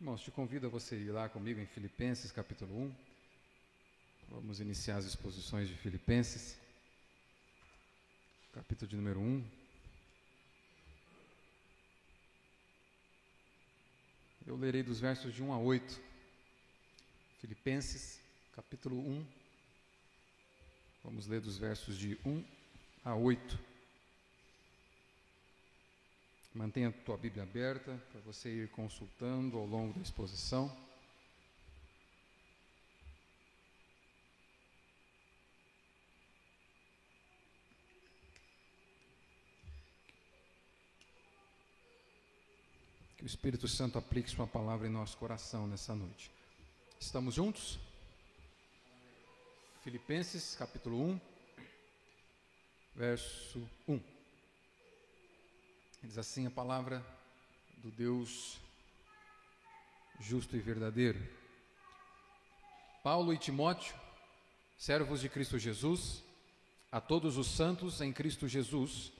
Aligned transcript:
Irmãos, 0.00 0.22
te 0.22 0.30
convido 0.30 0.66
a 0.66 0.70
você 0.70 0.96
ir 0.96 1.10
lá 1.10 1.28
comigo 1.28 1.60
em 1.60 1.66
Filipenses 1.66 2.32
capítulo 2.32 2.74
1. 2.74 2.94
Vamos 4.30 4.58
iniciar 4.58 4.96
as 4.96 5.04
exposições 5.04 5.68
de 5.68 5.74
Filipenses, 5.74 6.58
capítulo 8.54 8.88
de 8.88 8.96
número 8.96 9.20
1. 9.20 9.44
Eu 14.46 14.56
lerei 14.56 14.82
dos 14.82 14.98
versos 14.98 15.34
de 15.34 15.42
1 15.42 15.52
a 15.52 15.58
8. 15.58 16.00
Filipenses, 17.42 18.22
capítulo 18.56 18.96
1. 19.06 19.26
Vamos 21.04 21.26
ler 21.26 21.42
dos 21.42 21.58
versos 21.58 21.98
de 21.98 22.18
1 22.24 22.42
a 23.04 23.14
8. 23.14 23.69
Mantenha 26.52 26.88
a 26.88 26.92
tua 26.92 27.16
Bíblia 27.16 27.44
aberta 27.44 27.96
para 28.10 28.20
você 28.22 28.48
ir 28.48 28.68
consultando 28.70 29.56
ao 29.56 29.64
longo 29.64 29.94
da 29.94 30.02
exposição. 30.02 30.76
Que 43.16 43.22
o 43.22 43.26
Espírito 43.26 43.68
Santo 43.68 43.96
aplique 43.96 44.28
Sua 44.28 44.46
palavra 44.46 44.88
em 44.88 44.90
nosso 44.90 45.16
coração 45.18 45.68
nessa 45.68 45.94
noite. 45.94 46.32
Estamos 46.98 47.36
juntos? 47.36 47.78
Filipenses 49.84 50.56
capítulo 50.56 51.00
1, 51.00 51.20
verso 52.96 53.70
1. 53.86 54.09
Diz 56.02 56.16
assim 56.16 56.46
a 56.46 56.50
palavra 56.50 57.04
do 57.76 57.90
Deus 57.90 58.58
justo 60.18 60.56
e 60.56 60.58
verdadeiro. 60.58 61.20
Paulo 63.02 63.34
e 63.34 63.38
Timóteo, 63.38 63.94
servos 64.78 65.20
de 65.20 65.28
Cristo 65.28 65.58
Jesus, 65.58 66.22
a 66.90 67.02
todos 67.02 67.36
os 67.36 67.48
santos 67.48 68.00
em 68.00 68.14
Cristo 68.14 68.48
Jesus, 68.48 69.12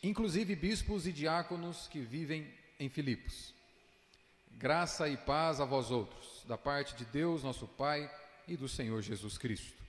inclusive 0.00 0.54
bispos 0.54 1.08
e 1.08 1.12
diáconos 1.12 1.88
que 1.88 1.98
vivem 1.98 2.48
em 2.78 2.88
Filipos. 2.88 3.52
Graça 4.52 5.08
e 5.08 5.16
paz 5.16 5.60
a 5.60 5.64
vós 5.64 5.90
outros, 5.90 6.44
da 6.46 6.56
parte 6.56 6.94
de 6.94 7.04
Deus, 7.04 7.42
nosso 7.42 7.66
Pai, 7.66 8.08
e 8.46 8.56
do 8.56 8.68
Senhor 8.68 9.02
Jesus 9.02 9.36
Cristo. 9.36 9.82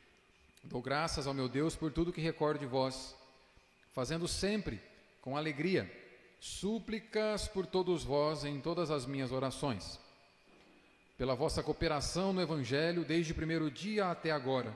Dou 0.63 0.81
graças 0.81 1.27
ao 1.27 1.33
meu 1.33 1.47
Deus 1.47 1.75
por 1.75 1.91
tudo 1.91 2.11
que 2.11 2.19
recordo 2.21 2.59
de 2.59 2.65
vós, 2.65 3.15
fazendo 3.93 4.27
sempre 4.27 4.81
com 5.21 5.37
alegria 5.37 5.98
súplicas 6.39 7.47
por 7.47 7.65
todos 7.65 8.03
vós 8.03 8.45
em 8.45 8.61
todas 8.61 8.89
as 8.89 9.05
minhas 9.05 9.31
orações, 9.31 9.99
pela 11.17 11.35
vossa 11.35 11.61
cooperação 11.61 12.31
no 12.31 12.41
Evangelho 12.41 13.03
desde 13.03 13.33
o 13.33 13.35
primeiro 13.35 13.69
dia 13.69 14.09
até 14.09 14.31
agora. 14.31 14.75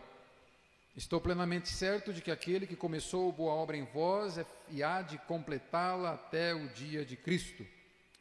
Estou 0.95 1.19
plenamente 1.19 1.69
certo 1.69 2.13
de 2.13 2.21
que 2.21 2.29
aquele 2.29 2.67
que 2.67 2.75
começou 2.75 3.31
boa 3.31 3.53
obra 3.53 3.75
em 3.75 3.85
vós 3.85 4.37
é, 4.37 4.45
e 4.69 4.83
há 4.83 5.01
de 5.01 5.17
completá-la 5.19 6.13
até 6.13 6.53
o 6.53 6.67
dia 6.69 7.03
de 7.03 7.15
Cristo, 7.15 7.65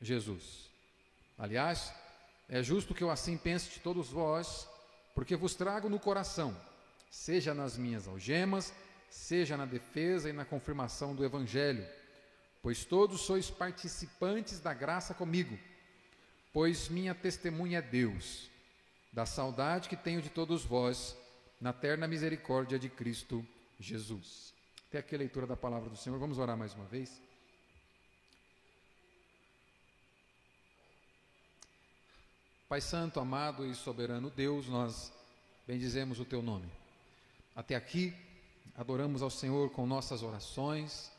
Jesus. 0.01 0.71
Aliás, 1.37 1.93
é 2.49 2.63
justo 2.63 2.95
que 2.95 3.05
eu 3.05 3.11
assim 3.11 3.37
pense 3.37 3.71
de 3.71 3.81
todos 3.81 4.09
vós, 4.09 4.69
porque 5.15 5.37
vos 5.37 5.55
trago 5.55 5.91
no 5.91 5.99
coração, 5.99 6.57
seja 7.11 7.53
nas 7.53 7.77
minhas 7.77 8.09
algemas, 8.09 8.73
seja 9.11 9.57
na 9.57 9.67
defesa 9.67 10.31
e 10.31 10.33
na 10.33 10.45
confirmação 10.45 11.15
do 11.15 11.25
Evangelho 11.25 11.87
pois 12.63 12.85
todos 12.85 13.23
sois 13.23 13.51
participantes 13.51 14.61
da 14.61 14.73
graça 14.73 15.13
comigo, 15.13 15.59
pois 16.53 16.89
minha 16.89 17.15
testemunha 17.15 17.79
é 17.79 17.83
Deus, 17.83 18.49
da 19.13 19.27
saudade 19.27 19.89
que 19.89 19.97
tenho 19.97 20.23
de 20.23 20.31
todos 20.31 20.65
vós, 20.65 21.17
na 21.61 21.73
terna 21.73 22.09
misericórdia 22.09 22.79
de 22.79 22.89
Cristo 22.89 23.45
Jesus. 23.79 24.55
Até 24.89 24.99
aqui 24.99 25.15
a 25.15 25.19
leitura 25.19 25.47
da 25.47 25.57
palavra 25.57 25.91
do 25.91 25.97
Senhor, 25.97 26.19
vamos 26.19 26.39
orar 26.39 26.57
mais 26.57 26.75
uma 26.75 26.85
vez. 26.85 27.21
Pai 32.69 32.81
Santo, 32.81 33.21
amado 33.21 33.67
e 33.67 33.75
soberano 33.75 34.31
Deus, 34.31 34.67
nós 34.67 35.13
bendizemos 35.67 36.19
o 36.19 36.25
Teu 36.25 36.41
nome. 36.43 36.71
Até 37.55 37.75
aqui, 37.75 38.15
adoramos 38.75 39.21
ao 39.21 39.29
Senhor 39.29 39.71
com 39.71 39.87
nossas 39.87 40.23
orações, 40.23 41.13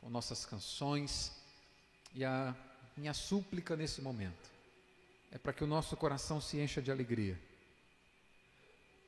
com 0.00 0.08
nossas 0.08 0.44
canções. 0.44 1.32
E 2.14 2.24
a 2.24 2.54
minha 2.96 3.14
súplica 3.14 3.76
nesse 3.76 4.00
momento 4.00 4.50
é 5.30 5.38
para 5.38 5.52
que 5.52 5.62
o 5.62 5.66
nosso 5.66 5.96
coração 5.96 6.40
se 6.40 6.58
encha 6.58 6.82
de 6.82 6.90
alegria. 6.90 7.40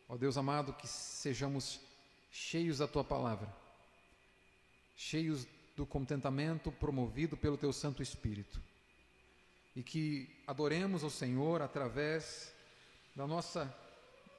Ó 0.08 0.16
Deus 0.16 0.36
amado, 0.36 0.72
que 0.74 0.86
sejamos 0.86 1.80
cheios 2.30 2.78
da 2.78 2.86
tua 2.86 3.02
palavra, 3.02 3.48
cheios 4.96 5.46
do 5.76 5.86
contentamento 5.86 6.70
promovido 6.70 7.36
pelo 7.36 7.56
teu 7.56 7.72
Santo 7.72 8.02
Espírito. 8.02 8.60
E 9.74 9.82
que 9.82 10.28
adoremos 10.46 11.02
ao 11.02 11.08
Senhor 11.08 11.62
através 11.62 12.52
da 13.16 13.26
nossa 13.26 13.74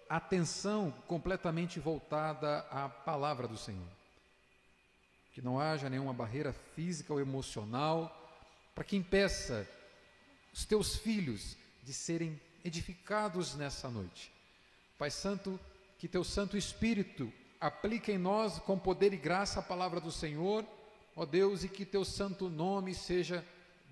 atenção 0.07 0.91
completamente 1.07 1.79
voltada 1.79 2.59
à 2.69 2.87
palavra 2.87 3.47
do 3.47 3.57
Senhor 3.57 4.02
que 5.33 5.41
não 5.41 5.59
haja 5.59 5.89
nenhuma 5.89 6.13
barreira 6.13 6.53
física 6.53 7.11
ou 7.11 7.19
emocional 7.19 8.19
para 8.75 8.83
que 8.83 8.95
impeça 8.95 9.67
os 10.53 10.63
teus 10.63 10.95
filhos 10.95 11.57
de 11.83 11.91
serem 11.91 12.39
edificados 12.63 13.55
nessa 13.55 13.89
noite. 13.89 14.31
Pai 14.97 15.09
Santo, 15.09 15.59
que 15.97 16.07
teu 16.07 16.23
Santo 16.23 16.55
Espírito 16.55 17.33
aplique 17.59 18.11
em 18.11 18.17
nós 18.17 18.59
com 18.59 18.77
poder 18.77 19.11
e 19.11 19.17
graça 19.17 19.59
a 19.59 19.63
palavra 19.63 19.99
do 19.99 20.11
Senhor, 20.11 20.65
ó 21.15 21.25
Deus, 21.25 21.63
e 21.63 21.69
que 21.69 21.85
teu 21.85 22.05
santo 22.05 22.49
nome 22.49 22.93
seja 22.93 23.43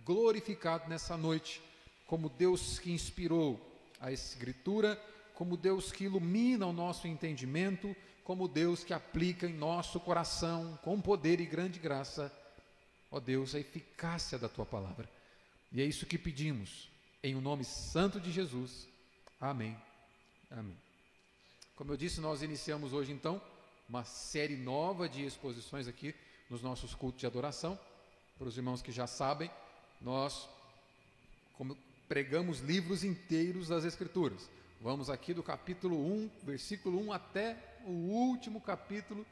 glorificado 0.06 0.90
nessa 0.90 1.18
noite, 1.18 1.62
como 2.06 2.30
Deus 2.30 2.80
que 2.80 2.92
inspirou 2.92 3.60
a 4.00 4.12
Escritura, 4.12 5.02
como 5.34 5.58
Deus 5.58 5.92
que 5.92 6.04
ilumina 6.04 6.66
o 6.68 6.74
nosso 6.74 7.08
entendimento 7.08 7.96
como 8.24 8.48
Deus 8.48 8.84
que 8.84 8.94
aplica 8.94 9.48
em 9.48 9.54
nosso 9.54 10.00
coração, 10.00 10.78
com 10.84 11.02
poder 11.02 11.40
e 11.40 11.46
grande 11.46 11.80
graça, 11.80 12.32
ó 13.10 13.20
Deus, 13.20 13.56
a 13.56 13.60
eficácia 13.60 14.38
da 14.38 14.48
tua 14.48 14.66
palavra. 14.66 15.10
E 15.72 15.82
é 15.82 15.86
isso 15.86 16.06
que 16.06 16.18
pedimos, 16.18 16.90
em 17.24 17.36
o 17.36 17.42
nome 17.42 17.64
santo 17.64 18.20
de 18.20 18.32
Jesus. 18.32 18.88
Amém. 19.40 19.78
Amém. 20.50 20.78
Como 21.76 21.92
eu 21.92 21.98
disse, 21.98 22.22
nós 22.22 22.44
iniciamos 22.44 22.94
hoje 22.94 23.12
então 23.12 23.42
uma 23.90 24.04
série 24.04 24.56
nova 24.56 25.10
de 25.10 25.26
exposições 25.26 25.88
aqui 25.88 26.14
nos 26.50 26.62
nossos 26.62 26.94
cultos 26.94 27.20
de 27.20 27.26
adoração. 27.26 27.80
Para 28.38 28.48
os 28.48 28.58
irmãos 28.58 28.82
que 28.82 28.92
já 28.92 29.08
sabem, 29.08 29.50
nós 30.00 30.48
pregamos 32.08 32.60
livros 32.60 33.04
inteiros 33.04 33.70
das 33.70 33.86
Escrituras. 33.86 34.50
Vamos 34.82 35.10
aqui 35.10 35.34
do 35.34 35.42
capítulo 35.42 35.96
1, 35.96 36.30
versículo 36.44 37.00
1 37.08 37.14
até 37.14 37.71
o 37.86 37.92
último 37.92 38.62
capítulo, 38.62 39.26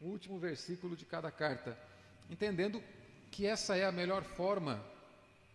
o 0.00 0.06
último 0.06 0.38
versículo 0.38 0.96
de 0.96 1.04
cada 1.04 1.30
carta, 1.30 1.78
entendendo 2.30 2.82
que 3.30 3.46
essa 3.46 3.76
é 3.76 3.84
a 3.84 3.92
melhor 3.92 4.22
forma 4.22 4.84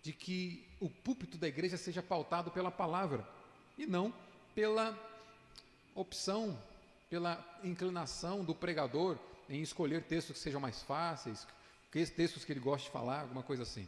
de 0.02 0.14
que 0.14 0.68
o 0.80 0.90
púlpito 0.90 1.38
da 1.38 1.48
igreja 1.48 1.78
seja 1.78 2.02
pautado 2.02 2.52
pela 2.52 2.72
palavra 2.72 3.28
e 3.78 3.86
não 3.86 4.14
pela 4.56 4.98
opção, 5.96 6.58
pela 7.10 7.44
inclinação 7.64 8.44
do 8.44 8.56
pregador 8.56 9.18
em 9.50 9.62
escolher 9.62 10.04
textos 10.04 10.38
que 10.38 10.44
sejam 10.44 10.62
mais 10.62 10.82
fáceis, 10.82 11.46
textos 11.92 12.46
que 12.46 12.52
ele 12.54 12.60
goste 12.60 12.88
de 12.88 12.94
falar, 12.94 13.22
alguma 13.22 13.44
coisa 13.44 13.64
assim. 13.64 13.88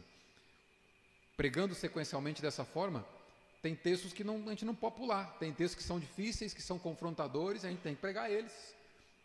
Pregando 1.36 1.74
sequencialmente 1.74 2.42
dessa 2.42 2.64
forma, 2.64 3.04
tem 3.64 3.74
textos 3.74 4.12
que 4.12 4.22
não, 4.22 4.46
a 4.46 4.50
gente 4.50 4.66
não 4.66 4.74
pode 4.74 4.96
pular, 4.96 5.38
tem 5.38 5.50
textos 5.50 5.74
que 5.74 5.88
são 5.88 5.98
difíceis, 5.98 6.52
que 6.52 6.60
são 6.60 6.78
confrontadores, 6.78 7.64
a 7.64 7.70
gente 7.70 7.80
tem 7.80 7.94
que 7.94 8.00
pregar 8.02 8.30
eles, 8.30 8.52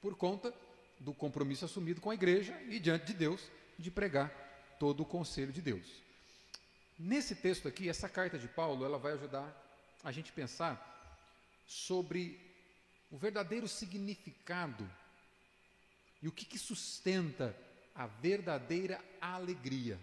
por 0.01 0.15
conta 0.15 0.53
do 0.97 1.13
compromisso 1.13 1.65
assumido 1.65 1.99
com 1.99 2.09
a 2.09 2.13
igreja 2.13 2.57
e 2.69 2.79
diante 2.79 3.07
de 3.07 3.15
Deus, 3.15 3.41
de 3.77 3.91
pregar 3.91 4.31
todo 4.79 5.03
o 5.03 5.05
conselho 5.05 5.51
de 5.51 5.61
Deus. 5.61 5.85
Nesse 6.97 7.35
texto 7.35 7.67
aqui, 7.67 7.89
essa 7.89 8.07
carta 8.07 8.39
de 8.39 8.47
Paulo, 8.47 8.85
ela 8.85 8.97
vai 8.97 9.11
ajudar 9.11 9.45
a 10.05 10.11
gente 10.13 10.31
pensar 10.31 10.79
sobre 11.67 12.39
o 13.11 13.17
verdadeiro 13.17 13.67
significado 13.67 14.89
e 16.23 16.29
o 16.29 16.31
que, 16.31 16.45
que 16.45 16.57
sustenta 16.57 17.53
a 17.93 18.07
verdadeira 18.07 19.03
alegria. 19.19 19.99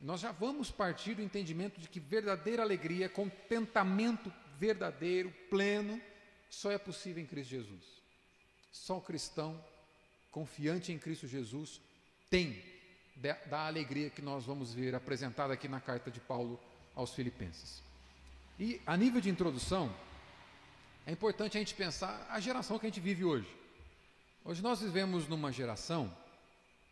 Nós 0.00 0.20
já 0.20 0.30
vamos 0.30 0.70
partir 0.70 1.14
do 1.14 1.22
entendimento 1.22 1.80
de 1.80 1.88
que 1.88 1.98
verdadeira 1.98 2.62
alegria, 2.62 3.08
contentamento 3.08 4.32
verdadeiro, 4.58 5.32
pleno, 5.50 6.00
só 6.48 6.70
é 6.70 6.78
possível 6.78 7.22
em 7.22 7.26
Cristo 7.26 7.50
Jesus. 7.50 7.84
Só 8.70 8.98
o 8.98 9.02
cristão 9.02 9.62
confiante 10.30 10.92
em 10.92 10.98
Cristo 10.98 11.26
Jesus 11.26 11.80
tem 12.30 12.62
da 13.46 13.66
alegria 13.66 14.10
que 14.10 14.22
nós 14.22 14.44
vamos 14.44 14.72
ver 14.72 14.94
apresentada 14.94 15.52
aqui 15.52 15.66
na 15.66 15.80
carta 15.80 16.10
de 16.10 16.20
Paulo 16.20 16.60
aos 16.94 17.12
Filipenses. 17.12 17.82
E 18.58 18.80
a 18.86 18.96
nível 18.96 19.20
de 19.20 19.28
introdução, 19.28 19.92
é 21.04 21.10
importante 21.10 21.56
a 21.56 21.60
gente 21.60 21.74
pensar 21.74 22.26
a 22.30 22.38
geração 22.38 22.78
que 22.78 22.86
a 22.86 22.88
gente 22.88 23.00
vive 23.00 23.24
hoje. 23.24 23.48
Hoje 24.44 24.62
nós 24.62 24.80
vivemos 24.80 25.26
numa 25.26 25.50
geração 25.50 26.16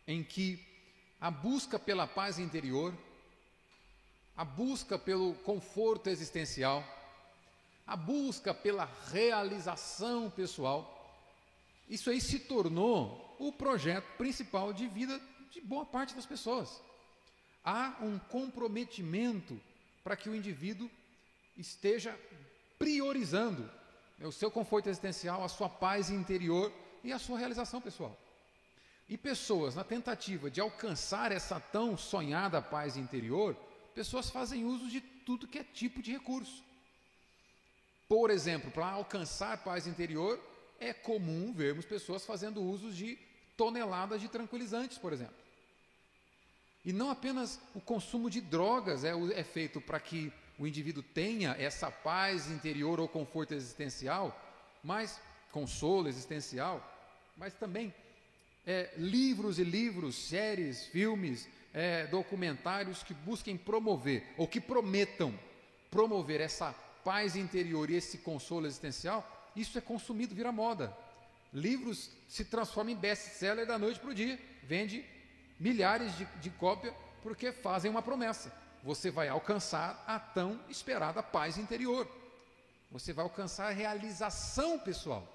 em 0.05 0.23
que 0.23 0.66
a 1.19 1.31
busca 1.31 1.79
pela 1.79 2.07
paz 2.07 2.39
interior, 2.39 2.93
a 4.35 4.45
busca 4.45 4.99
pelo 4.99 5.33
conforto 5.35 6.09
existencial, 6.09 6.83
a 7.85 7.95
busca 7.95 8.53
pela 8.53 8.85
realização 9.11 10.29
pessoal, 10.29 10.93
isso 11.89 12.09
aí 12.09 12.19
se 12.19 12.39
tornou 12.39 13.35
o 13.39 13.51
projeto 13.51 14.05
principal 14.17 14.73
de 14.73 14.87
vida 14.87 15.19
de 15.51 15.61
boa 15.61 15.85
parte 15.85 16.13
das 16.13 16.25
pessoas. 16.25 16.81
Há 17.63 17.97
um 18.01 18.19
comprometimento 18.19 19.59
para 20.03 20.15
que 20.15 20.29
o 20.29 20.35
indivíduo 20.35 20.89
esteja 21.57 22.17
priorizando 22.77 23.69
o 24.21 24.31
seu 24.31 24.51
conforto 24.51 24.87
existencial, 24.87 25.43
a 25.43 25.49
sua 25.49 25.69
paz 25.69 26.09
interior 26.09 26.71
e 27.03 27.11
a 27.11 27.19
sua 27.19 27.39
realização 27.39 27.81
pessoal. 27.81 28.17
E 29.09 29.17
pessoas, 29.17 29.75
na 29.75 29.83
tentativa 29.83 30.51
de 30.51 30.59
alcançar 30.59 31.31
essa 31.31 31.59
tão 31.59 31.97
sonhada 31.97 32.61
paz 32.61 32.97
interior, 32.97 33.55
pessoas 33.95 34.29
fazem 34.29 34.65
uso 34.65 34.89
de 34.89 34.99
tudo 34.99 35.47
que 35.47 35.59
é 35.59 35.63
tipo 35.63 36.01
de 36.01 36.11
recurso. 36.11 36.63
Por 38.07 38.29
exemplo, 38.29 38.69
para 38.71 38.87
alcançar 38.87 39.63
paz 39.63 39.87
interior, 39.87 40.39
é 40.79 40.93
comum 40.93 41.53
vermos 41.53 41.85
pessoas 41.85 42.25
fazendo 42.25 42.61
uso 42.61 42.91
de 42.91 43.17
toneladas 43.55 44.21
de 44.21 44.27
tranquilizantes, 44.27 44.97
por 44.97 45.13
exemplo. 45.13 45.35
E 46.85 46.93
não 46.93 47.09
apenas 47.09 47.59
o 47.73 47.81
consumo 47.81 48.29
de 48.29 48.39
drogas 48.39 49.03
é, 49.03 49.11
é 49.33 49.43
feito 49.43 49.81
para 49.81 49.99
que 49.99 50.31
o 50.59 50.67
indivíduo 50.67 51.03
tenha 51.03 51.55
essa 51.59 51.89
paz 51.91 52.49
interior 52.49 52.99
ou 52.99 53.07
conforto 53.07 53.53
existencial, 53.53 54.37
mas 54.83 55.19
consolo 55.51 56.07
existencial, 56.07 56.81
mas 57.35 57.53
também 57.53 57.93
é, 58.67 58.89
livros 58.97 59.57
e 59.59 59.63
livros, 59.63 60.13
séries, 60.15 60.85
filmes, 60.87 61.47
é, 61.73 62.05
documentários 62.07 63.01
que 63.01 63.13
busquem 63.13 63.55
promover 63.55 64.27
ou 64.35 64.45
que 64.45 64.59
prometam 64.59 65.33
promover 65.89 66.41
essa 66.41 66.73
paz 67.03 67.37
interior 67.37 67.89
e 67.89 67.95
esse 67.95 68.17
consolo 68.17 68.67
existencial, 68.67 69.49
isso 69.55 69.77
é 69.77 69.81
consumido, 69.81 70.35
vira 70.35 70.51
moda. 70.51 70.95
Livros 71.53 72.11
se 72.27 72.43
transformam 72.43 72.91
em 72.93 72.97
best-seller 72.97 73.65
da 73.65 73.79
noite 73.79 74.01
para 74.01 74.09
o 74.09 74.13
dia, 74.13 74.37
vende 74.63 75.05
milhares 75.57 76.15
de, 76.17 76.25
de 76.41 76.49
cópias 76.49 76.93
porque 77.23 77.53
fazem 77.53 77.89
uma 77.89 78.01
promessa. 78.01 78.53
Você 78.83 79.09
vai 79.09 79.29
alcançar 79.29 80.03
a 80.05 80.19
tão 80.19 80.59
esperada 80.69 81.23
paz 81.23 81.57
interior. 81.57 82.05
Você 82.91 83.13
vai 83.13 83.23
alcançar 83.23 83.67
a 83.67 83.73
realização 83.73 84.77
pessoal. 84.77 85.25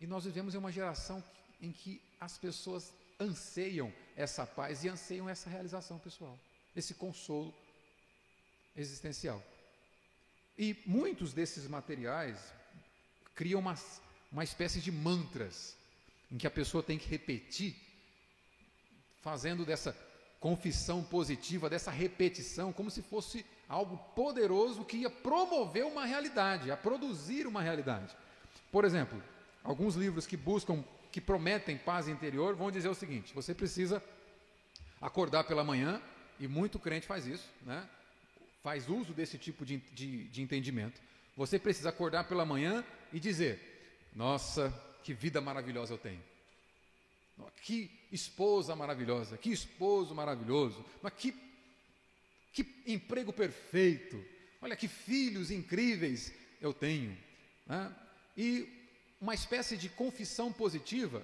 E 0.00 0.06
nós 0.06 0.24
vivemos 0.24 0.54
em 0.54 0.58
uma 0.58 0.72
geração 0.72 1.22
em 1.60 1.72
que 1.72 2.00
as 2.20 2.38
pessoas 2.38 2.92
anseiam 3.18 3.92
essa 4.16 4.46
paz 4.46 4.84
e 4.84 4.88
anseiam 4.88 5.28
essa 5.28 5.48
realização 5.48 5.98
pessoal, 5.98 6.38
esse 6.74 6.94
consolo 6.94 7.54
existencial. 8.76 9.42
E 10.58 10.76
muitos 10.86 11.32
desses 11.32 11.66
materiais 11.66 12.38
criam 13.34 13.60
uma, 13.60 13.76
uma 14.30 14.44
espécie 14.44 14.80
de 14.80 14.92
mantras 14.92 15.76
em 16.30 16.38
que 16.38 16.46
a 16.46 16.50
pessoa 16.50 16.82
tem 16.82 16.98
que 16.98 17.08
repetir, 17.08 17.76
fazendo 19.20 19.64
dessa 19.64 19.96
confissão 20.40 21.02
positiva, 21.02 21.70
dessa 21.70 21.90
repetição, 21.90 22.72
como 22.72 22.90
se 22.90 23.02
fosse 23.02 23.44
algo 23.68 23.96
poderoso 24.14 24.84
que 24.84 24.98
ia 24.98 25.10
promover 25.10 25.86
uma 25.86 26.04
realidade, 26.04 26.70
a 26.70 26.76
produzir 26.76 27.46
uma 27.46 27.62
realidade. 27.62 28.14
Por 28.70 28.84
exemplo, 28.84 29.22
alguns 29.62 29.94
livros 29.94 30.26
que 30.26 30.36
buscam, 30.36 30.84
que 31.14 31.20
prometem 31.20 31.78
paz 31.78 32.08
interior, 32.08 32.56
vão 32.56 32.72
dizer 32.72 32.88
o 32.88 32.94
seguinte: 32.94 33.32
você 33.32 33.54
precisa 33.54 34.02
acordar 35.00 35.44
pela 35.44 35.62
manhã, 35.62 36.02
e 36.40 36.48
muito 36.48 36.76
crente 36.76 37.06
faz 37.06 37.24
isso, 37.24 37.48
né? 37.62 37.88
faz 38.64 38.88
uso 38.88 39.14
desse 39.14 39.38
tipo 39.38 39.64
de, 39.64 39.76
de, 39.92 40.24
de 40.24 40.42
entendimento. 40.42 41.00
Você 41.36 41.56
precisa 41.56 41.90
acordar 41.90 42.24
pela 42.24 42.44
manhã 42.44 42.84
e 43.12 43.20
dizer: 43.20 44.10
Nossa, 44.12 44.74
que 45.04 45.14
vida 45.14 45.40
maravilhosa 45.40 45.94
eu 45.94 45.98
tenho. 45.98 46.20
Que 47.62 47.88
esposa 48.10 48.74
maravilhosa, 48.74 49.38
que 49.38 49.52
esposo 49.52 50.16
maravilhoso, 50.16 50.84
mas 51.00 51.12
que, 51.12 51.32
que 52.52 52.66
emprego 52.88 53.32
perfeito, 53.32 54.20
olha 54.60 54.74
que 54.74 54.88
filhos 54.88 55.52
incríveis 55.52 56.34
eu 56.60 56.74
tenho. 56.74 57.16
Né? 57.68 57.94
E 58.36 58.83
uma 59.20 59.34
espécie 59.34 59.76
de 59.76 59.88
confissão 59.88 60.52
positiva 60.52 61.22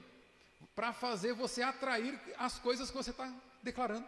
para 0.74 0.92
fazer 0.92 1.32
você 1.32 1.62
atrair 1.62 2.18
as 2.38 2.58
coisas 2.58 2.90
que 2.90 2.96
você 2.96 3.10
está 3.10 3.32
declarando. 3.62 4.06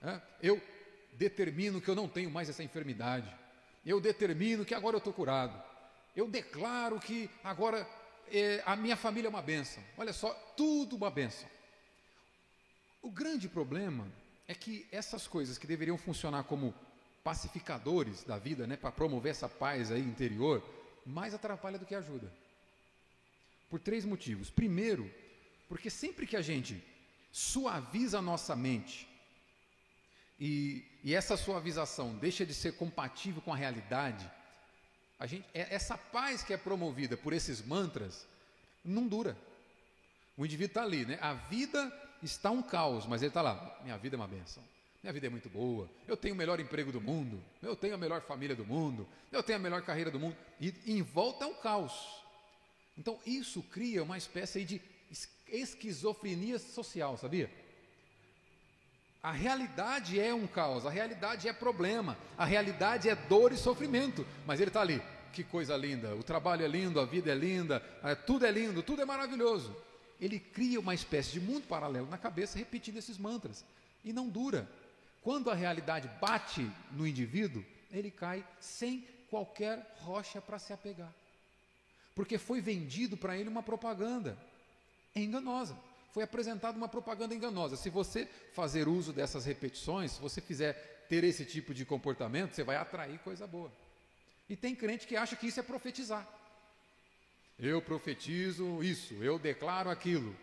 Né? 0.00 0.20
Eu 0.42 0.60
determino 1.14 1.80
que 1.80 1.88
eu 1.88 1.94
não 1.94 2.08
tenho 2.08 2.30
mais 2.30 2.48
essa 2.48 2.62
enfermidade. 2.62 3.32
Eu 3.84 4.00
determino 4.00 4.64
que 4.64 4.74
agora 4.74 4.96
eu 4.96 4.98
estou 4.98 5.12
curado. 5.12 5.60
Eu 6.14 6.28
declaro 6.28 7.00
que 7.00 7.30
agora 7.42 7.88
é, 8.30 8.62
a 8.64 8.76
minha 8.76 8.96
família 8.96 9.28
é 9.28 9.30
uma 9.30 9.42
bênção. 9.42 9.82
Olha 9.96 10.12
só, 10.12 10.32
tudo 10.56 10.96
uma 10.96 11.10
bênção. 11.10 11.48
O 13.02 13.10
grande 13.10 13.48
problema 13.48 14.06
é 14.46 14.54
que 14.54 14.86
essas 14.90 15.26
coisas 15.26 15.58
que 15.58 15.66
deveriam 15.66 15.98
funcionar 15.98 16.44
como 16.44 16.74
pacificadores 17.22 18.22
da 18.24 18.38
vida, 18.38 18.66
né, 18.66 18.76
para 18.76 18.92
promover 18.92 19.30
essa 19.30 19.48
paz 19.48 19.90
aí 19.90 20.00
interior, 20.00 20.62
mais 21.06 21.34
atrapalha 21.34 21.78
do 21.78 21.86
que 21.86 21.94
ajuda. 21.94 22.30
Por 23.70 23.80
três 23.80 24.04
motivos. 24.04 24.50
Primeiro, 24.50 25.10
porque 25.68 25.90
sempre 25.90 26.26
que 26.26 26.36
a 26.36 26.42
gente 26.42 26.82
suaviza 27.32 28.18
a 28.18 28.22
nossa 28.22 28.54
mente 28.54 29.08
e, 30.38 30.84
e 31.02 31.14
essa 31.14 31.36
suavização 31.36 32.16
deixa 32.16 32.44
de 32.44 32.54
ser 32.54 32.76
compatível 32.76 33.40
com 33.40 33.52
a 33.52 33.56
realidade, 33.56 34.30
a 35.18 35.26
gente, 35.26 35.46
é, 35.54 35.74
essa 35.74 35.96
paz 35.96 36.42
que 36.42 36.52
é 36.52 36.56
promovida 36.56 37.16
por 37.16 37.32
esses 37.32 37.64
mantras 37.64 38.26
não 38.84 39.06
dura. 39.06 39.36
O 40.36 40.44
indivíduo 40.44 40.70
está 40.70 40.82
ali, 40.82 41.06
né? 41.06 41.18
A 41.20 41.34
vida 41.34 41.92
está 42.22 42.50
um 42.50 42.62
caos, 42.62 43.06
mas 43.06 43.22
ele 43.22 43.28
está 43.28 43.40
lá. 43.40 43.80
Minha 43.84 43.96
vida 43.96 44.16
é 44.16 44.18
uma 44.18 44.26
benção. 44.26 44.62
Minha 45.02 45.12
vida 45.12 45.26
é 45.26 45.30
muito 45.30 45.48
boa. 45.48 45.88
Eu 46.08 46.16
tenho 46.16 46.34
o 46.34 46.38
melhor 46.38 46.58
emprego 46.58 46.90
do 46.90 47.00
mundo. 47.00 47.42
Eu 47.62 47.76
tenho 47.76 47.94
a 47.94 47.98
melhor 47.98 48.20
família 48.22 48.56
do 48.56 48.64
mundo. 48.64 49.06
Eu 49.30 49.42
tenho 49.42 49.58
a 49.58 49.62
melhor 49.62 49.82
carreira 49.82 50.10
do 50.10 50.18
mundo. 50.18 50.36
E 50.60 50.74
em 50.86 51.02
volta 51.02 51.44
é 51.44 51.48
um 51.48 51.54
caos. 51.54 52.23
Então 52.96 53.18
isso 53.26 53.62
cria 53.62 54.02
uma 54.02 54.16
espécie 54.16 54.64
de 54.64 54.80
esquizofrenia 55.48 56.58
social, 56.58 57.16
sabia? 57.16 57.50
A 59.22 59.32
realidade 59.32 60.20
é 60.20 60.34
um 60.34 60.46
caos, 60.46 60.84
a 60.84 60.90
realidade 60.90 61.48
é 61.48 61.52
problema, 61.52 62.16
a 62.36 62.44
realidade 62.44 63.08
é 63.08 63.14
dor 63.14 63.52
e 63.52 63.56
sofrimento, 63.56 64.26
mas 64.46 64.60
ele 64.60 64.68
está 64.68 64.82
ali. 64.82 65.02
Que 65.32 65.42
coisa 65.42 65.76
linda, 65.76 66.14
o 66.14 66.22
trabalho 66.22 66.62
é 66.62 66.68
lindo, 66.68 67.00
a 67.00 67.06
vida 67.06 67.32
é 67.32 67.34
linda, 67.34 67.82
é, 68.02 68.14
tudo 68.14 68.44
é 68.44 68.50
lindo, 68.50 68.82
tudo 68.82 69.00
é 69.02 69.04
maravilhoso. 69.04 69.74
Ele 70.20 70.38
cria 70.38 70.78
uma 70.78 70.94
espécie 70.94 71.32
de 71.32 71.40
mundo 71.40 71.66
paralelo 71.66 72.06
na 72.08 72.18
cabeça, 72.18 72.58
repetindo 72.58 72.98
esses 72.98 73.18
mantras, 73.18 73.64
e 74.04 74.12
não 74.12 74.28
dura. 74.28 74.68
Quando 75.22 75.50
a 75.50 75.54
realidade 75.54 76.08
bate 76.20 76.70
no 76.92 77.06
indivíduo, 77.06 77.64
ele 77.90 78.10
cai 78.10 78.46
sem 78.60 79.08
qualquer 79.30 79.96
rocha 80.00 80.40
para 80.40 80.58
se 80.58 80.72
apegar, 80.72 81.12
porque 82.14 82.38
foi 82.38 82.60
vendido 82.60 83.16
para 83.16 83.36
ele 83.36 83.48
uma 83.48 83.62
propaganda 83.62 84.38
enganosa 85.14 85.76
foi 86.14 86.22
apresentada 86.22 86.78
uma 86.78 86.88
propaganda 86.88 87.34
enganosa. 87.34 87.76
Se 87.76 87.90
você 87.90 88.28
fazer 88.52 88.86
uso 88.86 89.12
dessas 89.12 89.44
repetições, 89.44 90.12
se 90.12 90.20
você 90.20 90.40
fizer 90.40 91.04
ter 91.08 91.24
esse 91.24 91.44
tipo 91.44 91.74
de 91.74 91.84
comportamento, 91.84 92.54
você 92.54 92.62
vai 92.62 92.76
atrair 92.76 93.18
coisa 93.18 93.48
boa. 93.48 93.70
E 94.48 94.54
tem 94.54 94.76
crente 94.76 95.08
que 95.08 95.16
acha 95.16 95.34
que 95.34 95.48
isso 95.48 95.58
é 95.58 95.62
profetizar. 95.64 96.24
Eu 97.58 97.82
profetizo 97.82 98.80
isso, 98.80 99.14
eu 99.14 99.40
declaro 99.40 99.90
aquilo. 99.90 100.36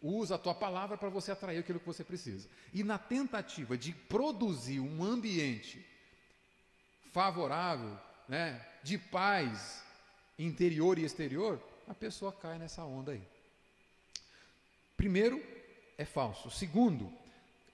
Usa 0.00 0.36
a 0.36 0.38
tua 0.38 0.54
palavra 0.54 0.96
para 0.96 1.10
você 1.10 1.32
atrair 1.32 1.58
aquilo 1.58 1.80
que 1.80 1.86
você 1.86 2.02
precisa. 2.02 2.48
E 2.72 2.82
na 2.82 2.96
tentativa 2.96 3.76
de 3.76 3.92
produzir 3.92 4.80
um 4.80 5.04
ambiente 5.04 5.84
favorável, 7.12 7.94
né, 8.26 8.66
de 8.82 8.96
paz 8.96 9.83
interior 10.38 10.98
e 10.98 11.04
exterior, 11.04 11.60
a 11.86 11.94
pessoa 11.94 12.32
cai 12.32 12.58
nessa 12.58 12.84
onda 12.84 13.12
aí. 13.12 13.22
Primeiro, 14.96 15.42
é 15.98 16.04
falso. 16.04 16.50
Segundo, 16.50 17.12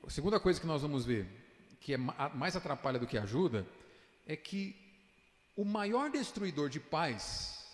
a 0.06 0.10
segunda 0.10 0.40
coisa 0.40 0.60
que 0.60 0.66
nós 0.66 0.82
vamos 0.82 1.04
ver, 1.04 1.26
que 1.80 1.94
é 1.94 1.96
mais 1.96 2.56
atrapalha 2.56 2.98
do 2.98 3.06
que 3.06 3.18
ajuda, 3.18 3.66
é 4.26 4.36
que 4.36 4.76
o 5.56 5.64
maior 5.64 6.10
destruidor 6.10 6.68
de 6.68 6.80
paz 6.80 7.66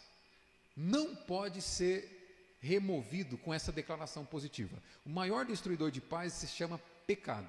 não 0.76 1.14
pode 1.14 1.62
ser 1.62 2.56
removido 2.60 3.38
com 3.38 3.54
essa 3.54 3.70
declaração 3.72 4.24
positiva. 4.24 4.76
O 5.04 5.10
maior 5.10 5.44
destruidor 5.44 5.90
de 5.90 6.00
paz 6.00 6.32
se 6.32 6.46
chama 6.46 6.80
pecado. 7.06 7.48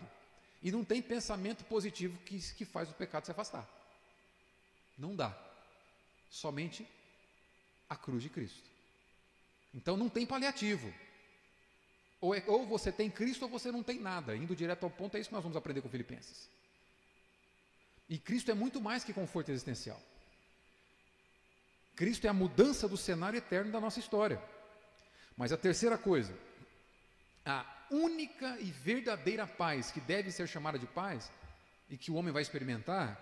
E 0.62 0.72
não 0.72 0.84
tem 0.84 1.02
pensamento 1.02 1.64
positivo 1.66 2.18
que, 2.26 2.40
que 2.54 2.66
faz 2.66 2.90
o 2.90 2.94
pecado 2.94 3.26
se 3.26 3.32
afastar. 3.32 3.68
Não 4.98 5.16
dá. 5.16 5.38
Somente 6.30 6.88
a 7.90 7.96
cruz 7.96 8.24
de 8.24 8.30
Cristo. 8.30 8.70
Então 9.74 9.96
não 9.96 10.10
tem 10.10 10.26
paliativo. 10.26 10.94
Ou, 12.20 12.34
é, 12.34 12.44
ou 12.48 12.66
você 12.66 12.92
tem 12.92 13.10
Cristo 13.10 13.44
ou 13.44 13.50
você 13.50 13.72
não 13.72 13.84
tem 13.84 14.00
nada. 14.00 14.36
Indo 14.36 14.56
direto 14.56 14.84
ao 14.84 14.90
ponto, 14.90 15.16
é 15.16 15.20
isso 15.20 15.30
que 15.30 15.36
nós 15.36 15.44
vamos 15.44 15.58
aprender 15.58 15.82
com 15.82 15.90
Filipenses. 15.90 16.50
E 18.10 18.18
Cristo 18.18 18.50
é 18.50 18.54
muito 18.54 18.82
mais 18.82 19.04
que 19.04 19.14
conforto 19.14 19.52
existencial. 19.52 20.02
Cristo 21.96 22.26
é 22.26 22.30
a 22.30 22.34
mudança 22.34 22.88
do 22.88 22.98
cenário 22.98 23.38
eterno 23.38 23.72
da 23.72 23.82
nossa 23.82 24.00
história. 24.00 24.42
Mas 25.36 25.52
a 25.52 25.58
terceira 25.58 25.98
coisa, 25.98 26.34
a 27.46 27.66
única 27.92 28.58
e 28.60 28.72
verdadeira 28.72 29.46
paz 29.46 29.92
que 29.92 30.00
deve 30.02 30.32
ser 30.32 30.48
chamada 30.48 30.80
de 30.80 30.88
paz 30.88 31.32
e 31.90 31.98
que 31.98 32.12
o 32.12 32.16
homem 32.16 32.34
vai 32.34 32.42
experimentar, 32.42 33.20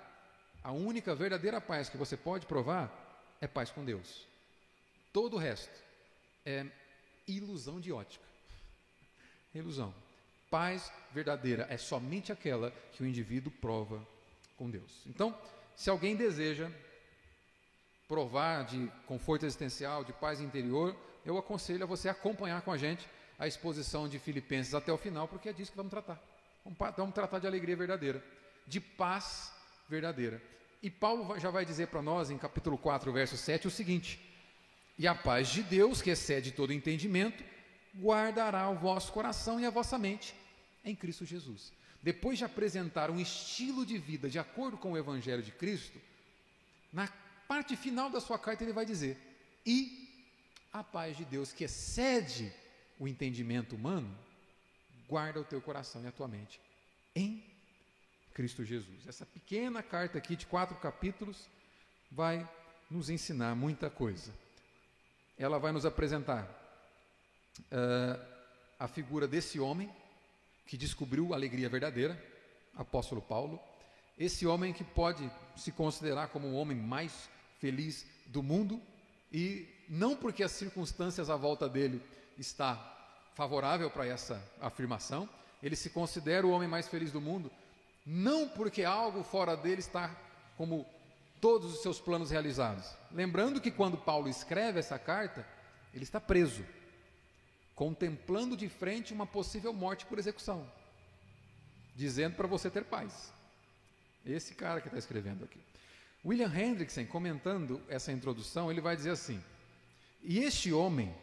a 0.63 0.71
única 0.71 1.13
verdadeira 1.13 1.59
paz 1.59 1.89
que 1.89 1.97
você 1.97 2.15
pode 2.15 2.45
provar 2.45 2.91
é 3.41 3.47
paz 3.47 3.69
com 3.71 3.83
Deus. 3.83 4.25
Todo 5.15 5.35
o 5.35 5.39
resto 5.39 5.81
é 6.45 6.65
ilusão 7.25 7.79
de 7.79 7.89
ótica. 7.89 8.25
Ilusão. 9.53 9.95
Paz 10.51 10.91
verdadeira 11.13 11.65
é 11.69 11.77
somente 11.77 12.33
aquela 12.33 12.69
que 12.91 13.01
o 13.01 13.05
indivíduo 13.05 13.49
prova 13.61 14.05
com 14.57 14.69
Deus. 14.69 15.03
Então, 15.05 15.33
se 15.73 15.89
alguém 15.89 16.17
deseja 16.17 16.69
provar 18.09 18.65
de 18.65 18.91
conforto 19.07 19.45
existencial, 19.45 20.03
de 20.03 20.11
paz 20.11 20.41
interior, 20.41 20.93
eu 21.25 21.37
aconselho 21.37 21.85
a 21.85 21.87
você 21.87 22.09
acompanhar 22.09 22.61
com 22.63 22.73
a 22.73 22.77
gente 22.77 23.07
a 23.39 23.47
exposição 23.47 24.09
de 24.09 24.19
Filipenses 24.19 24.75
até 24.75 24.91
o 24.91 24.97
final, 24.97 25.29
porque 25.29 25.47
é 25.47 25.53
disso 25.53 25.71
que 25.71 25.77
vamos 25.77 25.91
tratar. 25.91 26.21
Vamos 26.97 27.15
tratar 27.15 27.39
de 27.39 27.47
alegria 27.47 27.77
verdadeira, 27.77 28.21
de 28.67 28.81
paz 28.81 29.53
verdadeira. 29.87 30.41
E 30.83 30.91
Paulo 30.91 31.39
já 31.39 31.49
vai 31.49 31.63
dizer 31.63 31.87
para 31.87 32.01
nós, 32.01 32.29
em 32.29 32.37
capítulo 32.37 32.77
4, 32.77 33.13
verso 33.13 33.37
7, 33.37 33.65
o 33.65 33.71
seguinte: 33.71 34.34
E 34.97 35.07
a 35.07 35.13
paz 35.13 35.49
de 35.49 35.61
Deus, 35.63 36.01
que 36.01 36.09
excede 36.09 36.51
todo 36.51 36.71
entendimento, 36.71 37.43
guardará 37.97 38.69
o 38.69 38.75
vosso 38.75 39.11
coração 39.11 39.59
e 39.59 39.65
a 39.65 39.69
vossa 39.69 39.97
mente 39.97 40.35
em 40.83 40.95
Cristo 40.95 41.25
Jesus. 41.25 41.73
Depois 42.01 42.37
de 42.37 42.45
apresentar 42.45 43.09
um 43.09 43.19
estilo 43.19 43.85
de 43.85 43.97
vida 43.97 44.29
de 44.29 44.39
acordo 44.39 44.77
com 44.77 44.91
o 44.91 44.97
Evangelho 44.97 45.41
de 45.41 45.51
Cristo, 45.51 45.99
na 46.93 47.07
parte 47.47 47.75
final 47.75 48.09
da 48.09 48.21
sua 48.21 48.37
carta 48.37 48.63
ele 48.63 48.73
vai 48.73 48.85
dizer: 48.85 49.17
E 49.65 50.07
a 50.71 50.83
paz 50.83 51.17
de 51.17 51.25
Deus, 51.25 51.51
que 51.51 51.63
excede 51.63 52.53
o 52.99 53.07
entendimento 53.07 53.75
humano, 53.75 54.15
guarda 55.07 55.39
o 55.39 55.43
teu 55.43 55.61
coração 55.61 56.03
e 56.03 56.07
a 56.07 56.11
tua 56.11 56.27
mente 56.27 56.59
em 57.15 57.43
Cristo 58.33 58.63
Jesus. 58.63 59.07
Essa 59.07 59.25
pequena 59.25 59.81
carta 59.81 60.17
aqui 60.17 60.35
de 60.35 60.45
quatro 60.45 60.75
capítulos 60.77 61.49
vai 62.11 62.47
nos 62.89 63.09
ensinar 63.09 63.55
muita 63.55 63.89
coisa. 63.89 64.33
Ela 65.37 65.59
vai 65.59 65.71
nos 65.71 65.85
apresentar 65.85 66.43
uh, 67.59 68.19
a 68.79 68.87
figura 68.87 69.27
desse 69.27 69.59
homem 69.59 69.89
que 70.65 70.77
descobriu 70.77 71.33
a 71.33 71.37
alegria 71.37 71.69
verdadeira, 71.69 72.21
apóstolo 72.75 73.21
Paulo, 73.21 73.59
esse 74.17 74.47
homem 74.47 74.73
que 74.73 74.83
pode 74.83 75.29
se 75.55 75.71
considerar 75.71 76.29
como 76.29 76.47
o 76.47 76.55
homem 76.55 76.77
mais 76.77 77.29
feliz 77.59 78.05
do 78.27 78.41
mundo 78.41 78.81
e 79.31 79.67
não 79.89 80.15
porque 80.15 80.43
as 80.43 80.51
circunstâncias 80.51 81.29
à 81.29 81.35
volta 81.35 81.67
dele 81.67 82.01
está 82.37 82.93
favorável 83.33 83.89
para 83.91 84.07
essa 84.07 84.41
afirmação, 84.61 85.29
ele 85.61 85.75
se 85.75 85.89
considera 85.89 86.47
o 86.47 86.51
homem 86.51 86.67
mais 86.67 86.87
feliz 86.87 87.11
do 87.11 87.19
mundo, 87.19 87.51
não 88.05 88.47
porque 88.47 88.83
algo 88.83 89.23
fora 89.23 89.57
dele 89.57 89.79
está 89.79 90.15
como 90.57 90.85
todos 91.41 91.73
os 91.73 91.81
seus 91.81 91.99
planos 91.99 92.31
realizados. 92.31 92.95
Lembrando 93.11 93.61
que 93.61 93.71
quando 93.71 93.97
Paulo 93.97 94.27
escreve 94.27 94.79
essa 94.79 94.97
carta, 94.97 95.47
ele 95.93 96.03
está 96.03 96.19
preso 96.19 96.63
contemplando 97.75 98.55
de 98.55 98.69
frente 98.69 99.13
uma 99.13 99.27
possível 99.27 99.73
morte 99.73 100.05
por 100.05 100.17
execução, 100.17 100.65
dizendo 101.93 102.35
para 102.35 102.47
você 102.47 102.69
ter 102.69 102.85
paz. 102.85 103.33
Esse 104.25 104.55
cara 104.55 104.81
que 104.81 104.87
está 104.87 104.97
escrevendo 104.97 105.43
aqui. 105.43 105.59
William 106.25 106.51
Hendrickson, 106.51 107.05
comentando 107.05 107.79
essa 107.87 108.11
introdução, 108.11 108.71
ele 108.71 108.81
vai 108.81 108.95
dizer 108.95 109.11
assim: 109.11 109.43
E 110.23 110.39
este 110.39 110.71
homem 110.73 111.13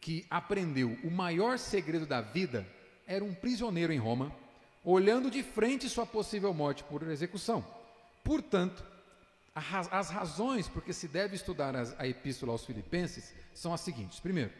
que 0.00 0.26
aprendeu 0.28 0.98
o 1.04 1.10
maior 1.10 1.58
segredo 1.58 2.06
da 2.06 2.20
vida 2.20 2.66
era 3.06 3.22
um 3.22 3.34
prisioneiro 3.34 3.92
em 3.92 3.98
Roma, 3.98 4.34
olhando 4.82 5.30
de 5.30 5.42
frente 5.42 5.88
sua 5.88 6.06
possível 6.06 6.52
morte 6.54 6.82
por 6.82 7.02
execução. 7.02 7.64
Portanto, 8.24 8.82
as 9.90 10.10
razões 10.10 10.68
por 10.68 10.82
que 10.82 10.92
se 10.92 11.08
deve 11.08 11.36
estudar 11.36 11.74
a 11.76 12.06
epístola 12.06 12.52
aos 12.52 12.64
Filipenses 12.64 13.32
são 13.54 13.72
as 13.72 13.80
seguintes: 13.80 14.20
primeiro, 14.20 14.52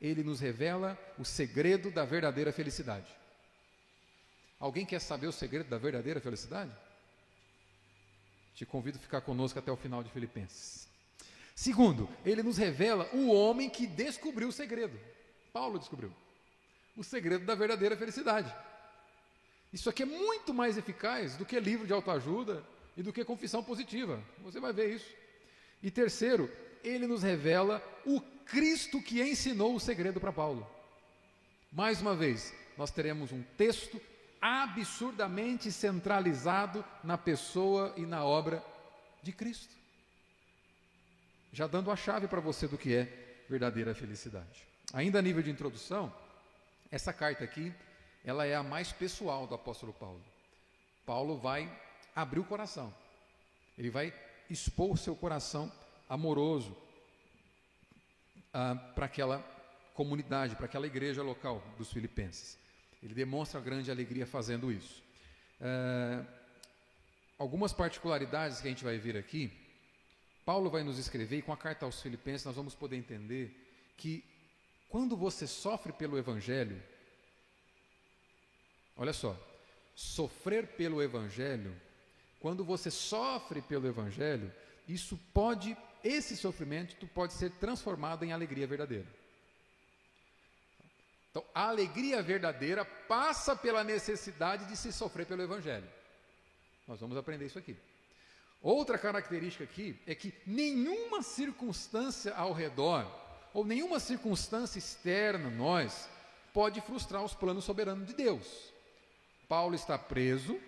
ele 0.00 0.22
nos 0.22 0.40
revela 0.40 0.98
o 1.18 1.24
segredo 1.24 1.90
da 1.90 2.04
verdadeira 2.04 2.52
felicidade. 2.52 3.10
Alguém 4.58 4.84
quer 4.84 5.00
saber 5.00 5.26
o 5.26 5.32
segredo 5.32 5.68
da 5.68 5.78
verdadeira 5.78 6.20
felicidade? 6.20 6.72
Te 8.54 8.66
convido 8.66 8.98
a 8.98 9.00
ficar 9.00 9.20
conosco 9.22 9.58
até 9.58 9.72
o 9.72 9.76
final 9.76 10.02
de 10.02 10.10
Filipenses. 10.10 10.88
Segundo, 11.54 12.08
ele 12.24 12.42
nos 12.42 12.58
revela 12.58 13.08
o 13.14 13.32
homem 13.32 13.70
que 13.70 13.86
descobriu 13.86 14.48
o 14.48 14.52
segredo. 14.52 14.98
Paulo 15.52 15.78
descobriu 15.78 16.12
o 16.96 17.04
segredo 17.04 17.44
da 17.44 17.54
verdadeira 17.54 17.96
felicidade. 17.96 18.54
Isso 19.72 19.88
aqui 19.88 20.02
é 20.02 20.06
muito 20.06 20.52
mais 20.52 20.76
eficaz 20.76 21.36
do 21.36 21.46
que 21.46 21.58
livro 21.60 21.86
de 21.86 21.92
autoajuda 21.92 22.64
e 22.96 23.02
do 23.02 23.12
que 23.12 23.24
confissão 23.24 23.62
positiva. 23.62 24.22
Você 24.42 24.60
vai 24.60 24.72
ver 24.72 24.94
isso. 24.94 25.10
E 25.82 25.90
terceiro, 25.90 26.50
ele 26.82 27.06
nos 27.06 27.22
revela 27.22 27.82
o 28.04 28.20
Cristo 28.44 29.00
que 29.00 29.22
ensinou 29.22 29.74
o 29.74 29.80
segredo 29.80 30.20
para 30.20 30.32
Paulo. 30.32 30.68
Mais 31.72 32.00
uma 32.00 32.14
vez, 32.14 32.52
nós 32.76 32.90
teremos 32.90 33.32
um 33.32 33.42
texto 33.56 34.00
absurdamente 34.40 35.70
centralizado 35.70 36.84
na 37.04 37.18
pessoa 37.18 37.92
e 37.96 38.02
na 38.02 38.24
obra 38.24 38.64
de 39.22 39.32
Cristo. 39.32 39.74
Já 41.52 41.66
dando 41.66 41.90
a 41.90 41.96
chave 41.96 42.26
para 42.26 42.40
você 42.40 42.66
do 42.66 42.78
que 42.78 42.94
é 42.94 43.44
verdadeira 43.48 43.94
felicidade. 43.94 44.66
Ainda 44.92 45.18
a 45.18 45.22
nível 45.22 45.42
de 45.42 45.50
introdução, 45.50 46.12
essa 46.90 47.12
carta 47.12 47.44
aqui, 47.44 47.72
ela 48.24 48.46
é 48.46 48.54
a 48.54 48.62
mais 48.62 48.92
pessoal 48.92 49.46
do 49.46 49.54
apóstolo 49.54 49.92
Paulo. 49.92 50.22
Paulo 51.04 51.36
vai 51.36 51.70
abrir 52.14 52.40
o 52.40 52.44
coração. 52.44 52.94
Ele 53.76 53.90
vai 53.90 54.12
expor 54.48 54.98
seu 54.98 55.14
coração 55.14 55.72
amoroso 56.08 56.76
ah, 58.52 58.74
para 58.94 59.06
aquela 59.06 59.38
comunidade, 59.94 60.56
para 60.56 60.66
aquela 60.66 60.86
igreja 60.86 61.22
local 61.22 61.62
dos 61.78 61.92
filipenses. 61.92 62.58
Ele 63.02 63.14
demonstra 63.14 63.60
grande 63.60 63.90
alegria 63.90 64.26
fazendo 64.26 64.70
isso. 64.72 65.02
Ah, 65.60 66.24
algumas 67.38 67.72
particularidades 67.72 68.60
que 68.60 68.66
a 68.68 68.70
gente 68.70 68.84
vai 68.84 68.98
ver 68.98 69.16
aqui, 69.16 69.50
Paulo 70.44 70.68
vai 70.68 70.82
nos 70.82 70.98
escrever, 70.98 71.38
e 71.38 71.42
com 71.42 71.52
a 71.52 71.56
carta 71.56 71.84
aos 71.84 72.02
Filipenses 72.02 72.44
nós 72.44 72.56
vamos 72.56 72.74
poder 72.74 72.96
entender 72.96 73.92
que 73.96 74.24
quando 74.88 75.16
você 75.16 75.46
sofre 75.46 75.92
pelo 75.92 76.18
Evangelho, 76.18 76.82
olha 78.96 79.12
só, 79.12 79.38
sofrer 79.94 80.66
pelo 80.66 81.00
Evangelho, 81.02 81.74
quando 82.40 82.64
você 82.64 82.90
sofre 82.90 83.62
pelo 83.62 83.86
Evangelho, 83.86 84.52
isso 84.88 85.16
pode 85.32 85.76
esse 86.02 86.36
sofrimento 86.36 87.06
pode 87.08 87.34
ser 87.34 87.50
transformado 87.52 88.24
em 88.24 88.32
alegria 88.32 88.66
verdadeira. 88.66 89.06
Então, 91.30 91.44
a 91.54 91.68
alegria 91.68 92.22
verdadeira 92.22 92.84
passa 92.84 93.54
pela 93.54 93.84
necessidade 93.84 94.64
de 94.64 94.76
se 94.76 94.92
sofrer 94.92 95.26
pelo 95.26 95.42
Evangelho. 95.42 95.88
Nós 96.88 96.98
vamos 96.98 97.16
aprender 97.16 97.46
isso 97.46 97.58
aqui. 97.58 97.76
Outra 98.60 98.98
característica 98.98 99.62
aqui 99.62 99.98
é 100.06 100.14
que 100.14 100.34
nenhuma 100.46 101.22
circunstância 101.22 102.34
ao 102.34 102.52
redor, 102.52 103.06
ou 103.54 103.64
nenhuma 103.64 104.00
circunstância 104.00 104.78
externa 104.78 105.48
a 105.48 105.50
nós, 105.50 106.08
pode 106.52 106.80
frustrar 106.80 107.22
os 107.22 107.34
planos 107.34 107.64
soberanos 107.64 108.08
de 108.08 108.14
Deus. 108.14 108.72
Paulo 109.48 109.74
está 109.74 109.96
preso, 109.96 110.60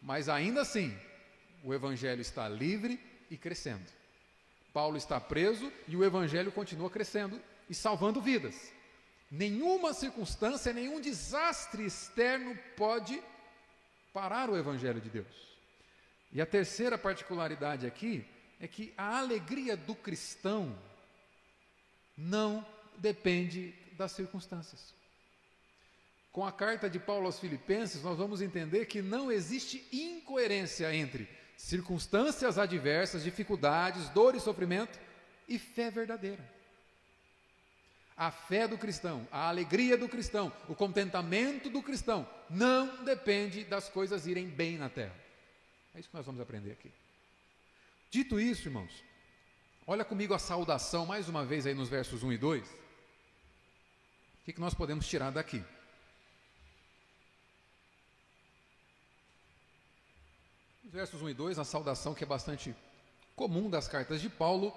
mas 0.00 0.28
ainda 0.28 0.60
assim, 0.62 0.96
o 1.62 1.72
Evangelho 1.74 2.20
está 2.20 2.48
livre 2.48 3.00
e 3.30 3.36
crescendo. 3.36 3.96
Paulo 4.76 4.98
está 4.98 5.18
preso 5.18 5.72
e 5.88 5.96
o 5.96 6.04
evangelho 6.04 6.52
continua 6.52 6.90
crescendo 6.90 7.40
e 7.66 7.74
salvando 7.74 8.20
vidas. 8.20 8.72
Nenhuma 9.30 9.94
circunstância, 9.94 10.70
nenhum 10.70 11.00
desastre 11.00 11.86
externo 11.86 12.54
pode 12.76 13.18
parar 14.12 14.50
o 14.50 14.56
evangelho 14.56 15.00
de 15.00 15.08
Deus. 15.08 15.56
E 16.30 16.42
a 16.42 16.46
terceira 16.46 16.98
particularidade 16.98 17.86
aqui 17.86 18.26
é 18.60 18.68
que 18.68 18.92
a 18.98 19.16
alegria 19.16 19.78
do 19.78 19.94
cristão 19.94 20.78
não 22.14 22.62
depende 22.98 23.74
das 23.92 24.12
circunstâncias. 24.12 24.95
Com 26.36 26.44
a 26.44 26.52
carta 26.52 26.90
de 26.90 26.98
Paulo 26.98 27.24
aos 27.24 27.38
Filipenses, 27.38 28.02
nós 28.02 28.18
vamos 28.18 28.42
entender 28.42 28.84
que 28.84 29.00
não 29.00 29.32
existe 29.32 29.88
incoerência 29.90 30.94
entre 30.94 31.26
circunstâncias 31.56 32.58
adversas, 32.58 33.24
dificuldades, 33.24 34.10
dor 34.10 34.34
e 34.34 34.40
sofrimento 34.40 35.00
e 35.48 35.58
fé 35.58 35.90
verdadeira. 35.90 36.46
A 38.14 38.30
fé 38.30 38.68
do 38.68 38.76
cristão, 38.76 39.26
a 39.32 39.48
alegria 39.48 39.96
do 39.96 40.10
cristão, 40.10 40.52
o 40.68 40.74
contentamento 40.74 41.70
do 41.70 41.82
cristão 41.82 42.28
não 42.50 43.02
depende 43.02 43.64
das 43.64 43.88
coisas 43.88 44.26
irem 44.26 44.46
bem 44.46 44.76
na 44.76 44.90
terra. 44.90 45.16
É 45.94 46.00
isso 46.00 46.10
que 46.10 46.16
nós 46.16 46.26
vamos 46.26 46.42
aprender 46.42 46.72
aqui. 46.72 46.92
Dito 48.10 48.38
isso, 48.38 48.68
irmãos, 48.68 49.02
olha 49.86 50.04
comigo 50.04 50.34
a 50.34 50.38
saudação 50.38 51.06
mais 51.06 51.30
uma 51.30 51.46
vez 51.46 51.66
aí 51.66 51.72
nos 51.72 51.88
versos 51.88 52.22
1 52.22 52.32
e 52.32 52.36
2. 52.36 52.68
O 52.68 52.74
que, 54.44 54.52
que 54.52 54.60
nós 54.60 54.74
podemos 54.74 55.08
tirar 55.08 55.30
daqui? 55.30 55.64
Versos 60.86 61.20
1 61.20 61.30
e 61.30 61.34
2, 61.34 61.58
a 61.58 61.64
saudação 61.64 62.14
que 62.14 62.22
é 62.22 62.26
bastante 62.26 62.74
comum 63.34 63.68
das 63.68 63.88
cartas 63.88 64.20
de 64.20 64.30
Paulo, 64.30 64.72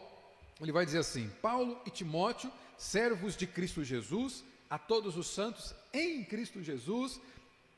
ele 0.60 0.72
vai 0.72 0.84
dizer 0.84 0.98
assim: 0.98 1.30
Paulo 1.40 1.80
e 1.86 1.92
Timóteo, 1.92 2.52
servos 2.78 3.38
de 3.38 3.46
Cristo 3.46 3.84
Jesus, 3.84 4.44
a 4.68 4.80
todos 4.80 5.18
os 5.18 5.28
santos 5.28 5.76
em 5.94 6.24
Cristo 6.24 6.64
Jesus, 6.64 7.22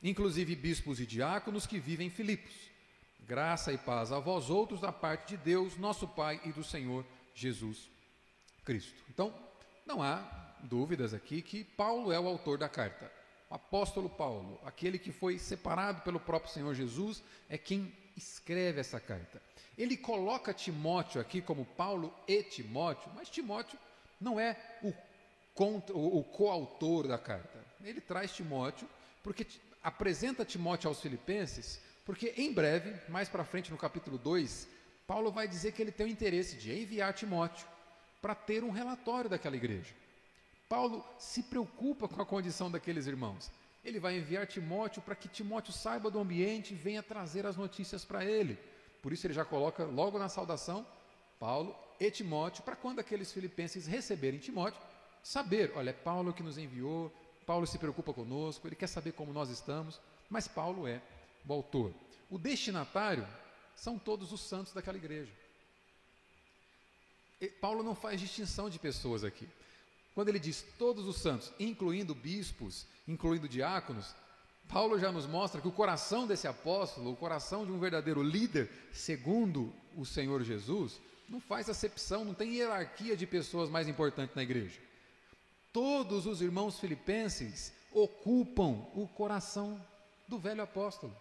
inclusive 0.02 0.56
bispos 0.56 0.98
e 0.98 1.04
diáconos 1.04 1.66
que 1.66 1.78
vivem 1.78 2.06
em 2.06 2.10
Filipos. 2.10 2.54
Graça 3.20 3.70
e 3.70 3.76
paz 3.76 4.10
a 4.10 4.18
vós 4.18 4.48
outros 4.48 4.80
da 4.80 4.90
parte 4.90 5.36
de 5.36 5.36
Deus, 5.36 5.76
nosso 5.76 6.08
Pai 6.08 6.40
e 6.42 6.52
do 6.52 6.64
Senhor 6.64 7.04
Jesus 7.34 7.90
Cristo. 8.64 9.02
Então, 9.10 9.34
não 9.84 10.02
há 10.02 10.54
dúvidas 10.62 11.12
aqui 11.12 11.42
que 11.42 11.64
Paulo 11.64 12.10
é 12.10 12.18
o 12.18 12.26
autor 12.26 12.56
da 12.56 12.68
carta. 12.68 13.12
O 13.50 13.54
apóstolo 13.54 14.08
Paulo, 14.08 14.58
aquele 14.64 14.98
que 14.98 15.12
foi 15.12 15.38
separado 15.38 16.00
pelo 16.00 16.18
próprio 16.18 16.50
Senhor 16.50 16.74
Jesus, 16.74 17.22
é 17.50 17.58
quem 17.58 17.92
escreve 18.16 18.80
essa 18.80 19.00
carta. 19.00 19.40
Ele 19.76 19.96
coloca 19.96 20.52
Timóteo 20.52 21.20
aqui 21.20 21.40
como 21.40 21.64
Paulo 21.64 22.14
e 22.26 22.42
Timóteo, 22.42 23.10
mas 23.14 23.28
Timóteo 23.28 23.78
não 24.20 24.38
é 24.38 24.56
o, 24.82 24.92
o, 25.92 26.18
o 26.18 26.24
coautor 26.24 27.08
da 27.08 27.18
carta. 27.18 27.64
Ele 27.82 28.00
traz 28.00 28.32
Timóteo 28.32 28.88
porque 29.22 29.46
apresenta 29.82 30.44
Timóteo 30.44 30.88
aos 30.88 31.00
filipenses, 31.00 31.80
porque 32.04 32.34
em 32.36 32.52
breve, 32.52 32.94
mais 33.10 33.28
para 33.28 33.44
frente 33.44 33.70
no 33.70 33.76
capítulo 33.76 34.18
2, 34.18 34.68
Paulo 35.06 35.32
vai 35.32 35.48
dizer 35.48 35.72
que 35.72 35.82
ele 35.82 35.92
tem 35.92 36.06
o 36.06 36.10
interesse 36.10 36.56
de 36.56 36.72
enviar 36.72 37.12
Timóteo 37.12 37.66
para 38.20 38.34
ter 38.34 38.62
um 38.62 38.70
relatório 38.70 39.28
daquela 39.28 39.56
igreja. 39.56 39.94
Paulo 40.68 41.04
se 41.18 41.42
preocupa 41.42 42.08
com 42.08 42.22
a 42.22 42.26
condição 42.26 42.70
daqueles 42.70 43.06
irmãos. 43.06 43.50
Ele 43.84 43.98
vai 43.98 44.16
enviar 44.16 44.46
Timóteo 44.46 45.02
para 45.02 45.14
que 45.14 45.28
Timóteo 45.28 45.72
saiba 45.72 46.10
do 46.10 46.18
ambiente 46.20 46.72
e 46.72 46.76
venha 46.76 47.02
trazer 47.02 47.46
as 47.46 47.56
notícias 47.56 48.04
para 48.04 48.24
ele. 48.24 48.58
Por 49.02 49.12
isso 49.12 49.26
ele 49.26 49.34
já 49.34 49.44
coloca 49.44 49.84
logo 49.84 50.18
na 50.18 50.28
saudação 50.28 50.86
Paulo 51.38 51.76
e 51.98 52.08
Timóteo, 52.08 52.62
para 52.62 52.76
quando 52.76 53.00
aqueles 53.00 53.32
filipenses 53.32 53.84
receberem 53.86 54.38
Timóteo, 54.38 54.80
saber, 55.24 55.72
olha, 55.74 55.90
é 55.90 55.92
Paulo 55.92 56.32
que 56.32 56.42
nos 56.42 56.56
enviou, 56.56 57.12
Paulo 57.44 57.66
se 57.66 57.78
preocupa 57.78 58.12
conosco, 58.12 58.68
ele 58.68 58.76
quer 58.76 58.86
saber 58.86 59.12
como 59.12 59.32
nós 59.32 59.50
estamos, 59.50 60.00
mas 60.30 60.46
Paulo 60.46 60.86
é 60.86 61.02
o 61.44 61.52
autor. 61.52 61.92
O 62.30 62.38
destinatário 62.38 63.26
são 63.74 63.98
todos 63.98 64.32
os 64.32 64.40
santos 64.40 64.72
daquela 64.72 64.96
igreja. 64.96 65.32
E 67.40 67.48
Paulo 67.48 67.82
não 67.82 67.96
faz 67.96 68.20
distinção 68.20 68.70
de 68.70 68.78
pessoas 68.78 69.24
aqui. 69.24 69.48
Quando 70.14 70.28
ele 70.28 70.38
diz 70.38 70.64
todos 70.78 71.06
os 71.06 71.16
santos, 71.16 71.52
incluindo 71.58 72.14
bispos, 72.14 72.86
incluindo 73.08 73.48
diáconos, 73.48 74.14
Paulo 74.68 74.98
já 74.98 75.10
nos 75.10 75.26
mostra 75.26 75.60
que 75.60 75.68
o 75.68 75.72
coração 75.72 76.26
desse 76.26 76.46
apóstolo, 76.46 77.12
o 77.12 77.16
coração 77.16 77.64
de 77.64 77.72
um 77.72 77.78
verdadeiro 77.78 78.22
líder, 78.22 78.70
segundo 78.92 79.72
o 79.96 80.04
Senhor 80.04 80.42
Jesus, 80.42 81.00
não 81.28 81.40
faz 81.40 81.68
acepção, 81.68 82.24
não 82.24 82.34
tem 82.34 82.54
hierarquia 82.54 83.16
de 83.16 83.26
pessoas 83.26 83.70
mais 83.70 83.88
importantes 83.88 84.34
na 84.34 84.42
igreja. 84.42 84.80
Todos 85.72 86.26
os 86.26 86.42
irmãos 86.42 86.78
filipenses 86.78 87.72
ocupam 87.92 88.86
o 88.94 89.08
coração 89.08 89.80
do 90.28 90.38
velho 90.38 90.62
apóstolo. 90.62 91.14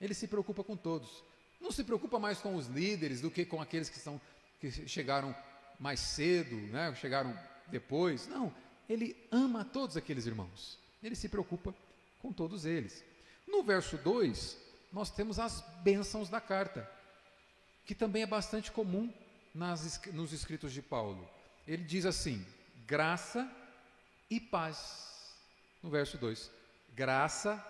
Ele 0.00 0.12
se 0.12 0.28
preocupa 0.28 0.62
com 0.62 0.76
todos. 0.76 1.22
Não 1.60 1.72
se 1.72 1.82
preocupa 1.84 2.18
mais 2.18 2.38
com 2.38 2.54
os 2.54 2.66
líderes 2.66 3.20
do 3.20 3.30
que 3.30 3.44
com 3.44 3.60
aqueles 3.60 3.88
que, 3.88 3.98
são, 3.98 4.20
que 4.60 4.70
chegaram 4.86 5.34
mais 5.78 6.00
cedo, 6.00 6.56
né? 6.72 6.94
chegaram 6.94 7.38
depois. 7.68 8.26
Não, 8.26 8.54
ele 8.88 9.16
ama 9.30 9.64
todos 9.64 9.96
aqueles 9.96 10.26
irmãos. 10.26 10.78
Ele 11.02 11.14
se 11.14 11.28
preocupa 11.28 11.74
com 12.20 12.32
todos 12.32 12.64
eles. 12.64 13.04
No 13.46 13.62
verso 13.62 13.96
2, 13.98 14.58
nós 14.92 15.10
temos 15.10 15.38
as 15.38 15.60
bênçãos 15.82 16.28
da 16.28 16.40
carta, 16.40 16.90
que 17.84 17.94
também 17.94 18.22
é 18.22 18.26
bastante 18.26 18.72
comum 18.72 19.12
nas, 19.54 20.00
nos 20.12 20.32
escritos 20.32 20.72
de 20.72 20.82
Paulo. 20.82 21.28
Ele 21.66 21.84
diz 21.84 22.06
assim: 22.06 22.44
graça 22.86 23.50
e 24.30 24.40
paz. 24.40 25.34
No 25.82 25.90
verso 25.90 26.18
2: 26.18 26.50
graça 26.94 27.64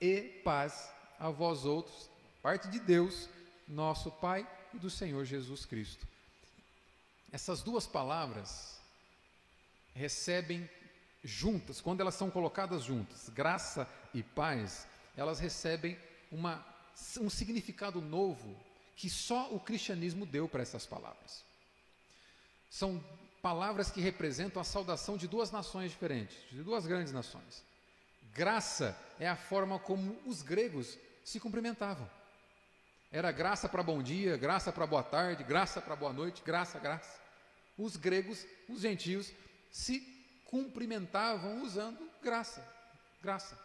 e 0.00 0.40
paz 0.44 0.90
a 1.18 1.30
vós 1.30 1.64
outros, 1.64 2.10
parte 2.42 2.68
de 2.68 2.80
Deus, 2.80 3.28
nosso 3.68 4.10
Pai 4.10 4.46
e 4.74 4.78
do 4.78 4.90
Senhor 4.90 5.24
Jesus 5.24 5.64
Cristo. 5.64 6.06
Essas 7.32 7.62
duas 7.62 7.86
palavras 7.86 8.78
recebem 9.94 10.68
juntas, 11.24 11.80
quando 11.80 12.02
elas 12.02 12.14
são 12.14 12.30
colocadas 12.30 12.84
juntas, 12.84 13.30
graça 13.30 13.88
e 14.12 14.22
paz, 14.22 14.86
elas 15.16 15.40
recebem 15.40 15.98
uma, 16.30 16.64
um 17.18 17.30
significado 17.30 18.02
novo 18.02 18.54
que 18.96 19.08
só 19.08 19.50
o 19.50 19.58
cristianismo 19.58 20.26
deu 20.26 20.46
para 20.46 20.62
essas 20.62 20.84
palavras. 20.84 21.42
São 22.68 23.02
palavras 23.40 23.90
que 23.90 24.00
representam 24.00 24.60
a 24.60 24.64
saudação 24.64 25.16
de 25.16 25.26
duas 25.26 25.50
nações 25.50 25.90
diferentes, 25.90 26.36
de 26.50 26.62
duas 26.62 26.86
grandes 26.86 27.12
nações. 27.14 27.64
Graça 28.34 28.96
é 29.18 29.28
a 29.28 29.36
forma 29.36 29.78
como 29.78 30.18
os 30.26 30.42
gregos 30.42 30.98
se 31.24 31.40
cumprimentavam. 31.40 32.08
Era 33.10 33.30
graça 33.30 33.68
para 33.68 33.82
bom 33.82 34.02
dia, 34.02 34.36
graça 34.36 34.72
para 34.72 34.86
boa 34.86 35.02
tarde, 35.02 35.44
graça 35.44 35.80
para 35.80 35.96
boa 35.96 36.12
noite, 36.12 36.42
graça, 36.42 36.78
graça 36.78 37.21
os 37.82 37.96
gregos, 37.96 38.46
os 38.68 38.80
gentios, 38.80 39.32
se 39.70 40.00
cumprimentavam 40.44 41.62
usando 41.62 42.08
graça, 42.22 42.66
graça. 43.20 43.58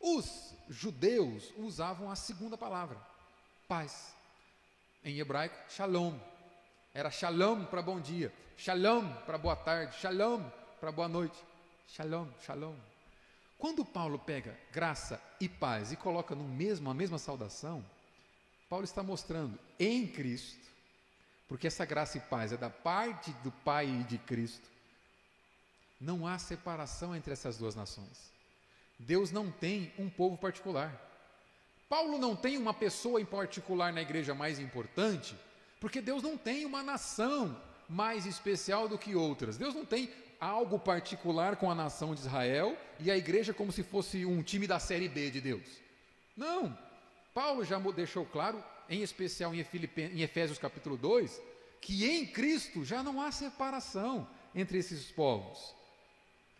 Os 0.00 0.52
judeus 0.68 1.52
usavam 1.56 2.10
a 2.10 2.16
segunda 2.16 2.58
palavra, 2.58 3.00
paz. 3.66 4.14
Em 5.04 5.18
hebraico, 5.18 5.56
shalom. 5.70 6.18
Era 6.92 7.10
shalom 7.10 7.64
para 7.64 7.80
bom 7.80 8.00
dia, 8.00 8.32
shalom 8.56 9.08
para 9.24 9.38
boa 9.38 9.56
tarde, 9.56 9.96
shalom 9.96 10.42
para 10.80 10.92
boa 10.92 11.08
noite. 11.08 11.38
Shalom, 11.88 12.28
shalom. 12.44 12.74
Quando 13.56 13.84
Paulo 13.84 14.18
pega 14.18 14.58
graça 14.72 15.22
e 15.40 15.48
paz 15.48 15.92
e 15.92 15.96
coloca 15.96 16.34
no 16.34 16.44
mesmo 16.44 16.90
a 16.90 16.94
mesma 16.94 17.16
saudação, 17.16 17.84
Paulo 18.68 18.84
está 18.84 19.02
mostrando 19.02 19.58
em 19.78 20.06
Cristo 20.06 20.66
porque 21.48 21.66
essa 21.66 21.84
graça 21.84 22.18
e 22.18 22.20
paz 22.20 22.52
é 22.52 22.56
da 22.56 22.70
parte 22.70 23.30
do 23.42 23.50
Pai 23.50 23.86
e 23.86 24.04
de 24.04 24.18
Cristo. 24.18 24.68
Não 26.00 26.26
há 26.26 26.38
separação 26.38 27.14
entre 27.14 27.32
essas 27.32 27.56
duas 27.56 27.74
nações. 27.74 28.32
Deus 28.98 29.30
não 29.30 29.50
tem 29.50 29.92
um 29.98 30.08
povo 30.10 30.36
particular. 30.36 31.02
Paulo 31.88 32.18
não 32.18 32.34
tem 32.34 32.58
uma 32.58 32.74
pessoa 32.74 33.20
em 33.20 33.24
particular 33.24 33.92
na 33.92 34.02
igreja 34.02 34.34
mais 34.34 34.58
importante, 34.58 35.36
porque 35.80 36.00
Deus 36.00 36.22
não 36.22 36.36
tem 36.36 36.64
uma 36.64 36.82
nação 36.82 37.56
mais 37.88 38.26
especial 38.26 38.88
do 38.88 38.98
que 38.98 39.14
outras. 39.14 39.56
Deus 39.56 39.74
não 39.74 39.84
tem 39.84 40.10
algo 40.40 40.78
particular 40.78 41.56
com 41.56 41.70
a 41.70 41.74
nação 41.74 42.14
de 42.14 42.20
Israel 42.20 42.76
e 42.98 43.10
a 43.10 43.16
igreja 43.16 43.54
como 43.54 43.70
se 43.70 43.82
fosse 43.82 44.26
um 44.26 44.42
time 44.42 44.66
da 44.66 44.78
série 44.78 45.08
B 45.08 45.30
de 45.30 45.40
Deus. 45.40 45.80
Não. 46.36 46.76
Paulo 47.32 47.64
já 47.64 47.78
deixou 47.78 48.24
claro 48.24 48.62
em 48.88 49.02
especial 49.02 49.54
em, 49.54 49.64
em 50.12 50.22
Efésios 50.22 50.58
capítulo 50.58 50.96
2, 50.96 51.40
que 51.80 52.04
em 52.04 52.26
Cristo 52.26 52.84
já 52.84 53.02
não 53.02 53.20
há 53.20 53.30
separação 53.30 54.28
entre 54.54 54.78
esses 54.78 55.10
povos. 55.10 55.74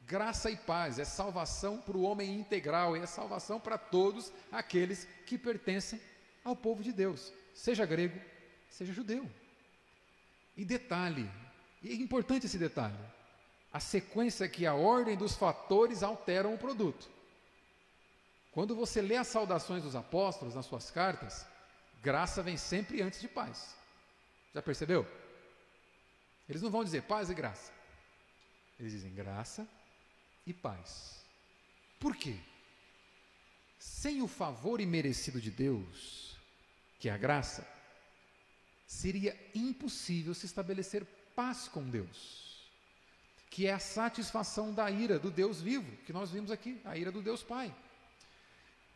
Graça 0.07 0.51
e 0.51 0.57
paz 0.57 0.99
é 0.99 1.05
salvação 1.05 1.79
para 1.79 1.97
o 1.97 2.03
homem 2.03 2.39
integral, 2.39 2.95
é 2.95 3.05
salvação 3.07 3.59
para 3.59 3.77
todos 3.77 4.33
aqueles 4.53 5.07
que 5.27 5.37
pertencem 5.37 6.01
ao 6.45 6.55
povo 6.55 6.83
de 6.83 6.93
Deus, 6.93 7.33
seja 7.53 7.85
grego, 7.85 8.21
seja 8.71 8.93
judeu. 8.93 9.29
E 10.57 10.65
detalhe, 10.65 11.29
e 11.83 11.91
é 11.91 11.95
importante 11.95 12.47
esse 12.47 12.57
detalhe, 12.57 12.97
a 13.73 13.81
sequência 13.81 14.45
é 14.45 14.49
que 14.49 14.65
a 14.65 14.75
ordem 14.75 15.17
dos 15.17 15.35
fatores 15.35 16.03
alteram 16.03 16.55
o 16.55 16.59
produto. 16.59 17.11
Quando 18.53 18.75
você 18.75 19.03
lê 19.03 19.17
as 19.17 19.27
saudações 19.27 19.83
dos 19.83 19.97
apóstolos 19.97 20.55
nas 20.55 20.67
suas 20.67 20.91
cartas, 20.91 21.45
Graça 22.09 22.43
vem 22.49 22.57
sempre 22.57 23.03
antes 23.07 23.21
de 23.21 23.29
paz. 23.39 23.75
Já 24.55 24.63
percebeu? 24.63 25.03
Eles 26.49 26.63
não 26.63 26.71
vão 26.71 26.85
dizer 26.89 27.03
paz 27.03 27.31
e 27.31 27.35
graça. 27.35 27.73
Eles 28.79 28.93
dizem 28.93 29.13
graça 29.23 29.63
e 30.47 30.53
paz. 30.53 30.91
Por 31.99 32.15
quê? 32.15 32.37
sem 33.79 34.21
o 34.23 34.27
favor 34.27 34.81
imerecido 34.81 35.41
de 35.41 35.51
Deus, 35.51 36.37
que 36.99 37.09
é 37.09 37.13
a 37.13 37.17
graça, 37.17 37.67
seria 38.87 39.37
impossível 39.55 40.35
se 40.35 40.47
estabelecer 40.47 41.07
paz 41.35 41.69
com 41.69 41.89
Deus, 41.89 42.69
que 43.51 43.67
é 43.67 43.73
a 43.73 43.79
satisfação 43.79 44.73
da 44.73 44.91
ira 44.91 45.19
do 45.19 45.31
Deus 45.31 45.61
vivo, 45.61 45.91
que 46.05 46.13
nós 46.13 46.31
vimos 46.31 46.51
aqui, 46.51 46.81
a 46.85 46.97
ira 46.97 47.13
do 47.13 47.23
Deus 47.23 47.43
Pai. 47.43 47.75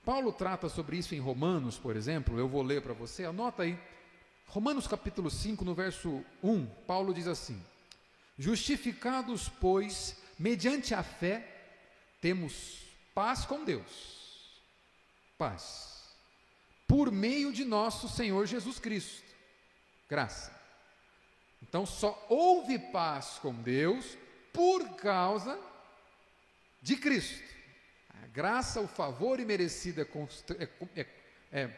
Paulo 0.05 0.33
trata 0.33 0.69
sobre 0.69 0.97
isso 0.97 1.15
em 1.15 1.19
Romanos, 1.19 1.79
por 1.79 1.95
exemplo, 1.95 2.39
eu 2.39 2.49
vou 2.49 2.63
ler 2.63 2.83
para 2.83 2.95
você, 2.95 3.25
anota 3.25 3.63
aí. 3.63 3.79
Romanos 4.47 4.87
capítulo 4.87 5.31
5, 5.31 5.65
no 5.65 5.75
verso 5.75 6.25
1, 6.43 6.67
Paulo 6.87 7.15
diz 7.15 7.27
assim: 7.29 7.63
Justificados, 8.39 9.49
pois, 9.61 10.17
mediante 10.39 10.95
a 10.95 11.03
fé, 11.03 11.47
temos 12.21 12.83
paz 13.15 13.45
com 13.45 13.65
Deus. 13.65 14.63
Paz. 15.37 16.15
Por 16.89 17.13
meio 17.13 17.53
de 17.53 17.65
nosso 17.65 18.09
Senhor 18.09 18.47
Jesus 18.47 18.79
Cristo. 18.79 19.31
Graça. 20.09 20.59
Então 21.63 21.85
só 21.87 22.27
houve 22.29 22.79
paz 22.79 23.39
com 23.41 23.55
Deus 23.55 24.17
por 24.53 24.97
causa 24.97 25.59
de 26.83 26.97
Cristo. 26.97 27.60
A 28.23 28.27
graça, 28.27 28.81
o 28.81 28.89
favor 28.89 29.41
imerecido 29.41 30.01
é, 30.01 30.69
é, 30.97 31.07
é, 31.53 31.71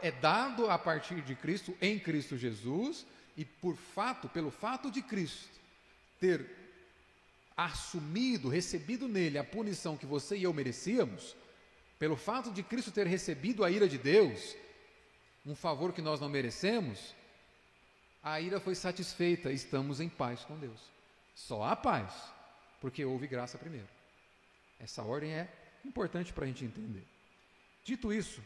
é 0.00 0.10
dado 0.10 0.70
a 0.70 0.78
partir 0.78 1.22
de 1.22 1.34
Cristo, 1.34 1.76
em 1.80 1.98
Cristo 1.98 2.36
Jesus, 2.36 3.06
e 3.36 3.44
por 3.44 3.76
fato, 3.76 4.28
pelo 4.28 4.50
fato 4.50 4.90
de 4.90 5.00
Cristo 5.02 5.48
ter 6.18 6.44
assumido, 7.56 8.48
recebido 8.48 9.08
nele 9.08 9.38
a 9.38 9.44
punição 9.44 9.96
que 9.96 10.06
você 10.06 10.36
e 10.36 10.44
eu 10.44 10.52
merecíamos, 10.52 11.36
pelo 11.98 12.16
fato 12.16 12.52
de 12.52 12.62
Cristo 12.62 12.90
ter 12.90 13.06
recebido 13.06 13.64
a 13.64 13.70
ira 13.70 13.88
de 13.88 13.98
Deus, 13.98 14.56
um 15.44 15.54
favor 15.54 15.92
que 15.92 16.02
nós 16.02 16.20
não 16.20 16.28
merecemos, 16.28 17.14
a 18.22 18.40
ira 18.40 18.60
foi 18.60 18.74
satisfeita, 18.74 19.50
estamos 19.50 20.00
em 20.00 20.08
paz 20.08 20.44
com 20.44 20.58
Deus. 20.58 20.80
Só 21.34 21.62
há 21.62 21.74
paz, 21.74 22.12
porque 22.80 23.04
houve 23.04 23.26
graça 23.26 23.56
primeiro. 23.56 23.97
Essa 24.78 25.02
ordem 25.02 25.32
é 25.32 25.48
importante 25.84 26.32
para 26.32 26.44
a 26.44 26.46
gente 26.48 26.64
entender. 26.64 27.06
Dito 27.84 28.12
isso, 28.12 28.42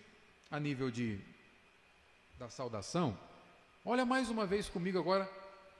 a 0.51 0.59
nível 0.59 0.90
de 0.90 1.21
da 2.38 2.49
saudação, 2.49 3.16
olha 3.85 4.05
mais 4.05 4.29
uma 4.29 4.45
vez 4.45 4.68
comigo 4.68 4.99
agora 4.99 5.31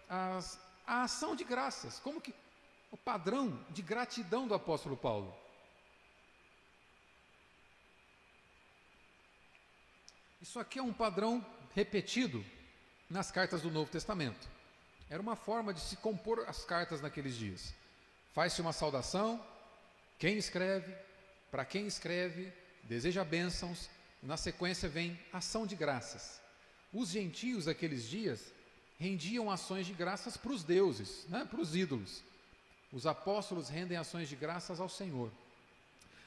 as, 0.09 0.61
a 0.87 1.03
ação 1.03 1.35
de 1.35 1.43
graças. 1.43 1.99
Como 1.99 2.21
que 2.21 2.33
o 2.93 2.97
padrão 2.97 3.59
de 3.71 3.81
gratidão 3.81 4.47
do 4.47 4.55
apóstolo 4.55 4.97
Paulo. 4.97 5.35
Isso 10.43 10.61
aqui 10.61 10.79
é 10.79 10.83
um 10.83 10.93
padrão 10.93 11.45
repetido 11.75 12.45
nas 13.09 13.31
cartas 13.31 13.62
do 13.62 13.71
Novo 13.71 13.91
Testamento. 13.91 14.47
Era 15.09 15.23
uma 15.23 15.35
forma 15.35 15.73
de 15.73 15.81
se 15.81 15.97
compor 15.97 16.45
as 16.47 16.65
cartas 16.65 17.01
naqueles 17.01 17.35
dias. 17.35 17.75
Faz-se 18.35 18.61
uma 18.61 18.73
saudação, 18.75 19.43
quem 20.22 20.38
escreve, 20.38 20.94
para 21.50 21.64
quem 21.64 21.87
escreve, 21.87 22.52
deseja 22.85 23.24
bênçãos, 23.24 23.90
na 24.22 24.37
sequência 24.37 24.88
vem 24.88 25.18
ação 25.32 25.66
de 25.66 25.74
graças. 25.74 26.40
Os 26.92 27.08
gentios 27.08 27.64
daqueles 27.64 28.08
dias 28.08 28.52
rendiam 29.00 29.50
ações 29.50 29.85
de 29.85 29.92
graças 29.92 30.37
para 30.37 30.52
os 30.52 30.62
deuses, 30.62 31.26
né, 31.28 31.44
para 31.44 31.61
os 31.61 31.74
ídolos 31.74 32.22
os 32.92 33.06
apóstolos 33.06 33.68
rendem 33.68 33.96
ações 33.96 34.28
de 34.28 34.37
graças 34.37 34.78
ao 34.78 34.88
Senhor. 34.88 35.32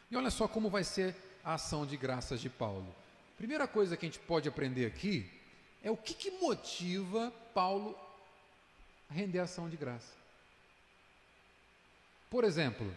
E 0.10 0.18
olha 0.18 0.32
só 0.32 0.48
como 0.48 0.70
vai 0.70 0.84
ser 0.84 1.16
a 1.44 1.54
ação 1.54 1.86
de 1.86 1.96
graças 1.96 2.42
de 2.42 2.50
Paulo. 2.50 2.94
Primeira 3.38 3.68
coisa 3.68 3.96
que 3.96 4.06
a 4.06 4.10
gente 4.10 4.20
pode 4.20 4.50
aprender 4.50 4.88
aqui 4.88 5.32
é 5.84 5.92
o 5.92 5.98
que, 5.98 6.14
que 6.14 6.32
motiva 6.32 7.32
Paulo 7.54 7.96
a 9.10 9.14
render 9.14 9.40
ação 9.40 9.70
de 9.70 9.78
graça. 9.78 10.12
Por 12.32 12.44
exemplo, 12.44 12.92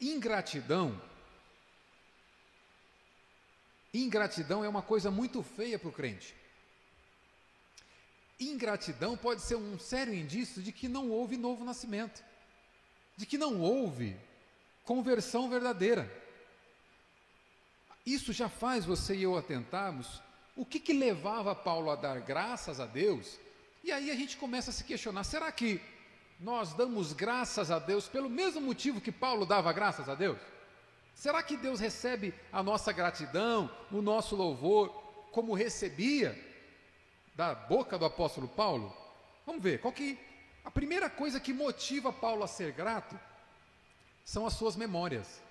ingratidão. 0.00 1.00
Ingratidão 3.92 4.64
é 4.64 4.68
uma 4.68 4.82
coisa 4.82 5.10
muito 5.10 5.42
feia 5.42 5.78
para 5.78 5.88
o 5.88 5.92
crente. 5.92 6.34
Ingratidão 8.40 9.16
pode 9.16 9.42
ser 9.42 9.54
um 9.54 9.78
sério 9.78 10.12
indício 10.12 10.62
de 10.62 10.72
que 10.72 10.88
não 10.88 11.10
houve 11.10 11.36
novo 11.36 11.64
nascimento 11.64 12.22
de 13.16 13.26
que 13.26 13.38
não 13.38 13.60
houve 13.60 14.16
conversão 14.84 15.48
verdadeira. 15.48 16.10
Isso 18.04 18.32
já 18.32 18.48
faz 18.48 18.84
você 18.84 19.14
e 19.14 19.22
eu 19.22 19.36
atentarmos 19.36 20.20
o 20.56 20.64
que, 20.64 20.78
que 20.78 20.92
levava 20.92 21.54
Paulo 21.54 21.90
a 21.90 21.96
dar 21.96 22.20
graças 22.20 22.78
a 22.78 22.86
Deus, 22.86 23.38
e 23.82 23.90
aí 23.90 24.10
a 24.10 24.14
gente 24.14 24.36
começa 24.36 24.70
a 24.70 24.74
se 24.74 24.84
questionar: 24.84 25.24
será 25.24 25.50
que 25.50 25.80
nós 26.40 26.74
damos 26.74 27.12
graças 27.12 27.70
a 27.70 27.78
Deus 27.78 28.08
pelo 28.08 28.28
mesmo 28.28 28.60
motivo 28.60 29.00
que 29.00 29.12
Paulo 29.12 29.46
dava 29.46 29.72
graças 29.72 30.08
a 30.08 30.14
Deus? 30.14 30.38
Será 31.14 31.42
que 31.42 31.56
Deus 31.56 31.80
recebe 31.80 32.34
a 32.52 32.62
nossa 32.62 32.92
gratidão, 32.92 33.70
o 33.90 34.02
nosso 34.02 34.34
louvor, 34.34 34.88
como 35.30 35.54
recebia 35.54 36.38
da 37.34 37.54
boca 37.54 37.98
do 37.98 38.04
apóstolo 38.04 38.48
Paulo? 38.48 38.94
Vamos 39.46 39.62
ver, 39.62 39.80
qual 39.80 39.92
que 39.92 40.18
a 40.64 40.70
primeira 40.70 41.10
coisa 41.10 41.38
que 41.38 41.52
motiva 41.52 42.12
Paulo 42.12 42.42
a 42.42 42.48
ser 42.48 42.72
grato 42.72 43.18
são 44.24 44.46
as 44.46 44.54
suas 44.54 44.74
memórias, 44.74 45.42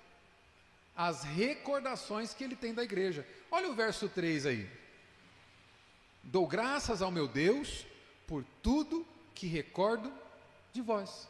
as 0.96 1.22
recordações 1.22 2.34
que 2.34 2.42
ele 2.42 2.56
tem 2.56 2.74
da 2.74 2.82
igreja. 2.82 3.26
Olha 3.50 3.70
o 3.70 3.74
verso 3.74 4.08
3 4.08 4.46
aí. 4.46 4.70
Dou 6.22 6.46
graças 6.46 7.00
ao 7.00 7.10
meu 7.10 7.28
Deus 7.28 7.86
por 8.26 8.44
tudo 8.62 9.06
que 9.34 9.46
recordo 9.46 10.12
de 10.74 10.82
vós. 10.82 11.28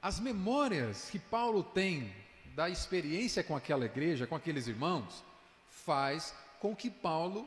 As 0.00 0.18
memórias 0.18 1.10
que 1.10 1.18
Paulo 1.18 1.62
tem 1.62 2.12
da 2.56 2.68
experiência 2.68 3.44
com 3.44 3.54
aquela 3.54 3.84
igreja, 3.84 4.26
com 4.26 4.34
aqueles 4.34 4.66
irmãos, 4.66 5.22
faz 5.68 6.34
com 6.58 6.74
que 6.74 6.90
Paulo 6.90 7.46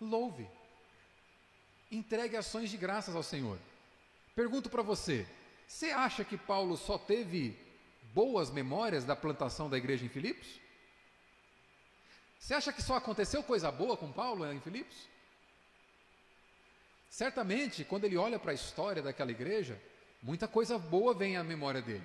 louve, 0.00 0.48
entregue 1.90 2.36
ações 2.36 2.70
de 2.70 2.76
graças 2.76 3.14
ao 3.14 3.22
Senhor. 3.22 3.58
Pergunto 4.34 4.70
para 4.70 4.82
você: 4.82 5.26
você 5.66 5.90
acha 5.90 6.24
que 6.24 6.38
Paulo 6.38 6.76
só 6.76 6.96
teve 6.96 7.56
boas 8.14 8.50
memórias 8.50 9.04
da 9.04 9.14
plantação 9.14 9.68
da 9.68 9.76
igreja 9.76 10.04
em 10.04 10.08
Filipos? 10.08 10.48
Você 12.40 12.54
acha 12.54 12.72
que 12.72 12.80
só 12.80 12.96
aconteceu 12.96 13.42
coisa 13.42 13.70
boa 13.70 13.96
com 13.96 14.10
Paulo 14.10 14.50
em 14.50 14.60
Filipos? 14.60 14.96
Certamente, 17.08 17.84
quando 17.84 18.04
ele 18.04 18.16
olha 18.16 18.38
para 18.38 18.52
a 18.52 18.54
história 18.54 19.02
daquela 19.02 19.30
igreja, 19.30 19.80
muita 20.22 20.46
coisa 20.46 20.78
boa 20.78 21.14
vem 21.14 21.36
à 21.36 21.44
memória 21.44 21.80
dele. 21.80 22.04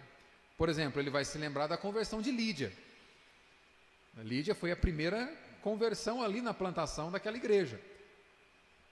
Por 0.58 0.70
exemplo, 0.70 1.02
ele 1.02 1.10
vai 1.10 1.26
se 1.26 1.38
lembrar 1.38 1.68
da 1.68 1.78
conversão 1.78 2.22
de 2.22 2.32
Lídia. 2.32 2.72
Lídia 4.18 4.54
foi 4.54 4.72
a 4.72 4.76
primeira 4.76 5.32
conversão 5.62 6.22
ali 6.22 6.42
na 6.42 6.54
plantação 6.54 7.12
daquela 7.12 7.38
igreja. 7.38 7.80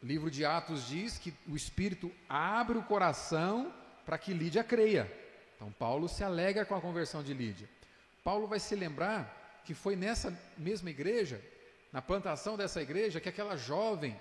O 0.02 0.06
livro 0.06 0.32
de 0.32 0.43
Atos 0.43 0.88
diz 0.88 1.19
que 1.19 1.34
o 1.47 1.56
Espírito 1.56 2.12
abre 2.28 2.78
o 2.78 2.84
coração 2.84 3.71
para 4.06 4.17
que 4.17 4.34
Lídia 4.34 4.63
creia. 4.63 5.12
Então, 5.56 5.71
Paulo 5.71 6.10
se 6.10 6.24
alegra 6.24 6.65
com 6.65 6.74
a 6.74 6.82
conversão 6.82 7.21
de 7.21 7.34
Lídia. 7.34 7.69
Paulo 8.24 8.47
vai 8.47 8.60
se 8.60 8.76
lembrar 8.76 9.62
que 9.63 9.76
foi 9.76 9.95
nessa 9.95 10.36
mesma 10.58 10.89
igreja, 10.89 11.39
na 11.93 12.02
plantação 12.02 12.58
dessa 12.58 12.82
igreja, 12.82 13.19
que 13.19 13.30
aquela 13.30 13.56
jovem, 13.56 14.19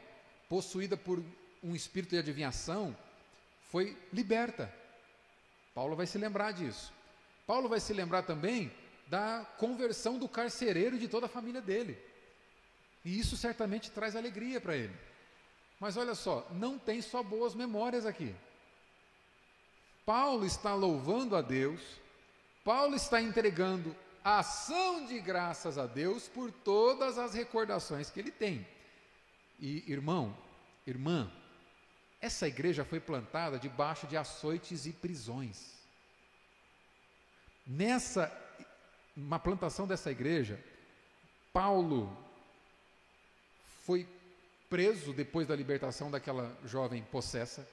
possuída 0.50 0.96
por 0.96 1.22
um 1.62 1.74
espírito 1.74 2.10
de 2.10 2.18
adivinhação, 2.18 2.96
foi 3.70 3.96
liberta. 4.12 4.72
Paulo 5.74 5.94
vai 5.94 6.06
se 6.06 6.18
lembrar 6.18 6.52
disso. 6.52 6.92
Paulo 7.46 7.68
vai 7.68 7.80
se 7.80 7.92
lembrar 7.92 8.22
também 8.22 8.72
da 9.06 9.44
conversão 9.58 10.18
do 10.18 10.28
carcereiro 10.28 10.96
e 10.96 10.98
de 10.98 11.08
toda 11.08 11.26
a 11.26 11.28
família 11.28 11.60
dele. 11.60 11.98
E 13.04 13.18
isso 13.18 13.36
certamente 13.36 13.90
traz 13.90 14.14
alegria 14.14 14.60
para 14.60 14.76
ele. 14.76 14.94
Mas 15.78 15.96
olha 15.96 16.14
só, 16.14 16.46
não 16.52 16.78
tem 16.78 17.00
só 17.00 17.22
boas 17.22 17.54
memórias 17.54 18.04
aqui. 18.04 18.34
Paulo 20.04 20.44
está 20.44 20.74
louvando 20.74 21.36
a 21.36 21.42
Deus, 21.42 21.80
Paulo 22.64 22.94
está 22.94 23.20
entregando 23.20 23.96
ação 24.22 25.06
de 25.06 25.18
graças 25.18 25.78
a 25.78 25.86
Deus 25.86 26.28
por 26.28 26.50
todas 26.50 27.16
as 27.16 27.32
recordações 27.32 28.10
que 28.10 28.20
ele 28.20 28.30
tem. 28.30 28.66
E 29.58 29.90
irmão, 29.90 30.36
irmã, 30.86 31.30
essa 32.20 32.46
igreja 32.46 32.84
foi 32.84 33.00
plantada 33.00 33.58
debaixo 33.58 34.06
de 34.06 34.16
açoites 34.16 34.86
e 34.86 34.92
prisões. 34.92 35.74
Nessa 37.66 38.30
uma 39.16 39.38
plantação 39.38 39.86
dessa 39.86 40.10
igreja, 40.10 40.58
Paulo 41.52 42.16
foi 43.84 44.08
preso 44.68 45.12
depois 45.12 45.48
da 45.48 45.56
libertação 45.56 46.10
daquela 46.10 46.56
jovem 46.64 47.02
possessa, 47.02 47.68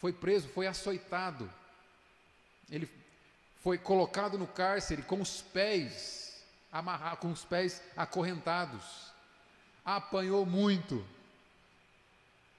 foi 0.00 0.12
preso, 0.12 0.48
foi 0.48 0.66
açoitado, 0.66 1.50
ele 2.70 2.88
foi 3.62 3.76
colocado 3.76 4.38
no 4.38 4.46
cárcere 4.46 5.02
com 5.02 5.20
os 5.20 5.42
pés 5.42 6.22
amarrar 6.72 7.18
com 7.18 7.30
os 7.30 7.44
pés 7.44 7.82
acorrentados. 7.94 9.12
Apanhou 9.84 10.46
muito. 10.46 11.04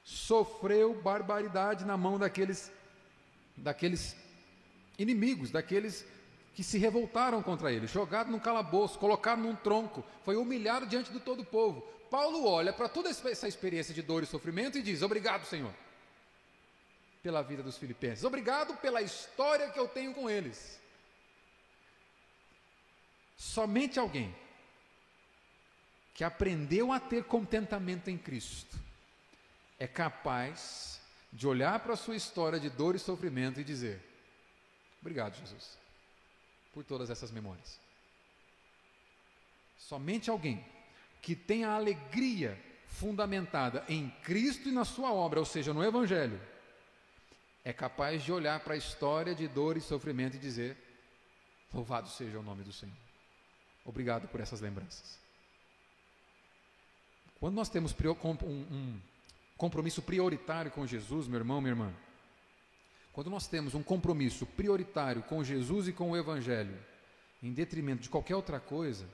Sofreu 0.03 0.93
barbaridade 1.01 1.85
na 1.85 1.95
mão 1.95 2.19
daqueles 2.19 2.71
daqueles 3.55 4.15
inimigos, 4.97 5.51
daqueles 5.51 6.05
que 6.55 6.63
se 6.63 6.77
revoltaram 6.77 7.41
contra 7.41 7.71
ele, 7.71 7.87
jogado 7.87 8.29
num 8.29 8.39
calabouço, 8.39 8.99
colocado 8.99 9.39
num 9.39 9.55
tronco, 9.55 10.03
foi 10.23 10.35
humilhado 10.35 10.85
diante 10.85 11.11
de 11.11 11.19
todo 11.19 11.41
o 11.41 11.45
povo. 11.45 11.81
Paulo 12.11 12.45
olha 12.45 12.71
para 12.71 12.87
toda 12.87 13.09
essa 13.09 13.47
experiência 13.47 13.93
de 13.93 14.01
dor 14.01 14.21
e 14.21 14.27
sofrimento 14.27 14.77
e 14.77 14.83
diz: 14.83 15.01
Obrigado, 15.01 15.45
Senhor, 15.45 15.73
pela 17.23 17.41
vida 17.41 17.63
dos 17.63 17.77
filipenses, 17.77 18.23
obrigado 18.23 18.75
pela 18.77 19.01
história 19.01 19.69
que 19.69 19.79
eu 19.79 19.87
tenho 19.87 20.13
com 20.13 20.29
eles. 20.29 20.79
Somente 23.35 23.99
alguém 23.99 24.33
que 26.13 26.23
aprendeu 26.23 26.91
a 26.91 26.99
ter 26.99 27.23
contentamento 27.23 28.09
em 28.09 28.17
Cristo 28.17 28.77
é 29.83 29.87
capaz 29.87 31.01
de 31.31 31.45
olhar 31.45 31.77
para 31.79 31.93
a 31.93 31.97
sua 31.97 32.15
história 32.15 32.59
de 32.59 32.69
dor 32.69 32.95
e 32.95 32.99
sofrimento 32.99 33.59
e 33.59 33.63
dizer: 33.63 34.01
Obrigado, 35.01 35.35
Jesus 35.37 35.83
por 36.73 36.83
todas 36.83 37.09
essas 37.09 37.31
memórias. 37.31 37.79
Somente 39.77 40.29
alguém 40.29 40.65
que 41.21 41.35
tem 41.35 41.63
a 41.63 41.75
alegria 41.75 42.59
fundamentada 42.87 43.85
em 43.87 44.09
Cristo 44.23 44.69
e 44.69 44.71
na 44.71 44.83
sua 44.83 45.13
obra, 45.13 45.39
ou 45.39 45.45
seja, 45.45 45.73
no 45.73 45.83
Evangelho, 45.83 46.41
é 47.63 47.71
capaz 47.71 48.23
de 48.23 48.31
olhar 48.31 48.59
para 48.61 48.73
a 48.73 48.77
história 48.77 49.35
de 49.35 49.47
dor 49.47 49.77
e 49.77 49.81
sofrimento 49.81 50.35
e 50.35 50.39
dizer: 50.39 50.75
Louvado 51.73 52.09
seja 52.09 52.39
o 52.39 52.43
nome 52.43 52.63
do 52.63 52.73
Senhor. 52.73 52.95
Obrigado 53.85 54.27
por 54.27 54.39
essas 54.39 54.59
lembranças. 54.59 55.19
Quando 57.39 57.55
nós 57.55 57.69
temos 57.69 57.93
um 58.47 58.99
compromisso 59.63 60.01
prioritário 60.01 60.69
com 60.69 60.85
Jesus, 60.85 61.25
meu 61.25 61.39
irmão, 61.39 61.61
minha 61.61 61.71
irmã, 61.71 61.93
quando 63.13 63.29
nós 63.29 63.47
temos 63.47 63.73
um 63.73 63.81
compromisso 63.81 64.45
prioritário 64.45 65.23
com 65.23 65.41
Jesus 65.41 65.87
e 65.87 65.93
com 65.93 66.11
o 66.11 66.17
Evangelho, 66.17 66.77
em 67.41 67.53
detrimento 67.53 68.01
de 68.01 68.09
qualquer 68.09 68.35
outra 68.35 68.59
coisa, 68.59 69.07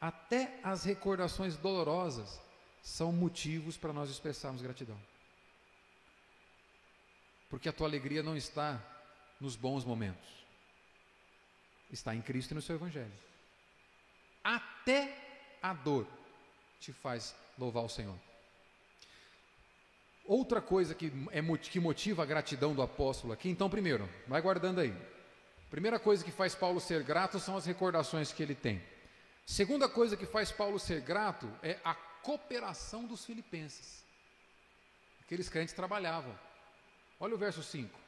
até 0.00 0.58
as 0.62 0.84
recordações 0.84 1.58
dolorosas 1.58 2.40
são 2.82 3.12
motivos 3.12 3.76
para 3.76 3.92
nós 3.92 4.08
expressarmos 4.08 4.62
gratidão. 4.62 4.98
Porque 7.50 7.68
a 7.68 7.72
tua 7.72 7.86
alegria 7.86 8.22
não 8.22 8.34
está 8.34 8.80
nos 9.38 9.56
bons 9.56 9.84
momentos, 9.84 10.46
está 11.90 12.14
em 12.14 12.22
Cristo 12.22 12.52
e 12.52 12.54
no 12.54 12.62
seu 12.62 12.76
Evangelho. 12.76 13.12
Até 14.42 15.58
a 15.60 15.74
dor 15.74 16.06
te 16.80 16.94
faz 16.94 17.36
louvar 17.58 17.84
o 17.84 17.90
Senhor. 17.90 18.31
Outra 20.24 20.60
coisa 20.60 20.94
que, 20.94 21.12
é, 21.32 21.42
que 21.58 21.80
motiva 21.80 22.22
a 22.22 22.26
gratidão 22.26 22.74
do 22.74 22.82
apóstolo 22.82 23.32
aqui, 23.32 23.48
então, 23.48 23.68
primeiro, 23.68 24.08
vai 24.26 24.40
guardando 24.40 24.80
aí. 24.80 24.94
Primeira 25.68 25.98
coisa 25.98 26.24
que 26.24 26.30
faz 26.30 26.54
Paulo 26.54 26.80
ser 26.80 27.02
grato 27.02 27.40
são 27.40 27.56
as 27.56 27.66
recordações 27.66 28.32
que 28.32 28.42
ele 28.42 28.54
tem. 28.54 28.82
Segunda 29.44 29.88
coisa 29.88 30.16
que 30.16 30.26
faz 30.26 30.52
Paulo 30.52 30.78
ser 30.78 31.00
grato 31.00 31.50
é 31.62 31.78
a 31.84 31.94
cooperação 31.94 33.04
dos 33.04 33.24
filipenses. 33.24 34.04
Aqueles 35.24 35.48
crentes 35.48 35.74
trabalhavam. 35.74 36.38
Olha 37.18 37.34
o 37.34 37.38
verso 37.38 37.62
5. 37.62 37.98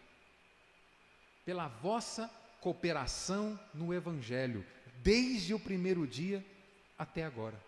Pela 1.44 1.68
vossa 1.68 2.30
cooperação 2.60 3.58
no 3.72 3.92
Evangelho, 3.92 4.64
desde 5.02 5.52
o 5.52 5.58
primeiro 5.58 6.06
dia 6.06 6.44
até 6.96 7.24
agora 7.24 7.60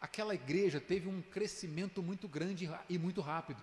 aquela 0.00 0.34
igreja 0.34 0.80
teve 0.80 1.08
um 1.08 1.20
crescimento 1.20 2.02
muito 2.02 2.28
grande 2.28 2.70
e 2.88 2.98
muito 2.98 3.20
rápido. 3.20 3.62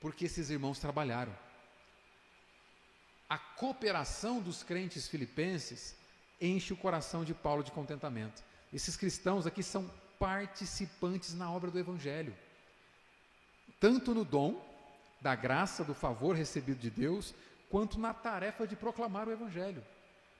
Porque 0.00 0.26
esses 0.26 0.50
irmãos 0.50 0.78
trabalharam. 0.78 1.34
A 3.28 3.38
cooperação 3.38 4.40
dos 4.40 4.62
crentes 4.62 5.08
filipenses 5.08 5.96
enche 6.40 6.72
o 6.72 6.76
coração 6.76 7.24
de 7.24 7.34
Paulo 7.34 7.62
de 7.62 7.72
contentamento. 7.72 8.42
Esses 8.72 8.96
cristãos 8.96 9.46
aqui 9.46 9.62
são 9.62 9.90
participantes 10.18 11.34
na 11.34 11.50
obra 11.50 11.70
do 11.70 11.78
Evangelho, 11.78 12.36
tanto 13.78 14.14
no 14.14 14.24
dom 14.24 14.64
da 15.20 15.34
graça, 15.34 15.84
do 15.84 15.94
favor 15.94 16.36
recebido 16.36 16.78
de 16.78 16.90
Deus, 16.90 17.34
quanto 17.70 17.98
na 17.98 18.14
tarefa 18.14 18.66
de 18.66 18.76
proclamar 18.76 19.28
o 19.28 19.32
Evangelho. 19.32 19.84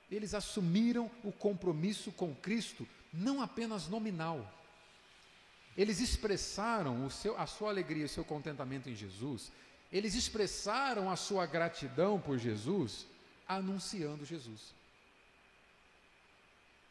Eles 0.09 0.33
assumiram 0.33 1.11
o 1.23 1.31
compromisso 1.31 2.11
com 2.11 2.33
Cristo 2.33 2.87
não 3.17 3.41
apenas 3.41 3.87
nominal. 3.87 4.53
Eles 5.75 5.99
expressaram 5.99 7.09
seu, 7.09 7.37
a 7.37 7.45
sua 7.45 7.69
alegria 7.69 8.03
e 8.03 8.05
o 8.05 8.09
seu 8.09 8.23
contentamento 8.23 8.89
em 8.89 8.95
Jesus, 8.95 9.51
eles 9.91 10.15
expressaram 10.15 11.09
a 11.09 11.15
sua 11.15 11.45
gratidão 11.45 12.19
por 12.19 12.37
Jesus, 12.37 13.07
anunciando 13.47 14.25
Jesus. 14.25 14.73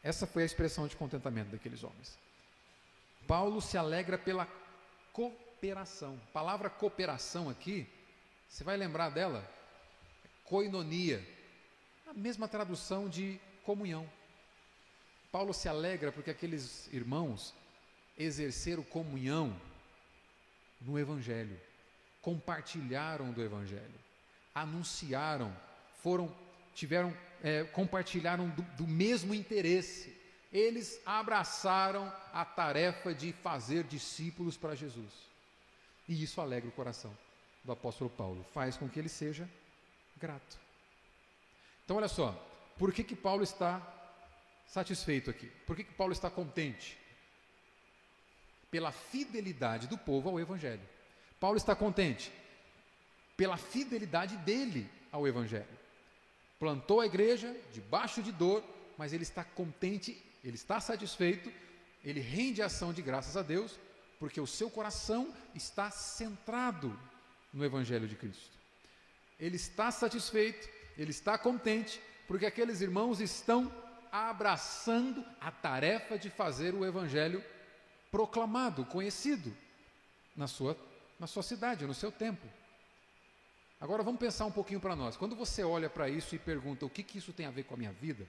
Essa 0.03 0.27
foi 0.27 0.43
a 0.43 0.47
expressão 0.47 0.87
de 0.87 0.97
contentamento 0.97 1.51
daqueles 1.51 1.83
homens. 1.83 2.19
Paulo 3.27 3.61
se 3.61 3.77
alegra 3.77 4.17
pela 4.17 4.49
cooperação. 5.13 6.19
A 6.29 6.33
palavra 6.33 6.71
cooperação 6.71 7.49
aqui, 7.49 7.87
você 8.49 8.63
vai 8.63 8.77
lembrar 8.77 9.11
dela? 9.11 9.45
Coinonia. 10.45 11.27
A 12.07 12.15
mesma 12.15 12.47
tradução 12.47 13.09
de 13.09 13.41
comunhão. 13.65 14.09
Paulo 15.31 15.53
se 15.53 15.69
alegra 15.69 16.13
porque 16.13 16.31
aqueles 16.31 16.93
irmãos 16.93 17.55
exerceram 18.17 18.83
comunhão 18.83 19.55
no 20.81 20.99
Evangelho, 20.99 21.59
compartilharam 22.23 23.33
do 23.33 23.43
Evangelho, 23.43 24.01
anunciaram, 24.55 25.55
foram, 26.03 26.35
tiveram, 26.75 27.17
é, 27.43 27.65
compartilharam 27.65 28.49
do, 28.51 28.63
do 28.63 28.87
mesmo 28.87 29.35
interesse. 29.35 30.15
Eles 30.53 31.01
abraçaram 31.05 32.11
a 32.33 32.45
tarefa 32.45 33.15
de 33.15 33.33
fazer 33.33 33.85
discípulos 33.85 34.57
para 34.57 34.75
Jesus. 34.75 35.13
E 36.09 36.23
isso 36.23 36.41
alegra 36.41 36.69
o 36.69 36.73
coração 36.73 37.17
do 37.65 37.73
apóstolo 37.73 38.09
Paulo, 38.09 38.45
faz 38.55 38.77
com 38.77 38.89
que 38.89 38.99
ele 38.99 39.09
seja 39.09 39.49
grato. 40.17 40.59
Então, 41.85 41.97
olha 41.97 42.09
só, 42.09 42.33
por 42.79 42.93
que, 42.93 43.03
que 43.03 43.17
Paulo 43.17 43.43
está 43.43 43.81
satisfeito 44.67 45.31
aqui. 45.31 45.47
Por 45.67 45.77
que, 45.77 45.85
que 45.85 45.95
Paulo 45.95 46.13
está 46.13 46.31
contente? 46.31 46.99
Pela 48.71 48.93
fidelidade 48.93 49.87
do 49.87 49.97
povo 49.97 50.29
ao 50.29 50.41
Evangelho. 50.41 50.83
Paulo 51.39 51.57
está 51.57 51.75
contente 51.75 52.33
pela 53.37 53.57
fidelidade 53.57 54.37
dele 54.39 54.91
ao 55.13 55.27
Evangelho. 55.27 55.67
Plantou 56.59 57.01
a 57.01 57.07
igreja 57.07 57.55
debaixo 57.73 58.23
de 58.23 58.33
dor, 58.33 58.65
mas 58.97 59.13
ele 59.13 59.23
está 59.23 59.45
contente, 59.45 60.21
ele 60.43 60.57
está 60.57 60.81
satisfeito, 60.81 61.53
ele 62.03 62.21
rende 62.21 62.63
ação 62.63 62.93
de 62.93 63.03
graças 63.03 63.37
a 63.37 63.43
Deus, 63.43 63.79
porque 64.19 64.41
o 64.41 64.47
seu 64.47 64.71
coração 64.71 65.35
está 65.55 65.91
centrado 65.91 66.99
no 67.53 67.65
Evangelho 67.65 68.09
de 68.09 68.17
Cristo. 68.17 68.57
Ele 69.39 69.57
está 69.57 69.91
satisfeito, 69.91 70.67
ele 70.97 71.11
está 71.11 71.37
contente, 71.37 72.01
porque 72.27 72.47
aqueles 72.47 72.81
irmãos 72.81 73.21
estão 73.21 73.71
abraçando 74.25 75.25
a 75.41 75.51
tarefa 75.51 76.19
de 76.19 76.31
fazer 76.31 76.75
o 76.75 76.85
evangelho 76.85 77.45
proclamado, 78.11 78.85
conhecido 78.85 79.55
na 80.37 80.47
sua, 80.47 80.77
na 81.19 81.27
sua 81.27 81.43
cidade, 81.43 81.87
no 81.87 81.95
seu 81.95 82.11
tempo. 82.11 82.47
Agora 83.81 84.03
vamos 84.03 84.19
pensar 84.21 84.47
um 84.47 84.53
pouquinho 84.53 84.81
para 84.81 84.97
nós. 84.97 85.17
Quando 85.17 85.37
você 85.37 85.63
olha 85.63 85.91
para 85.91 86.09
isso 86.09 86.35
e 86.35 86.39
pergunta 86.39 86.87
o 86.87 86.91
que, 86.91 87.03
que 87.03 87.19
isso 87.19 87.33
tem 87.33 87.47
a 87.47 87.51
ver 87.51 87.65
com 87.65 87.75
a 87.75 87.77
minha 87.77 87.93
vida, 87.93 88.27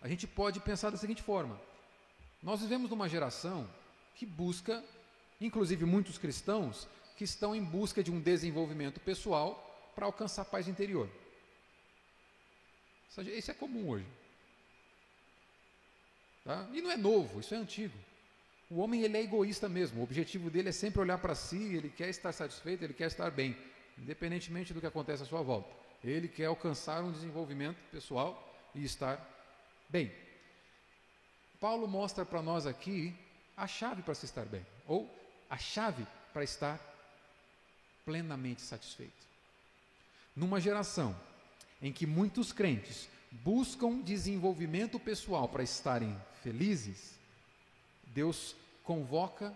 a 0.00 0.08
gente 0.08 0.26
pode 0.26 0.58
pensar 0.60 0.90
da 0.90 0.96
seguinte 0.96 1.22
forma: 1.22 1.60
nós 2.42 2.60
vivemos 2.60 2.90
numa 2.90 3.08
geração 3.08 3.68
que 4.14 4.24
busca, 4.24 4.82
inclusive 5.40 5.84
muitos 5.84 6.16
cristãos, 6.16 6.88
que 7.16 7.24
estão 7.24 7.54
em 7.54 7.62
busca 7.62 8.02
de 8.02 8.10
um 8.10 8.20
desenvolvimento 8.20 9.00
pessoal 9.00 9.92
para 9.94 10.06
alcançar 10.06 10.46
paz 10.46 10.66
interior. 10.66 11.08
Isso 13.36 13.50
é 13.50 13.54
comum 13.54 13.90
hoje. 13.90 14.21
Tá? 16.44 16.68
E 16.72 16.80
não 16.80 16.90
é 16.90 16.96
novo, 16.96 17.40
isso 17.40 17.54
é 17.54 17.56
antigo. 17.56 17.96
O 18.68 18.78
homem 18.78 19.02
ele 19.02 19.16
é 19.16 19.22
egoísta 19.22 19.68
mesmo, 19.68 20.00
o 20.00 20.02
objetivo 20.02 20.50
dele 20.50 20.70
é 20.70 20.72
sempre 20.72 21.00
olhar 21.00 21.18
para 21.18 21.34
si, 21.34 21.74
ele 21.74 21.90
quer 21.90 22.08
estar 22.08 22.32
satisfeito, 22.32 22.82
ele 22.82 22.94
quer 22.94 23.06
estar 23.06 23.30
bem, 23.30 23.56
independentemente 23.98 24.72
do 24.72 24.80
que 24.80 24.86
acontece 24.86 25.22
à 25.22 25.26
sua 25.26 25.42
volta. 25.42 25.70
Ele 26.02 26.26
quer 26.26 26.46
alcançar 26.46 27.02
um 27.04 27.12
desenvolvimento 27.12 27.76
pessoal 27.90 28.50
e 28.74 28.82
estar 28.84 29.20
bem. 29.88 30.10
Paulo 31.60 31.86
mostra 31.86 32.24
para 32.24 32.42
nós 32.42 32.66
aqui 32.66 33.14
a 33.56 33.66
chave 33.66 34.02
para 34.02 34.14
se 34.14 34.24
estar 34.24 34.46
bem, 34.46 34.66
ou 34.86 35.08
a 35.48 35.56
chave 35.58 36.06
para 36.32 36.42
estar 36.42 36.80
plenamente 38.04 38.62
satisfeito. 38.62 39.12
Numa 40.34 40.60
geração 40.60 41.14
em 41.80 41.92
que 41.92 42.06
muitos 42.06 42.52
crentes 42.52 43.08
buscam 43.32 44.00
desenvolvimento 44.00 45.00
pessoal 45.00 45.48
para 45.48 45.62
estarem 45.62 46.14
felizes, 46.42 47.18
Deus 48.06 48.54
convoca, 48.84 49.54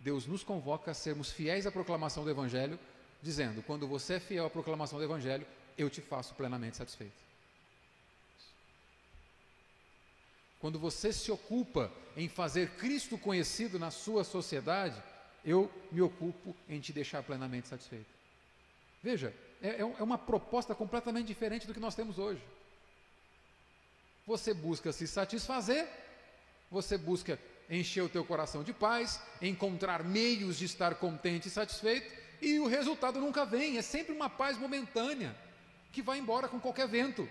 Deus 0.00 0.26
nos 0.26 0.42
convoca 0.42 0.90
a 0.90 0.94
sermos 0.94 1.30
fiéis 1.30 1.66
à 1.66 1.70
proclamação 1.70 2.24
do 2.24 2.30
Evangelho, 2.30 2.78
dizendo: 3.22 3.62
quando 3.62 3.86
você 3.86 4.14
é 4.14 4.20
fiel 4.20 4.46
à 4.46 4.50
proclamação 4.50 4.98
do 4.98 5.04
Evangelho, 5.04 5.46
eu 5.78 5.88
te 5.88 6.00
faço 6.00 6.34
plenamente 6.34 6.76
satisfeito. 6.76 7.24
Quando 10.58 10.78
você 10.78 11.12
se 11.12 11.30
ocupa 11.30 11.92
em 12.16 12.28
fazer 12.28 12.70
Cristo 12.76 13.18
conhecido 13.18 13.78
na 13.78 13.90
sua 13.90 14.24
sociedade, 14.24 15.00
eu 15.44 15.70
me 15.92 16.00
ocupo 16.00 16.56
em 16.68 16.80
te 16.80 16.92
deixar 16.92 17.22
plenamente 17.22 17.68
satisfeito. 17.68 18.06
Veja, 19.02 19.34
é, 19.62 19.68
é, 19.68 19.80
é 19.80 20.02
uma 20.02 20.16
proposta 20.16 20.74
completamente 20.74 21.26
diferente 21.26 21.66
do 21.66 21.74
que 21.74 21.80
nós 21.80 21.94
temos 21.94 22.18
hoje. 22.18 22.42
Você 24.26 24.54
busca 24.54 24.92
se 24.92 25.06
satisfazer, 25.06 25.86
você 26.70 26.96
busca 26.96 27.38
encher 27.68 28.02
o 28.02 28.08
teu 28.08 28.24
coração 28.24 28.62
de 28.62 28.72
paz, 28.72 29.20
encontrar 29.40 30.02
meios 30.02 30.58
de 30.58 30.64
estar 30.64 30.94
contente 30.94 31.48
e 31.48 31.50
satisfeito, 31.50 32.12
e 32.40 32.58
o 32.58 32.66
resultado 32.66 33.20
nunca 33.20 33.44
vem, 33.44 33.76
é 33.76 33.82
sempre 33.82 34.14
uma 34.14 34.28
paz 34.28 34.58
momentânea, 34.58 35.36
que 35.92 36.02
vai 36.02 36.18
embora 36.18 36.48
com 36.48 36.58
qualquer 36.58 36.88
vento. 36.88 37.28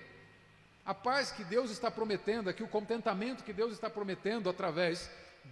A 0.85 0.93
paz 0.93 1.31
que 1.31 1.43
Deus 1.43 1.71
está 1.71 1.89
prometendo 1.89 2.49
aqui, 2.49 2.61
o 2.61 2.67
contentamento 2.67 3.43
que 3.43 3.53
Deus 3.53 3.73
está 3.73 3.89
prometendo 3.89 4.49
através 4.49 5.09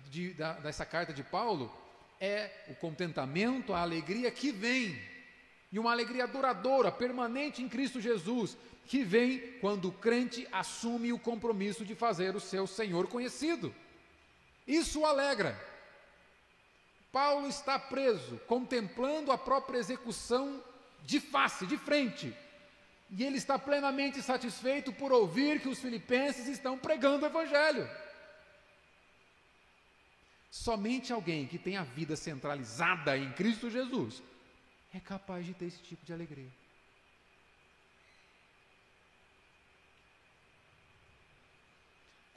de, 0.10 0.34
da, 0.34 0.54
dessa 0.54 0.86
carta 0.86 1.13
de 1.13 1.23
Paulo, 1.23 1.71
é 2.19 2.51
o 2.69 2.75
contentamento, 2.75 3.73
a 3.73 3.82
alegria 3.82 4.30
que 4.30 4.51
vem, 4.51 4.99
e 5.71 5.80
uma 5.80 5.91
alegria 5.91 6.27
duradoura, 6.27 6.91
permanente 6.91 7.63
em 7.63 7.69
Cristo 7.69 7.99
Jesus, 7.99 8.58
que 8.86 9.04
vem 9.04 9.39
quando 9.60 9.89
o 9.89 9.91
crente 9.91 10.48
assume 10.52 11.13
o 11.13 11.20
compromisso 11.20 11.86
de 11.86 11.96
fazer 11.96 12.36
o 12.36 12.39
seu 12.39 12.67
Senhor 12.67 13.08
conhecido. 13.08 13.74
Isso 14.67 15.02
o 15.02 15.06
alegra. 15.06 15.60
Paulo 17.12 17.48
está 17.48 17.78
preso, 17.78 18.38
contemplando 18.48 19.32
a 19.32 19.38
própria 19.38 19.78
execução 19.78 20.63
de 21.04 21.20
face, 21.20 21.65
de 21.65 21.78
frente, 21.78 22.36
e 23.10 23.24
ele 23.24 23.38
está 23.38 23.60
plenamente 23.60 24.22
satisfeito 24.22 24.94
por 24.94 25.12
ouvir 25.12 25.60
que 25.60 25.67
os 25.67 25.80
filipenses 25.80 26.48
estão 26.48 26.78
pregando 26.78 27.26
o 27.26 27.28
Evangelho. 27.28 27.89
Somente 30.50 31.12
alguém 31.12 31.48
que 31.48 31.58
tem 31.58 31.76
a 31.76 31.84
vida 31.84 32.15
centralizada 32.15 33.17
em 33.17 33.32
Cristo 33.34 33.70
Jesus 33.70 34.22
é 34.94 35.00
capaz 35.00 35.46
de 35.46 35.54
ter 35.54 35.65
esse 35.65 35.82
tipo 35.82 36.06
de 36.06 36.13
alegria. 36.13 36.61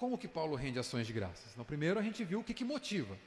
Como 0.05 0.19
que 0.19 0.29
Paulo 0.29 0.55
rende 0.55 0.79
ações 0.79 1.07
de 1.07 1.15
graças? 1.15 1.57
No 1.57 1.65
primeiro 1.65 1.99
a 1.99 2.03
gente 2.03 2.23
viu 2.23 2.41
o 2.41 2.45
que, 2.45 2.53
que 2.53 2.63
motiva 2.63 3.19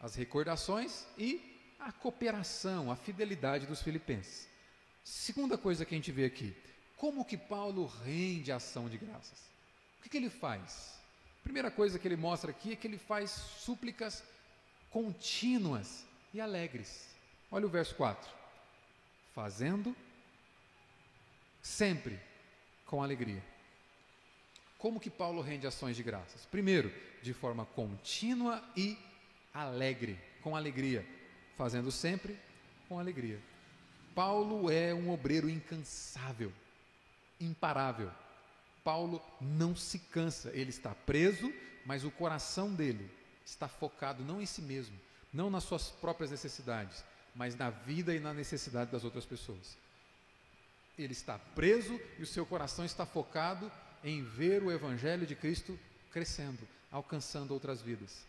as 0.00 0.16
recordações 0.16 1.06
e 1.16 1.40
a 1.78 1.92
cooperação, 1.92 2.90
a 2.90 2.96
fidelidade 2.96 3.64
dos 3.64 3.80
filipenses. 3.80 4.48
Segunda 5.04 5.56
coisa 5.56 5.84
que 5.84 5.94
a 5.94 5.96
gente 5.96 6.10
vê 6.10 6.24
aqui, 6.24 6.52
como 6.96 7.24
que 7.24 7.36
Paulo 7.36 7.86
rende 8.04 8.50
ação 8.50 8.88
de 8.88 8.98
graças? 8.98 9.38
O 10.00 10.02
que, 10.02 10.08
que 10.08 10.16
ele 10.16 10.28
faz? 10.28 10.98
Primeira 11.44 11.70
coisa 11.70 11.96
que 11.96 12.08
ele 12.08 12.16
mostra 12.16 12.50
aqui 12.50 12.72
é 12.72 12.76
que 12.76 12.88
ele 12.88 12.98
faz 12.98 13.30
súplicas 13.30 14.24
contínuas 14.90 16.04
e 16.34 16.40
alegres. 16.40 17.06
Olha 17.52 17.66
o 17.66 17.70
verso 17.70 17.94
4. 17.94 18.28
Fazendo 19.32 19.94
sempre 21.62 22.18
com 22.84 23.00
alegria. 23.00 23.44
Como 24.78 25.00
que 25.00 25.10
Paulo 25.10 25.40
rende 25.40 25.66
ações 25.66 25.96
de 25.96 26.02
graças? 26.02 26.44
Primeiro, 26.46 26.92
de 27.22 27.32
forma 27.32 27.64
contínua 27.64 28.62
e 28.76 28.98
alegre, 29.52 30.18
com 30.42 30.54
alegria, 30.54 31.06
fazendo 31.56 31.90
sempre 31.90 32.38
com 32.88 32.98
alegria. 32.98 33.40
Paulo 34.14 34.70
é 34.70 34.94
um 34.94 35.10
obreiro 35.10 35.48
incansável 35.48 36.52
imparável. 37.40 38.10
Paulo 38.82 39.20
não 39.40 39.74
se 39.74 39.98
cansa, 39.98 40.50
ele 40.50 40.70
está 40.70 40.94
preso, 40.94 41.52
mas 41.84 42.04
o 42.04 42.10
coração 42.10 42.72
dele 42.72 43.10
está 43.44 43.68
focado 43.68 44.24
não 44.24 44.40
em 44.40 44.46
si 44.46 44.62
mesmo, 44.62 44.98
não 45.32 45.50
nas 45.50 45.64
suas 45.64 45.90
próprias 45.90 46.30
necessidades, 46.30 47.04
mas 47.34 47.56
na 47.56 47.70
vida 47.70 48.14
e 48.14 48.20
na 48.20 48.32
necessidade 48.32 48.90
das 48.90 49.04
outras 49.04 49.26
pessoas. 49.26 49.76
Ele 50.98 51.12
está 51.12 51.38
preso 51.38 52.00
e 52.18 52.22
o 52.22 52.26
seu 52.26 52.46
coração 52.46 52.84
está 52.84 53.04
focado 53.04 53.70
em 54.02 54.22
ver 54.22 54.62
o 54.62 54.70
Evangelho 54.70 55.26
de 55.26 55.34
Cristo 55.34 55.78
crescendo, 56.10 56.66
alcançando 56.90 57.52
outras 57.52 57.82
vidas. 57.82 58.24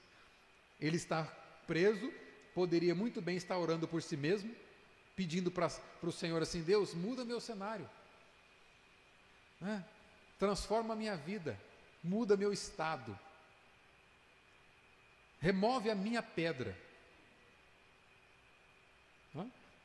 Ele 0.80 0.98
está 0.98 1.24
preso, 1.66 2.12
poderia 2.54 2.96
muito 2.96 3.22
bem 3.22 3.38
estar 3.38 3.58
orando 3.58 3.88
por 3.88 4.02
si 4.02 4.18
mesmo, 4.18 4.54
pedindo 5.16 5.52
para 5.52 5.72
o 6.02 6.12
Senhor 6.12 6.42
assim: 6.42 6.62
Deus, 6.62 6.94
muda 6.94 7.26
meu 7.26 7.40
cenário, 7.40 7.90
né? 9.60 9.86
transforma 10.40 10.96
minha 10.96 11.16
vida, 11.16 11.60
muda 12.04 12.38
meu 12.38 12.54
estado, 12.54 13.18
remove 15.40 15.90
a 15.90 15.96
minha 15.96 16.22
pedra. 16.22 16.78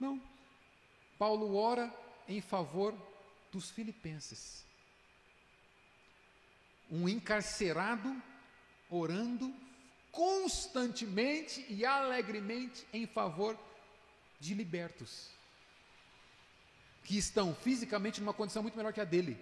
Não. 0.02 0.20
Paulo 1.16 1.54
ora 1.54 1.94
em 2.26 2.40
favor 2.40 2.92
dos 3.52 3.70
filipenses. 3.70 4.64
Um 6.92 7.08
encarcerado 7.08 8.14
orando 8.90 9.52
constantemente 10.12 11.64
e 11.68 11.84
alegremente 11.86 12.86
em 12.92 13.06
favor 13.06 13.58
de 14.38 14.52
libertos, 14.52 15.30
que 17.04 17.16
estão 17.16 17.54
fisicamente 17.54 18.20
numa 18.20 18.34
condição 18.34 18.62
muito 18.62 18.76
melhor 18.76 18.92
que 18.92 19.00
a 19.00 19.04
dele. 19.04 19.38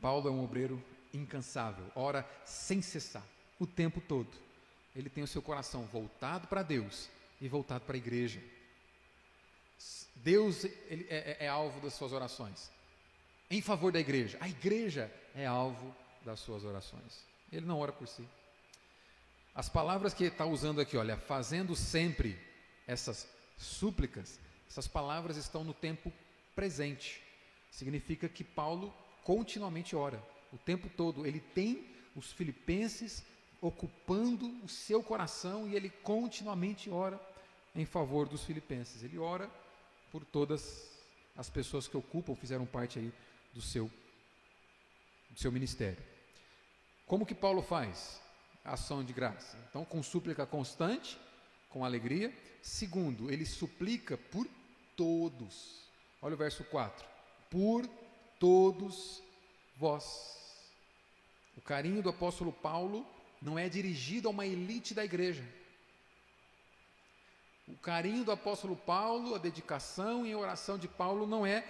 Paulo 0.00 0.28
é 0.28 0.30
um 0.30 0.44
obreiro 0.44 0.82
incansável, 1.12 1.90
ora 1.96 2.24
sem 2.44 2.80
cessar, 2.80 3.26
o 3.58 3.66
tempo 3.66 4.00
todo. 4.00 4.30
Ele 4.94 5.10
tem 5.10 5.24
o 5.24 5.28
seu 5.28 5.42
coração 5.42 5.84
voltado 5.86 6.46
para 6.46 6.62
Deus 6.62 7.08
e 7.40 7.48
voltado 7.48 7.84
para 7.84 7.96
a 7.96 7.98
igreja. 7.98 8.40
Deus 10.16 10.64
ele 10.64 11.06
é, 11.08 11.36
é, 11.40 11.44
é 11.46 11.48
alvo 11.48 11.80
das 11.80 11.94
suas 11.94 12.12
orações, 12.12 12.70
em 13.50 13.62
favor 13.62 13.92
da 13.92 14.00
igreja. 14.00 14.36
A 14.40 14.48
igreja 14.48 15.12
é 15.34 15.46
alvo 15.46 15.94
das 16.24 16.40
suas 16.40 16.64
orações. 16.64 17.24
Ele 17.52 17.64
não 17.64 17.78
ora 17.78 17.92
por 17.92 18.06
si. 18.06 18.26
As 19.54 19.68
palavras 19.68 20.14
que 20.14 20.24
está 20.24 20.44
usando 20.44 20.80
aqui, 20.80 20.96
olha, 20.96 21.16
fazendo 21.16 21.74
sempre 21.74 22.38
essas 22.86 23.28
súplicas, 23.56 24.38
essas 24.68 24.86
palavras 24.86 25.36
estão 25.36 25.64
no 25.64 25.74
tempo 25.74 26.12
presente. 26.54 27.22
Significa 27.70 28.28
que 28.28 28.44
Paulo 28.44 28.94
continuamente 29.24 29.96
ora, 29.96 30.22
o 30.52 30.58
tempo 30.58 30.88
todo. 30.88 31.26
Ele 31.26 31.40
tem 31.40 31.86
os 32.14 32.32
filipenses 32.32 33.24
ocupando 33.60 34.46
o 34.64 34.68
seu 34.68 35.02
coração 35.02 35.68
e 35.68 35.74
ele 35.74 35.90
continuamente 35.90 36.88
ora 36.90 37.20
em 37.74 37.84
favor 37.84 38.28
dos 38.28 38.44
filipenses. 38.44 39.02
Ele 39.02 39.18
ora 39.18 39.50
por 40.10 40.24
todas 40.24 40.90
as 41.36 41.48
pessoas 41.48 41.86
que 41.86 41.96
ocupam, 41.96 42.34
fizeram 42.34 42.66
parte 42.66 42.98
aí 42.98 43.12
do 43.52 43.62
seu 43.62 43.90
do 45.30 45.38
seu 45.38 45.52
ministério. 45.52 46.02
Como 47.06 47.26
que 47.26 47.34
Paulo 47.34 47.62
faz? 47.62 48.20
Ação 48.64 49.04
de 49.04 49.12
graça. 49.12 49.56
Então, 49.68 49.84
com 49.84 50.02
súplica 50.02 50.44
constante, 50.44 51.18
com 51.68 51.84
alegria. 51.84 52.32
Segundo, 52.62 53.30
ele 53.30 53.46
suplica 53.46 54.16
por 54.16 54.46
todos. 54.96 55.88
Olha 56.20 56.34
o 56.34 56.38
verso 56.38 56.64
4. 56.64 57.06
Por 57.50 57.88
todos 58.38 59.22
vós. 59.76 60.36
O 61.56 61.60
carinho 61.60 62.02
do 62.02 62.10
apóstolo 62.10 62.52
Paulo 62.52 63.06
não 63.40 63.58
é 63.58 63.68
dirigido 63.68 64.28
a 64.28 64.30
uma 64.30 64.46
elite 64.46 64.92
da 64.92 65.04
igreja. 65.04 65.44
O 67.68 67.76
carinho 67.76 68.24
do 68.24 68.32
apóstolo 68.32 68.74
Paulo, 68.74 69.34
a 69.34 69.38
dedicação 69.38 70.26
e 70.26 70.32
a 70.32 70.38
oração 70.38 70.78
de 70.78 70.88
Paulo 70.88 71.26
não 71.26 71.46
é 71.46 71.64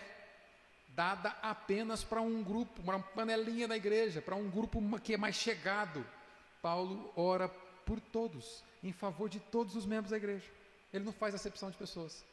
dada 0.95 1.31
apenas 1.43 2.05
para 2.05 2.21
um 2.21 2.43
grupo, 2.43 2.81
uma 2.83 3.01
panelinha 3.01 3.67
da 3.67 3.77
igreja, 3.77 4.23
para 4.23 4.37
um 4.37 4.49
grupo 4.49 4.81
que 5.01 5.15
é 5.15 5.17
mais 5.17 5.37
chegado. 5.37 6.07
Paulo 6.63 7.13
ora 7.17 7.49
por 7.85 8.01
todos, 8.01 8.63
em 8.83 8.93
favor 8.93 9.29
de 9.29 9.41
todos 9.41 9.75
os 9.75 9.87
membros 9.87 10.11
da 10.11 10.17
igreja. 10.17 10.47
Ele 10.93 11.05
não 11.05 11.13
faz 11.13 11.35
acepção 11.35 11.71
de 11.71 11.77
pessoas. 11.77 12.25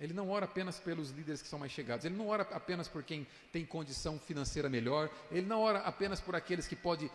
Ele 0.00 0.12
não 0.12 0.30
ora 0.30 0.44
apenas 0.44 0.78
pelos 0.80 1.10
líderes 1.10 1.40
que 1.40 1.48
são 1.48 1.58
mais 1.58 1.70
chegados, 1.70 2.04
ele 2.04 2.16
não 2.16 2.28
ora 2.28 2.42
apenas 2.50 2.88
por 2.88 3.04
quem 3.04 3.26
tem 3.52 3.64
condição 3.64 4.18
financeira 4.18 4.68
melhor, 4.68 5.08
ele 5.30 5.46
não 5.46 5.60
ora 5.60 5.78
apenas 5.80 6.20
por 6.20 6.34
aqueles 6.34 6.66
que 6.66 6.74
pode, 6.74 7.10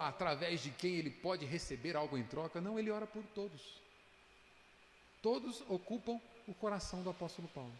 através 0.00 0.62
de 0.62 0.70
quem 0.70 0.94
ele 0.94 1.10
pode 1.10 1.44
receber 1.44 1.96
algo 1.96 2.16
em 2.16 2.24
troca, 2.24 2.60
não, 2.60 2.78
ele 2.78 2.90
ora 2.90 3.06
por 3.06 3.22
todos. 3.34 3.82
Todos 5.20 5.62
ocupam 5.68 6.18
o 6.46 6.54
coração 6.54 7.02
do 7.02 7.10
apóstolo 7.10 7.48
Paulo. 7.48 7.72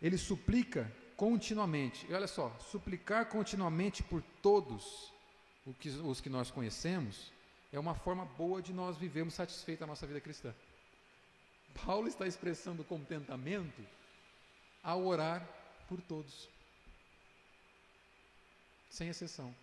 Ele 0.00 0.16
suplica 0.16 0.90
continuamente. 1.16 2.06
E 2.08 2.14
olha 2.14 2.28
só, 2.28 2.56
suplicar 2.70 3.26
continuamente 3.26 4.02
por 4.02 4.22
todos 4.40 5.12
os 6.04 6.20
que 6.20 6.30
nós 6.30 6.50
conhecemos 6.50 7.30
é 7.70 7.78
uma 7.78 7.94
forma 7.94 8.24
boa 8.24 8.62
de 8.62 8.72
nós 8.72 8.96
vivermos 8.96 9.34
satisfeita 9.34 9.84
a 9.84 9.86
nossa 9.86 10.06
vida 10.06 10.20
cristã. 10.20 10.54
Paulo 11.84 12.08
está 12.08 12.26
expressando 12.26 12.84
contentamento 12.84 13.82
ao 14.82 15.04
orar 15.04 15.46
por 15.88 16.00
todos, 16.00 16.48
sem 18.90 19.08
exceção. 19.08 19.54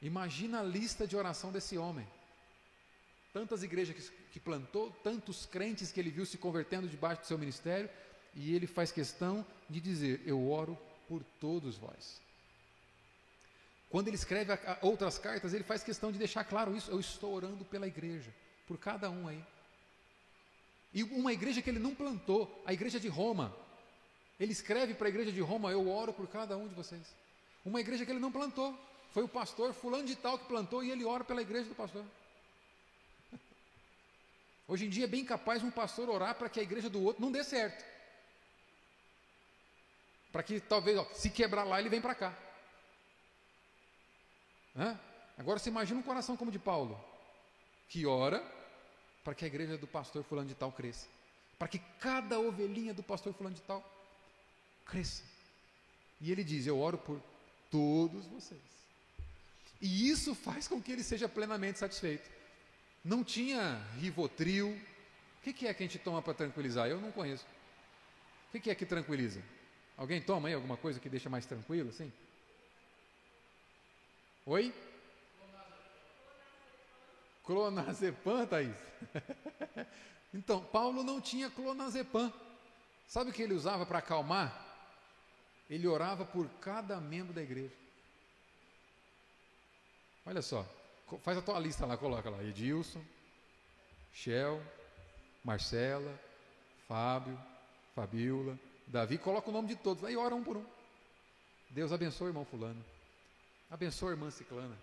Imagina 0.00 0.60
a 0.60 0.64
lista 0.64 1.06
de 1.06 1.16
oração 1.16 1.52
desse 1.52 1.78
homem. 1.78 2.06
Tantas 3.32 3.62
igrejas 3.62 4.10
que, 4.32 4.40
plantou, 4.40 4.90
tantos 5.02 5.46
crentes 5.46 5.92
que 5.92 6.00
ele 6.00 6.10
viu 6.10 6.26
se 6.26 6.36
convertendo 6.36 6.88
debaixo 6.88 7.22
do 7.22 7.26
seu 7.26 7.38
ministério, 7.38 7.88
e 8.34 8.54
ele 8.54 8.66
faz 8.66 8.90
questão 8.90 9.46
de 9.68 9.80
dizer: 9.80 10.22
Eu 10.26 10.50
oro 10.50 10.76
por 11.08 11.22
todos 11.40 11.76
vós. 11.76 12.20
Quando 13.88 14.08
ele 14.08 14.16
escreve 14.16 14.52
outras 14.80 15.18
cartas, 15.18 15.52
ele 15.52 15.64
faz 15.64 15.82
questão 15.82 16.10
de 16.10 16.18
deixar 16.18 16.44
claro 16.44 16.76
isso: 16.76 16.90
Eu 16.90 16.98
estou 16.98 17.32
orando 17.32 17.64
pela 17.64 17.86
igreja, 17.86 18.34
por 18.66 18.78
cada 18.78 19.10
um 19.10 19.28
aí. 19.28 19.44
E 20.92 21.02
uma 21.02 21.32
igreja 21.32 21.62
que 21.62 21.70
ele 21.70 21.78
não 21.78 21.94
plantou, 21.94 22.62
a 22.66 22.72
igreja 22.72 23.00
de 23.00 23.08
Roma. 23.08 23.54
Ele 24.38 24.52
escreve 24.52 24.94
para 24.94 25.06
a 25.06 25.10
igreja 25.10 25.32
de 25.32 25.40
Roma: 25.40 25.70
Eu 25.70 25.88
oro 25.88 26.12
por 26.12 26.28
cada 26.28 26.56
um 26.56 26.68
de 26.68 26.74
vocês. 26.74 27.14
Uma 27.64 27.80
igreja 27.80 28.04
que 28.04 28.10
ele 28.10 28.20
não 28.20 28.32
plantou. 28.32 28.78
Foi 29.10 29.22
o 29.22 29.28
pastor 29.28 29.72
fulano 29.74 30.04
de 30.04 30.16
tal 30.16 30.38
que 30.38 30.46
plantou 30.46 30.82
e 30.82 30.90
ele 30.90 31.04
ora 31.04 31.22
pela 31.22 31.42
igreja 31.42 31.68
do 31.68 31.74
pastor. 31.74 32.04
Hoje 34.66 34.86
em 34.86 34.88
dia 34.88 35.04
é 35.04 35.06
bem 35.08 35.24
capaz 35.24 35.62
um 35.62 35.70
pastor 35.70 36.08
orar 36.08 36.34
para 36.34 36.48
que 36.48 36.58
a 36.60 36.62
igreja 36.62 36.88
do 36.88 37.02
outro 37.02 37.22
não 37.22 37.30
dê 37.30 37.44
certo. 37.44 37.84
Para 40.30 40.42
que 40.42 40.60
talvez, 40.60 40.98
ó, 40.98 41.06
se 41.12 41.28
quebrar 41.28 41.64
lá, 41.64 41.78
ele 41.78 41.90
vem 41.90 42.00
para 42.00 42.14
cá. 42.14 42.36
Hã? 44.74 44.98
Agora 45.36 45.58
você 45.58 45.68
imagina 45.68 46.00
um 46.00 46.02
coração 46.02 46.36
como 46.36 46.48
o 46.48 46.52
de 46.52 46.58
Paulo, 46.58 46.98
que 47.88 48.06
ora 48.06 48.42
para 49.24 49.34
que 49.34 49.44
a 49.44 49.48
igreja 49.48 49.78
do 49.78 49.86
pastor 49.86 50.24
fulano 50.24 50.48
de 50.48 50.54
tal 50.54 50.72
cresça. 50.72 51.06
Para 51.58 51.68
que 51.68 51.78
cada 52.00 52.38
ovelhinha 52.40 52.92
do 52.92 53.02
pastor 53.02 53.32
fulano 53.32 53.54
de 53.54 53.62
tal 53.62 53.82
cresça. 54.84 55.22
E 56.20 56.30
ele 56.30 56.42
diz: 56.42 56.66
Eu 56.66 56.78
oro 56.78 56.98
por 56.98 57.20
todos 57.70 58.26
vocês. 58.26 58.60
E 59.80 60.08
isso 60.08 60.34
faz 60.34 60.68
com 60.68 60.80
que 60.80 60.92
ele 60.92 61.02
seja 61.02 61.28
plenamente 61.28 61.78
satisfeito. 61.78 62.30
Não 63.04 63.24
tinha 63.24 63.84
rivotril. 63.98 64.68
O 65.38 65.42
que 65.42 65.66
é 65.66 65.74
que 65.74 65.82
a 65.82 65.86
gente 65.86 65.98
toma 65.98 66.22
para 66.22 66.34
tranquilizar? 66.34 66.88
Eu 66.88 67.00
não 67.00 67.10
conheço. 67.10 67.44
O 68.54 68.60
que 68.60 68.70
é 68.70 68.74
que 68.74 68.86
tranquiliza? 68.86 69.42
Alguém 69.96 70.20
toma 70.20 70.48
aí 70.48 70.54
alguma 70.54 70.76
coisa 70.76 71.00
que 71.00 71.08
deixa 71.08 71.28
mais 71.28 71.46
tranquilo 71.46 71.88
assim? 71.88 72.12
Oi? 74.46 74.72
Clonazepam, 77.44 78.46
Thaís? 78.46 78.76
então, 80.32 80.62
Paulo 80.64 81.02
não 81.02 81.20
tinha 81.20 81.50
clonazepam. 81.50 82.32
Sabe 83.06 83.30
o 83.30 83.32
que 83.32 83.42
ele 83.42 83.54
usava 83.54 83.84
para 83.84 83.98
acalmar? 83.98 84.66
Ele 85.68 85.86
orava 85.86 86.24
por 86.24 86.48
cada 86.60 87.00
membro 87.00 87.32
da 87.32 87.42
igreja. 87.42 87.74
Olha 90.24 90.40
só, 90.40 90.64
faz 91.22 91.36
a 91.36 91.42
tua 91.42 91.58
lista 91.58 91.84
lá, 91.84 91.96
coloca 91.96 92.30
lá. 92.30 92.42
Edilson, 92.42 93.02
Shell, 94.12 94.62
Marcela, 95.44 96.18
Fábio, 96.86 97.38
Fabiola, 97.94 98.58
Davi, 98.86 99.18
coloca 99.18 99.50
o 99.50 99.52
nome 99.52 99.68
de 99.68 99.76
todos, 99.76 100.04
aí 100.04 100.16
ora 100.16 100.34
um 100.34 100.44
por 100.44 100.56
um. 100.56 100.64
Deus 101.70 101.92
abençoe 101.92 102.28
o 102.28 102.30
irmão 102.30 102.44
fulano. 102.44 102.84
Abençoa 103.70 104.10
a 104.10 104.12
irmã 104.12 104.30
ciclana. 104.30 104.76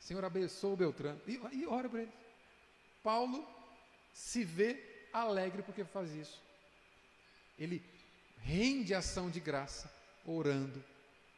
Senhor, 0.00 0.24
abençoa 0.24 0.72
o 0.72 0.76
Beltrano. 0.76 1.20
E, 1.26 1.40
e 1.52 1.66
ora 1.66 1.88
por 1.88 2.00
ele. 2.00 2.12
Paulo 3.02 3.46
se 4.12 4.42
vê 4.42 5.06
alegre 5.12 5.62
porque 5.62 5.84
faz 5.84 6.12
isso. 6.12 6.42
Ele 7.58 7.82
rende 8.38 8.94
ação 8.94 9.30
de 9.30 9.38
graça, 9.38 9.92
orando 10.24 10.82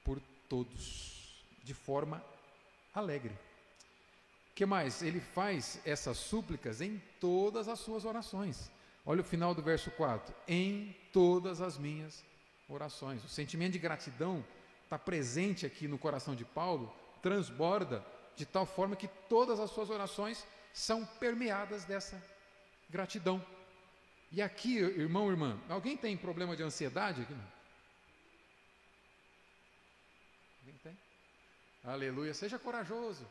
por 0.05 0.21
todos, 0.49 1.45
de 1.65 1.75
forma 1.75 2.25
alegre. 2.95 3.35
O 4.51 4.55
que 4.55 4.65
mais? 4.65 5.03
Ele 5.03 5.21
faz 5.21 5.81
essas 5.85 6.17
súplicas 6.19 6.81
em 6.81 7.03
todas 7.21 7.69
as 7.69 7.81
suas 7.81 8.05
orações. 8.05 8.71
Olha 9.05 9.23
o 9.23 9.25
final 9.25 9.55
do 9.55 9.63
verso 9.63 9.91
4: 9.93 10.35
Em 10.47 10.95
todas 11.13 11.61
as 11.61 11.77
minhas 11.77 12.23
orações. 12.69 13.25
O 13.25 13.29
sentimento 13.29 13.73
de 13.73 13.79
gratidão 13.79 14.45
está 14.85 14.99
presente 14.99 15.67
aqui 15.67 15.89
no 15.89 15.99
coração 15.99 16.35
de 16.35 16.45
Paulo, 16.45 16.95
transborda 17.23 18.05
de 18.37 18.47
tal 18.47 18.67
forma 18.67 18.97
que 18.97 19.09
todas 19.29 19.61
as 19.61 19.71
suas 19.71 19.91
orações 19.91 20.47
são 20.73 21.05
permeadas 21.05 21.85
dessa 21.85 22.23
gratidão. 22.89 23.45
E 24.31 24.41
aqui, 24.41 24.79
irmão, 24.79 25.31
irmã, 25.31 25.61
alguém 25.69 25.97
tem 25.97 26.17
problema 26.17 26.57
de 26.57 26.63
ansiedade 26.63 27.23
aqui? 27.23 27.37
Alguém 30.61 30.79
tem? 30.83 30.97
Aleluia, 31.85 32.33
seja 32.33 32.59
corajoso. 32.59 33.27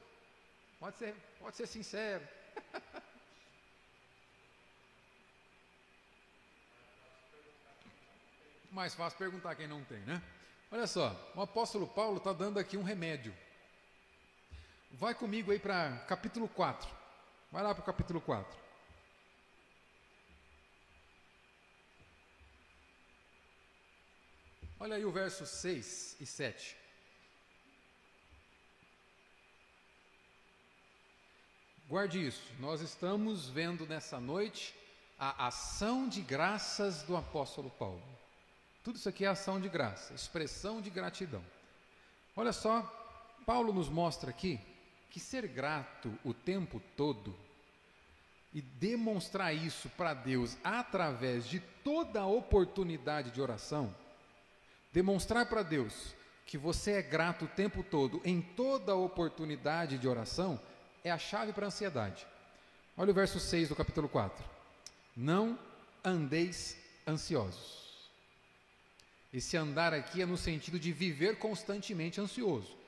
Pode 0.79 0.97
ser, 0.97 1.15
pode 1.39 1.55
ser 1.57 1.67
sincero. 1.67 2.27
Mais 8.71 8.93
fácil 8.95 9.17
perguntar 9.17 9.55
quem 9.55 9.67
não 9.67 9.83
tem, 9.83 9.99
né? 10.01 10.21
Olha 10.71 10.87
só, 10.87 11.13
o 11.35 11.41
apóstolo 11.41 11.85
Paulo 11.85 12.17
está 12.17 12.31
dando 12.31 12.57
aqui 12.57 12.77
um 12.77 12.83
remédio. 12.83 13.35
Vai 14.93 15.15
comigo 15.15 15.51
aí 15.51 15.59
para 15.59 15.97
capítulo 16.07 16.47
4. 16.47 16.89
Vai 17.51 17.63
lá 17.63 17.73
para 17.73 17.81
o 17.81 17.85
capítulo 17.85 18.19
4. 18.21 18.59
Olha 24.79 24.95
aí 24.95 25.05
o 25.05 25.11
verso 25.11 25.45
6 25.45 26.17
e 26.19 26.25
7. 26.25 26.77
Guarde 31.87 32.25
isso, 32.25 32.41
nós 32.59 32.81
estamos 32.81 33.49
vendo 33.49 33.85
nessa 33.85 34.19
noite 34.19 34.73
a 35.19 35.47
ação 35.47 36.07
de 36.07 36.21
graças 36.21 37.03
do 37.03 37.15
apóstolo 37.15 37.69
Paulo. 37.69 38.01
Tudo 38.83 38.95
isso 38.95 39.07
aqui 39.07 39.25
é 39.25 39.27
ação 39.27 39.59
de 39.61 39.69
graça, 39.69 40.13
expressão 40.13 40.81
de 40.81 40.89
gratidão. 40.89 41.43
Olha 42.35 42.53
só, 42.53 42.81
Paulo 43.45 43.71
nos 43.71 43.89
mostra 43.89 44.29
aqui 44.29 44.59
que 45.11 45.19
ser 45.19 45.45
grato 45.47 46.17
o 46.23 46.33
tempo 46.33 46.81
todo 46.95 47.35
e 48.53 48.61
demonstrar 48.61 49.53
isso 49.53 49.89
para 49.89 50.13
Deus 50.13 50.57
através 50.63 51.47
de 51.47 51.59
toda 51.83 52.21
a 52.21 52.25
oportunidade 52.25 53.31
de 53.31 53.41
oração, 53.41 53.93
demonstrar 54.91 55.45
para 55.47 55.63
Deus 55.63 56.15
que 56.45 56.57
você 56.57 56.93
é 56.93 57.01
grato 57.01 57.45
o 57.45 57.49
tempo 57.49 57.83
todo 57.83 58.21
em 58.25 58.41
toda 58.41 58.93
a 58.93 58.95
oportunidade 58.95 59.97
de 59.97 60.07
oração 60.07 60.59
é 61.03 61.11
a 61.11 61.17
chave 61.17 61.53
para 61.53 61.65
a 61.65 61.67
ansiedade. 61.67 62.25
Olha 62.97 63.11
o 63.11 63.13
verso 63.13 63.39
6 63.39 63.69
do 63.69 63.75
capítulo 63.75 64.07
4. 64.07 64.43
Não 65.15 65.59
andeis 66.03 66.77
ansiosos. 67.07 68.09
Esse 69.33 69.55
andar 69.55 69.93
aqui 69.93 70.21
é 70.21 70.25
no 70.25 70.37
sentido 70.37 70.77
de 70.79 70.91
viver 70.91 71.37
constantemente 71.37 72.19
ansioso. 72.19 72.80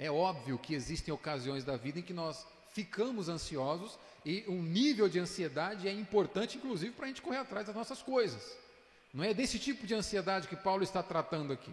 É 0.00 0.10
óbvio 0.10 0.56
que 0.56 0.72
existem 0.72 1.12
ocasiões 1.12 1.62
da 1.62 1.76
vida 1.76 1.98
em 1.98 2.02
que 2.02 2.14
nós 2.14 2.46
ficamos 2.72 3.28
ansiosos 3.28 3.98
e 4.24 4.46
um 4.48 4.62
nível 4.62 5.10
de 5.10 5.18
ansiedade 5.18 5.86
é 5.86 5.92
importante, 5.92 6.56
inclusive, 6.56 6.92
para 6.92 7.04
a 7.04 7.08
gente 7.08 7.20
correr 7.20 7.36
atrás 7.36 7.66
das 7.66 7.76
nossas 7.76 8.00
coisas. 8.00 8.56
Não 9.12 9.22
é 9.22 9.34
desse 9.34 9.58
tipo 9.58 9.86
de 9.86 9.94
ansiedade 9.94 10.48
que 10.48 10.56
Paulo 10.56 10.82
está 10.82 11.02
tratando 11.02 11.52
aqui. 11.52 11.70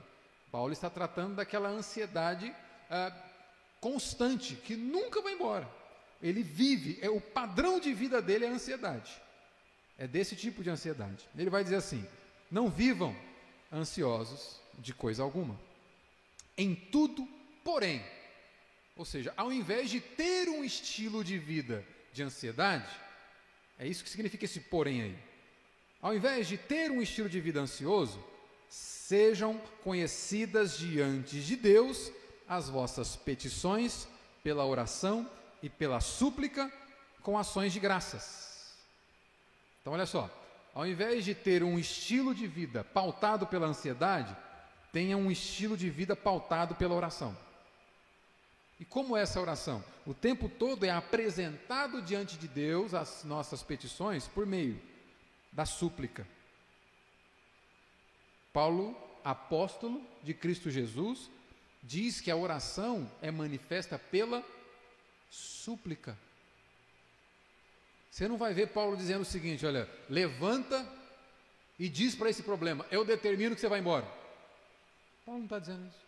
Paulo 0.52 0.74
está 0.74 0.90
tratando 0.90 1.36
daquela 1.36 1.70
ansiedade 1.70 2.54
ah, 2.90 3.16
constante, 3.80 4.56
que 4.56 4.76
nunca 4.76 5.22
vai 5.22 5.32
embora. 5.32 5.66
Ele 6.22 6.44
vive, 6.44 7.00
é 7.02 7.10
o 7.10 7.22
padrão 7.22 7.80
de 7.80 7.94
vida 7.94 8.22
dele 8.22 8.44
é 8.44 8.50
a 8.50 8.52
ansiedade. 8.52 9.22
É 9.98 10.06
desse 10.06 10.36
tipo 10.36 10.62
de 10.62 10.70
ansiedade. 10.70 11.30
Ele 11.38 11.50
vai 11.50 11.64
dizer 11.64 11.78
assim: 11.78 12.06
não 12.52 12.70
vivam 12.70 13.16
ansiosos 13.72 14.60
de 14.78 14.94
coisa 14.94 15.24
alguma. 15.24 15.58
Em 16.58 16.76
tudo, 16.76 17.26
porém, 17.64 18.04
ou 18.98 19.06
seja, 19.06 19.32
ao 19.38 19.54
invés 19.54 19.90
de 19.90 20.02
ter 20.02 20.50
um 20.50 20.64
estilo 20.64 21.24
de 21.24 21.38
vida 21.38 21.86
de 22.12 22.24
ansiedade, 22.24 22.90
é 23.78 23.88
isso 23.88 24.04
que 24.04 24.10
significa 24.10 24.46
esse 24.46 24.60
porém 24.60 25.02
aí. 25.04 25.18
Ao 26.02 26.16
invés 26.16 26.48
de 26.48 26.58
ter 26.58 26.90
um 26.90 27.02
estilo 27.02 27.30
de 27.30 27.40
vida 27.40 27.60
ansioso, 27.60 28.24
sejam 28.68 29.60
conhecidas 29.84 30.78
diante 30.78 31.40
de 31.42 31.56
Deus 31.56 32.12
as 32.48 32.70
vossas 32.70 33.16
petições 33.16 34.08
pela 34.44 34.66
oração 34.66 35.30
e 35.62 35.70
pela 35.70 36.02
súplica 36.02 36.72
com 37.22 37.38
ações 37.38 37.74
de 37.74 37.80
graças. 37.80 38.76
Então, 39.82 39.94
olha 39.94 40.06
só, 40.06 40.30
ao 40.74 40.88
invés 40.88 41.24
de 41.24 41.36
ter 41.36 41.64
um 41.64 41.78
estilo 41.78 42.34
de 42.34 42.48
vida 42.48 42.84
pautado 42.84 43.46
pela 43.46 43.68
ansiedade, 43.68 44.36
tenha 44.92 45.18
um 45.18 45.30
estilo 45.30 45.78
de 45.78 45.90
vida 45.90 46.16
pautado 46.16 46.74
pela 46.76 46.96
oração. 46.96 47.36
E 48.80 48.86
como 48.86 49.18
é 49.18 49.22
essa 49.22 49.42
oração? 49.42 49.84
O 50.06 50.14
tempo 50.14 50.48
todo 50.48 50.86
é 50.86 50.90
apresentado 50.90 52.02
diante 52.02 52.38
de 52.38 52.48
Deus 52.48 52.94
as 52.94 53.24
nossas 53.24 53.64
petições 53.64 54.28
por 54.28 54.46
meio 54.46 54.80
da 55.52 55.66
súplica. 55.66 56.28
Paulo, 58.54 58.96
apóstolo 59.24 60.06
de 60.24 60.34
Cristo 60.34 60.70
Jesus, 60.70 61.30
diz 61.82 62.22
que 62.22 62.30
a 62.30 62.36
oração 62.36 63.12
é 63.22 63.32
manifesta 63.32 63.98
pela 63.98 64.44
súplica. 65.30 66.18
Você 68.12 68.28
não 68.28 68.38
vai 68.38 68.54
ver 68.54 68.70
Paulo 68.70 68.96
dizendo 68.96 69.22
o 69.22 69.26
seguinte: 69.26 69.66
olha, 69.66 69.90
levanta 70.10 70.88
e 71.78 71.88
diz 71.90 72.16
para 72.16 72.30
esse 72.30 72.44
problema, 72.44 72.86
eu 72.90 73.06
determino 73.06 73.54
que 73.54 73.62
você 73.62 73.70
vai 73.70 73.80
embora. 73.80 74.06
Paulo 75.26 75.40
não 75.40 75.46
está 75.46 75.60
dizendo 75.60 75.88
isso. 75.88 76.07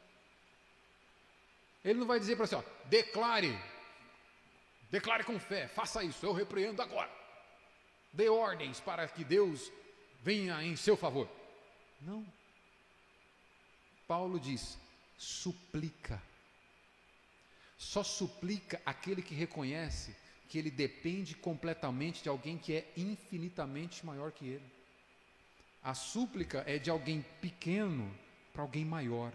Ele 1.84 2.00
não 2.00 2.08
vai 2.08 2.20
dizer 2.20 2.36
para 2.36 2.46
você, 2.46 2.56
ó, 2.56 2.64
declare, 2.86 3.58
declare 4.92 5.24
com 5.24 5.40
fé, 5.40 5.68
faça 5.68 6.04
isso, 6.04 6.26
eu 6.26 6.34
repreendo 6.34 6.82
agora. 6.82 7.10
Dê 8.12 8.28
ordens 8.28 8.80
para 8.80 9.08
que 9.08 9.24
Deus 9.24 9.72
venha 10.22 10.62
em 10.64 10.76
seu 10.76 10.98
favor. 10.98 11.30
Não. 12.02 12.26
Paulo 14.08 14.40
diz: 14.40 14.78
suplica. 15.18 16.22
Só 17.78 18.04
suplica 18.04 18.82
aquele 18.86 19.22
que 19.22 19.34
reconhece 19.34 20.16
que 20.50 20.58
ele 20.58 20.72
depende 20.72 21.36
completamente 21.36 22.24
de 22.24 22.30
alguém 22.30 22.58
que 22.58 22.74
é 22.74 22.92
infinitamente 22.98 24.06
maior 24.06 24.32
que 24.32 24.46
ele. 24.46 24.72
A 25.82 25.94
súplica 25.94 26.64
é 26.68 26.78
de 26.78 26.90
alguém 26.90 27.24
pequeno 27.40 28.14
para 28.52 28.64
alguém 28.64 28.84
maior. 28.84 29.32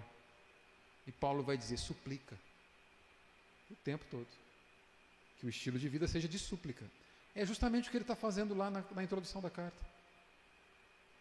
E 1.06 1.12
Paulo 1.12 1.42
vai 1.42 1.56
dizer: 1.56 1.76
suplica. 1.76 2.38
O 3.70 3.76
tempo 3.76 4.04
todo. 4.10 4.26
Que 5.38 5.46
o 5.46 5.48
estilo 5.48 5.78
de 5.78 5.88
vida 5.88 6.06
seja 6.06 6.28
de 6.28 6.38
súplica. 6.38 6.84
É 7.34 7.44
justamente 7.44 7.88
o 7.88 7.90
que 7.90 7.96
ele 7.96 8.04
está 8.04 8.14
fazendo 8.14 8.54
lá 8.54 8.70
na, 8.70 8.84
na 8.92 9.02
introdução 9.02 9.42
da 9.42 9.50
carta. 9.50 9.78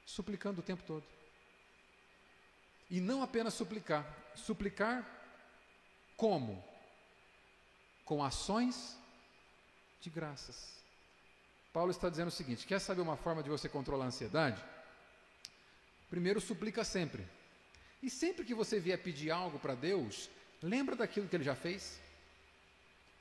Suplicando 0.06 0.60
o 0.60 0.64
tempo 0.64 0.84
todo. 0.84 1.04
E 2.90 3.00
não 3.00 3.24
apenas 3.24 3.54
suplicar. 3.54 4.06
Suplicar 4.36 5.08
como? 6.16 6.64
Com 8.06 8.24
ações 8.24 8.98
de 10.02 10.10
graças. 10.10 10.74
Paulo 11.72 11.90
está 11.90 12.10
dizendo 12.10 12.28
o 12.28 12.32
seguinte: 12.32 12.68
quer 12.68 12.80
saber 12.80 13.02
uma 13.02 13.18
forma 13.18 13.42
de 13.42 13.50
você 13.50 13.68
controlar 13.68 14.06
a 14.06 14.08
ansiedade? 14.08 14.64
Primeiro, 16.10 16.40
suplica 16.40 16.84
sempre. 16.84 17.28
E 18.04 18.10
sempre 18.10 18.44
que 18.44 18.54
você 18.54 18.82
vier 18.82 19.02
pedir 19.02 19.32
algo 19.32 19.58
para 19.58 19.76
Deus, 19.76 20.30
lembra 20.62 20.94
daquilo 20.94 21.30
que 21.30 21.38
ele 21.38 21.44
já 21.46 21.56
fez. 21.56 22.02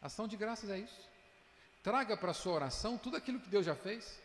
Ação 0.03 0.27
de 0.27 0.37
graças 0.37 0.69
é 0.69 0.81
isso. 0.81 1.01
Traga 1.85 2.17
para 2.17 2.33
a 2.33 2.35
sua 2.35 2.55
oração 2.55 2.99
tudo 2.99 3.17
aquilo 3.17 3.39
que 3.39 3.49
Deus 3.49 3.65
já 3.65 3.77
fez. 3.77 4.21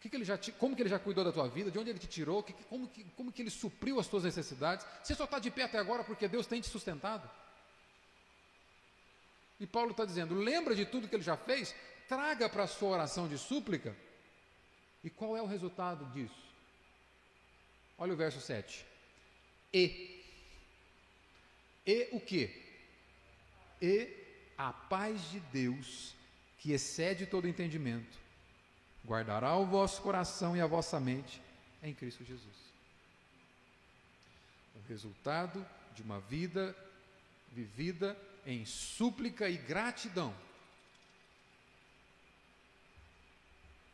Que 0.00 0.08
que 0.08 0.16
ele 0.16 0.24
já 0.24 0.36
te, 0.36 0.50
como 0.50 0.74
que 0.74 0.82
ele 0.82 0.88
já 0.88 0.98
cuidou 0.98 1.22
da 1.22 1.30
tua 1.30 1.48
vida, 1.48 1.70
de 1.70 1.78
onde 1.78 1.88
ele 1.88 2.00
te 2.00 2.08
tirou, 2.08 2.42
que, 2.42 2.52
como, 2.64 2.88
que, 2.88 3.04
como 3.16 3.30
que 3.30 3.42
ele 3.42 3.50
supriu 3.50 4.00
as 4.00 4.08
tuas 4.08 4.24
necessidades. 4.24 4.84
Você 5.04 5.14
só 5.14 5.22
está 5.22 5.38
de 5.38 5.52
pé 5.52 5.62
até 5.62 5.78
agora 5.78 6.02
porque 6.02 6.26
Deus 6.26 6.48
tem 6.48 6.60
te 6.60 6.68
sustentado. 6.68 7.30
E 9.60 9.68
Paulo 9.68 9.92
está 9.92 10.04
dizendo: 10.04 10.34
lembra 10.34 10.74
de 10.74 10.84
tudo 10.84 11.06
que 11.06 11.14
ele 11.14 11.22
já 11.22 11.36
fez, 11.36 11.76
traga 12.08 12.48
para 12.48 12.64
a 12.64 12.66
sua 12.66 12.88
oração 12.88 13.28
de 13.28 13.38
súplica. 13.38 13.94
E 15.04 15.10
qual 15.10 15.36
é 15.36 15.42
o 15.42 15.46
resultado 15.46 16.06
disso? 16.06 16.42
Olha 17.96 18.14
o 18.14 18.16
verso 18.16 18.40
7. 18.40 18.89
E. 19.72 20.24
E 21.86 22.08
o 22.12 22.20
que? 22.20 22.50
E 23.80 24.08
a 24.56 24.72
paz 24.72 25.30
de 25.30 25.40
Deus, 25.40 26.14
que 26.58 26.72
excede 26.72 27.26
todo 27.26 27.48
entendimento, 27.48 28.18
guardará 29.06 29.56
o 29.56 29.66
vosso 29.66 30.02
coração 30.02 30.56
e 30.56 30.60
a 30.60 30.66
vossa 30.66 31.00
mente 31.00 31.40
em 31.82 31.94
Cristo 31.94 32.24
Jesus. 32.24 32.56
O 34.76 34.88
resultado 34.88 35.66
de 35.94 36.02
uma 36.02 36.20
vida 36.20 36.76
vivida 37.52 38.16
em 38.46 38.64
súplica 38.64 39.48
e 39.48 39.56
gratidão. 39.56 40.34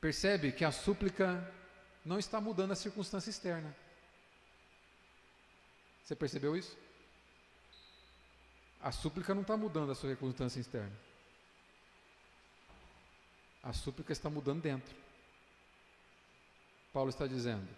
Percebe 0.00 0.52
que 0.52 0.64
a 0.64 0.72
súplica 0.72 1.52
não 2.04 2.18
está 2.18 2.40
mudando 2.40 2.72
a 2.72 2.76
circunstância 2.76 3.30
externa. 3.30 3.74
Você 6.06 6.14
percebeu 6.14 6.56
isso? 6.56 6.78
A 8.80 8.92
súplica 8.92 9.34
não 9.34 9.42
está 9.42 9.56
mudando 9.56 9.90
a 9.90 9.94
sua 9.96 10.10
circunstância 10.10 10.60
externa. 10.60 10.96
A 13.60 13.72
súplica 13.72 14.12
está 14.12 14.30
mudando 14.30 14.62
dentro. 14.62 14.94
Paulo 16.92 17.10
está 17.10 17.26
dizendo: 17.26 17.68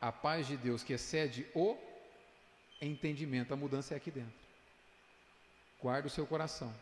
a 0.00 0.10
paz 0.10 0.46
de 0.46 0.56
Deus 0.56 0.82
que 0.82 0.94
excede 0.94 1.46
o 1.54 1.76
entendimento, 2.80 3.52
a 3.52 3.56
mudança 3.58 3.92
é 3.92 3.98
aqui 3.98 4.10
dentro. 4.10 4.46
Guarde 5.78 6.08
o 6.08 6.10
seu 6.10 6.26
coração 6.26 6.74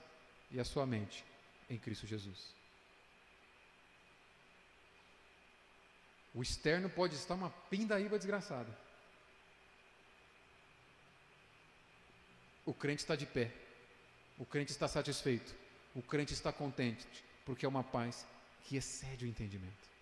e 0.48 0.60
a 0.60 0.64
sua 0.64 0.86
mente 0.86 1.24
em 1.68 1.76
Cristo 1.76 2.06
Jesus. 2.06 2.54
O 6.32 6.40
externo 6.40 6.88
pode 6.88 7.16
estar 7.16 7.34
uma 7.34 7.50
pindaíba 7.50 8.16
desgraçada. 8.16 8.83
O 12.64 12.72
crente 12.72 13.02
está 13.02 13.14
de 13.16 13.26
pé. 13.26 13.50
O 14.38 14.44
crente 14.44 14.72
está 14.72 14.88
satisfeito. 14.88 15.54
O 15.94 16.02
crente 16.02 16.32
está 16.32 16.52
contente, 16.52 17.06
porque 17.44 17.64
é 17.64 17.68
uma 17.68 17.84
paz 17.84 18.26
que 18.64 18.76
excede 18.76 19.24
o 19.24 19.28
entendimento. 19.28 19.94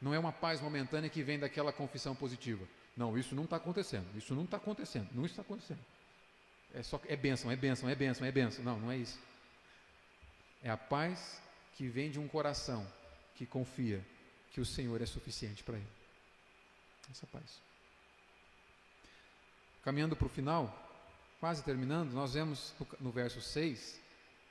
Não 0.00 0.14
é 0.14 0.18
uma 0.18 0.32
paz 0.32 0.60
momentânea 0.60 1.10
que 1.10 1.22
vem 1.22 1.38
daquela 1.38 1.72
confissão 1.72 2.14
positiva. 2.14 2.64
Não, 2.96 3.18
isso 3.18 3.34
não 3.34 3.44
está 3.44 3.56
acontecendo. 3.56 4.06
Isso 4.16 4.34
não 4.34 4.44
está 4.44 4.56
acontecendo. 4.56 5.08
Não 5.12 5.26
está 5.26 5.42
acontecendo. 5.42 5.80
É 6.74 6.82
só 6.82 7.00
é 7.06 7.16
bênção, 7.16 7.50
é 7.50 7.56
bênção, 7.56 7.88
é 7.88 7.94
bênção, 7.94 8.26
é 8.26 8.30
bênção. 8.30 8.64
Não, 8.64 8.78
não 8.78 8.92
é 8.92 8.96
isso. 8.96 9.18
É 10.62 10.70
a 10.70 10.76
paz 10.76 11.40
que 11.76 11.88
vem 11.88 12.10
de 12.10 12.18
um 12.18 12.28
coração 12.28 12.86
que 13.34 13.46
confia 13.46 14.04
que 14.52 14.60
o 14.60 14.66
Senhor 14.66 15.00
é 15.00 15.06
suficiente 15.06 15.62
para 15.62 15.76
ele. 15.76 15.86
Essa 17.10 17.26
paz. 17.26 17.60
Caminhando 19.82 20.14
para 20.14 20.26
o 20.26 20.30
final, 20.30 20.87
quase 21.40 21.62
terminando, 21.62 22.12
nós 22.12 22.34
vemos 22.34 22.74
no, 22.78 22.86
no 23.00 23.10
verso 23.10 23.40
6 23.40 24.00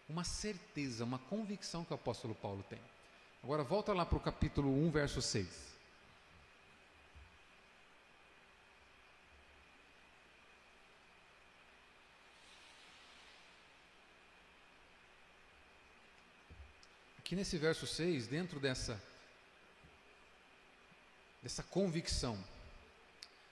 uma 0.09 0.23
certeza, 0.23 1.03
uma 1.03 1.19
convicção 1.19 1.83
que 1.83 1.91
o 1.91 1.95
apóstolo 1.95 2.33
Paulo 2.35 2.63
tem. 2.69 2.79
Agora 3.43 3.63
volta 3.63 3.93
lá 3.93 4.05
para 4.05 4.17
o 4.17 4.21
capítulo 4.21 4.69
1, 4.88 4.91
verso 4.91 5.21
6. 5.21 5.47
Aqui 17.19 17.35
nesse 17.35 17.57
verso 17.57 17.85
6, 17.85 18.27
dentro 18.27 18.59
dessa 18.59 19.01
dessa 21.43 21.63
convicção 21.63 22.38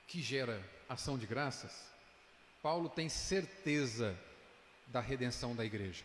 que 0.07 0.21
gera 0.21 0.61
ação 0.89 1.17
de 1.17 1.25
graças, 1.25 1.95
Paulo 2.66 2.89
tem 2.89 3.07
certeza 3.07 4.20
da 4.88 4.99
redenção 4.99 5.55
da 5.55 5.63
igreja. 5.63 6.03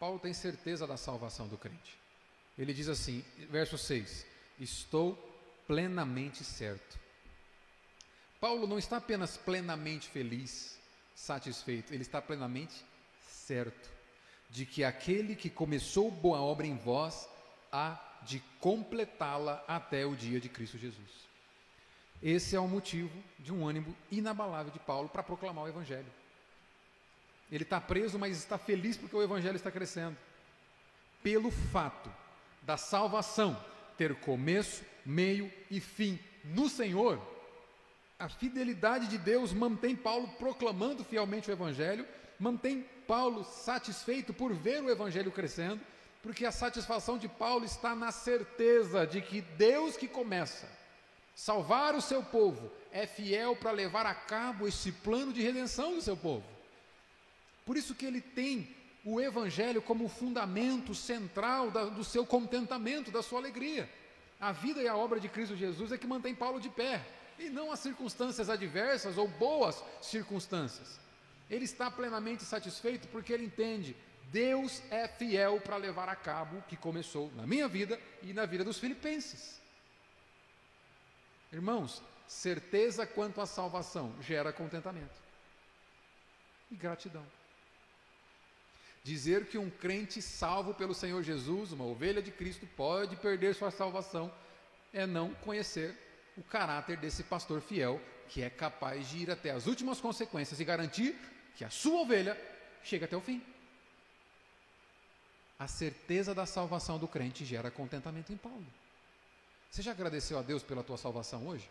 Paulo 0.00 0.18
tem 0.18 0.34
certeza 0.34 0.84
da 0.84 0.96
salvação 0.96 1.46
do 1.46 1.56
crente. 1.56 1.96
Ele 2.58 2.74
diz 2.74 2.88
assim, 2.88 3.24
verso 3.48 3.78
6: 3.78 4.26
Estou 4.58 5.14
plenamente 5.64 6.42
certo. 6.42 6.98
Paulo 8.40 8.66
não 8.66 8.80
está 8.80 8.96
apenas 8.96 9.36
plenamente 9.36 10.08
feliz, 10.08 10.76
satisfeito, 11.14 11.94
ele 11.94 12.02
está 12.02 12.20
plenamente 12.20 12.74
certo 13.28 13.88
de 14.50 14.66
que 14.66 14.82
aquele 14.82 15.36
que 15.36 15.48
começou 15.48 16.10
boa 16.10 16.40
obra 16.40 16.66
em 16.66 16.76
vós 16.76 17.28
há 17.70 17.96
de 18.22 18.40
completá-la 18.58 19.64
até 19.68 20.04
o 20.04 20.16
dia 20.16 20.40
de 20.40 20.48
Cristo 20.48 20.76
Jesus. 20.76 21.26
Esse 22.22 22.56
é 22.56 22.60
o 22.60 22.68
motivo 22.68 23.10
de 23.38 23.52
um 23.52 23.66
ânimo 23.66 23.94
inabalável 24.10 24.72
de 24.72 24.78
Paulo 24.78 25.08
para 25.08 25.22
proclamar 25.22 25.64
o 25.64 25.68
Evangelho. 25.68 26.06
Ele 27.50 27.62
está 27.62 27.80
preso, 27.80 28.18
mas 28.18 28.36
está 28.36 28.58
feliz 28.58 28.96
porque 28.96 29.14
o 29.14 29.22
Evangelho 29.22 29.56
está 29.56 29.70
crescendo. 29.70 30.16
Pelo 31.22 31.50
fato 31.50 32.10
da 32.62 32.76
salvação 32.76 33.56
ter 33.96 34.14
começo, 34.16 34.84
meio 35.04 35.52
e 35.70 35.80
fim 35.80 36.18
no 36.44 36.68
Senhor, 36.68 37.20
a 38.18 38.28
fidelidade 38.28 39.08
de 39.08 39.18
Deus 39.18 39.52
mantém 39.52 39.94
Paulo 39.94 40.28
proclamando 40.38 41.04
fielmente 41.04 41.50
o 41.50 41.52
Evangelho, 41.52 42.06
mantém 42.38 42.84
Paulo 43.06 43.44
satisfeito 43.44 44.32
por 44.32 44.52
ver 44.52 44.82
o 44.82 44.90
Evangelho 44.90 45.30
crescendo, 45.30 45.80
Porque 46.22 46.44
a 46.44 46.50
satisfação 46.50 47.18
de 47.18 47.28
Paulo 47.28 47.64
está 47.64 47.94
na 47.94 48.10
certeza 48.10 49.06
de 49.06 49.20
que 49.20 49.42
Deus 49.42 49.96
que 49.96 50.08
começa 50.08 50.66
salvar 51.36 51.94
o 51.94 52.00
seu 52.00 52.22
povo 52.22 52.72
é 52.90 53.06
fiel 53.06 53.54
para 53.54 53.70
levar 53.70 54.06
a 54.06 54.14
cabo 54.14 54.66
esse 54.66 54.90
plano 54.90 55.34
de 55.34 55.42
redenção 55.42 55.94
do 55.94 56.00
seu 56.00 56.16
povo. 56.16 56.42
Por 57.66 57.76
isso 57.76 57.94
que 57.94 58.06
ele 58.06 58.22
tem 58.22 58.74
o 59.04 59.20
evangelho 59.20 59.82
como 59.82 60.08
fundamento 60.08 60.94
central 60.94 61.70
da, 61.70 61.84
do 61.84 62.02
seu 62.02 62.24
contentamento, 62.24 63.10
da 63.10 63.22
sua 63.22 63.38
alegria. 63.38 63.88
A 64.40 64.50
vida 64.50 64.82
e 64.82 64.88
a 64.88 64.96
obra 64.96 65.20
de 65.20 65.28
Cristo 65.28 65.54
Jesus 65.54 65.92
é 65.92 65.98
que 65.98 66.06
mantém 66.06 66.34
Paulo 66.34 66.58
de 66.58 66.70
pé, 66.70 67.04
e 67.38 67.50
não 67.50 67.70
as 67.70 67.80
circunstâncias 67.80 68.48
adversas 68.48 69.18
ou 69.18 69.28
boas 69.28 69.84
circunstâncias. 70.00 70.98
Ele 71.50 71.66
está 71.66 71.90
plenamente 71.90 72.44
satisfeito 72.44 73.06
porque 73.08 73.32
ele 73.32 73.44
entende 73.44 73.94
Deus 74.32 74.82
é 74.90 75.06
fiel 75.06 75.60
para 75.60 75.76
levar 75.76 76.08
a 76.08 76.16
cabo 76.16 76.58
o 76.58 76.62
que 76.62 76.76
começou 76.76 77.30
na 77.36 77.46
minha 77.46 77.68
vida 77.68 78.00
e 78.22 78.32
na 78.32 78.46
vida 78.46 78.64
dos 78.64 78.78
filipenses. 78.78 79.60
Irmãos, 81.52 82.02
certeza 82.26 83.06
quanto 83.06 83.40
à 83.40 83.46
salvação 83.46 84.12
gera 84.20 84.52
contentamento 84.52 85.14
e 86.70 86.74
gratidão. 86.74 87.24
Dizer 89.04 89.46
que 89.46 89.56
um 89.56 89.70
crente 89.70 90.20
salvo 90.20 90.74
pelo 90.74 90.92
Senhor 90.92 91.22
Jesus, 91.22 91.70
uma 91.70 91.84
ovelha 91.84 92.20
de 92.20 92.32
Cristo, 92.32 92.66
pode 92.76 93.14
perder 93.16 93.54
sua 93.54 93.70
salvação 93.70 94.32
é 94.92 95.06
não 95.06 95.32
conhecer 95.34 95.94
o 96.36 96.42
caráter 96.42 96.96
desse 96.96 97.22
pastor 97.22 97.60
fiel 97.60 98.00
que 98.28 98.42
é 98.42 98.50
capaz 98.50 99.08
de 99.08 99.18
ir 99.18 99.30
até 99.30 99.50
as 99.50 99.66
últimas 99.66 100.00
consequências 100.00 100.58
e 100.58 100.64
garantir 100.64 101.14
que 101.54 101.64
a 101.64 101.70
sua 101.70 102.00
ovelha 102.00 102.36
chegue 102.82 103.04
até 103.04 103.16
o 103.16 103.20
fim. 103.20 103.42
A 105.58 105.68
certeza 105.68 106.34
da 106.34 106.44
salvação 106.44 106.98
do 106.98 107.08
crente 107.08 107.44
gera 107.44 107.70
contentamento 107.70 108.32
em 108.32 108.36
Paulo. 108.36 108.66
Você 109.76 109.82
já 109.82 109.90
agradeceu 109.90 110.38
a 110.38 110.42
Deus 110.42 110.62
pela 110.62 110.82
tua 110.82 110.96
salvação 110.96 111.46
hoje? 111.46 111.68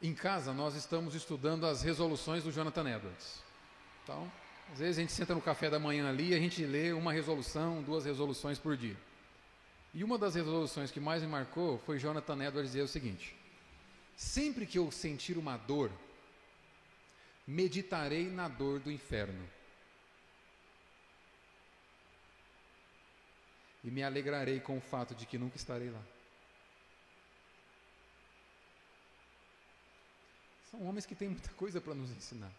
Em 0.00 0.14
casa, 0.14 0.52
nós 0.52 0.76
estamos 0.76 1.16
estudando 1.16 1.66
as 1.66 1.82
resoluções 1.82 2.44
do 2.44 2.52
Jonathan 2.52 2.88
Edwards. 2.88 3.42
Então, 4.04 4.30
às 4.72 4.78
vezes 4.78 4.98
a 4.98 5.00
gente 5.00 5.12
senta 5.12 5.34
no 5.34 5.42
café 5.42 5.68
da 5.68 5.80
manhã 5.80 6.08
ali 6.08 6.28
e 6.28 6.34
a 6.36 6.38
gente 6.38 6.64
lê 6.64 6.92
uma 6.92 7.12
resolução, 7.12 7.82
duas 7.82 8.04
resoluções 8.04 8.60
por 8.60 8.76
dia. 8.76 8.96
E 9.92 10.04
uma 10.04 10.16
das 10.16 10.36
resoluções 10.36 10.92
que 10.92 11.00
mais 11.00 11.24
me 11.24 11.28
marcou 11.28 11.80
foi 11.80 11.98
Jonathan 11.98 12.34
Edwards 12.34 12.70
dizer 12.70 12.82
o 12.82 12.88
seguinte: 12.88 13.34
Sempre 14.16 14.64
que 14.64 14.78
eu 14.78 14.92
sentir 14.92 15.36
uma 15.36 15.56
dor, 15.56 15.90
meditarei 17.44 18.30
na 18.30 18.46
dor 18.46 18.78
do 18.78 18.92
inferno. 18.92 19.55
E 23.86 23.90
me 23.90 24.02
alegrarei 24.02 24.58
com 24.58 24.76
o 24.76 24.80
fato 24.80 25.14
de 25.14 25.24
que 25.24 25.38
nunca 25.38 25.56
estarei 25.56 25.88
lá. 25.90 26.02
São 30.68 30.84
homens 30.84 31.06
que 31.06 31.14
têm 31.14 31.28
muita 31.28 31.50
coisa 31.50 31.80
para 31.80 31.94
nos 31.94 32.10
ensinar. 32.10 32.50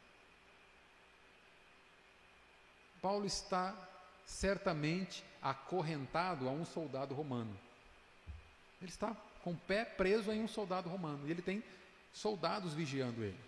Paulo 3.02 3.26
está 3.26 3.76
certamente 4.26 5.22
acorrentado 5.42 6.48
a 6.48 6.52
um 6.52 6.64
soldado 6.64 7.14
romano. 7.14 7.60
Ele 8.82 8.90
está 8.90 9.14
com 9.44 9.52
o 9.52 9.58
pé 9.58 9.84
preso 9.84 10.32
em 10.32 10.42
um 10.42 10.48
soldado 10.48 10.88
romano. 10.88 11.28
E 11.28 11.32
ele 11.32 11.42
tem 11.42 11.62
soldados 12.14 12.74
vigiando 12.74 13.22
ele. 13.22 13.40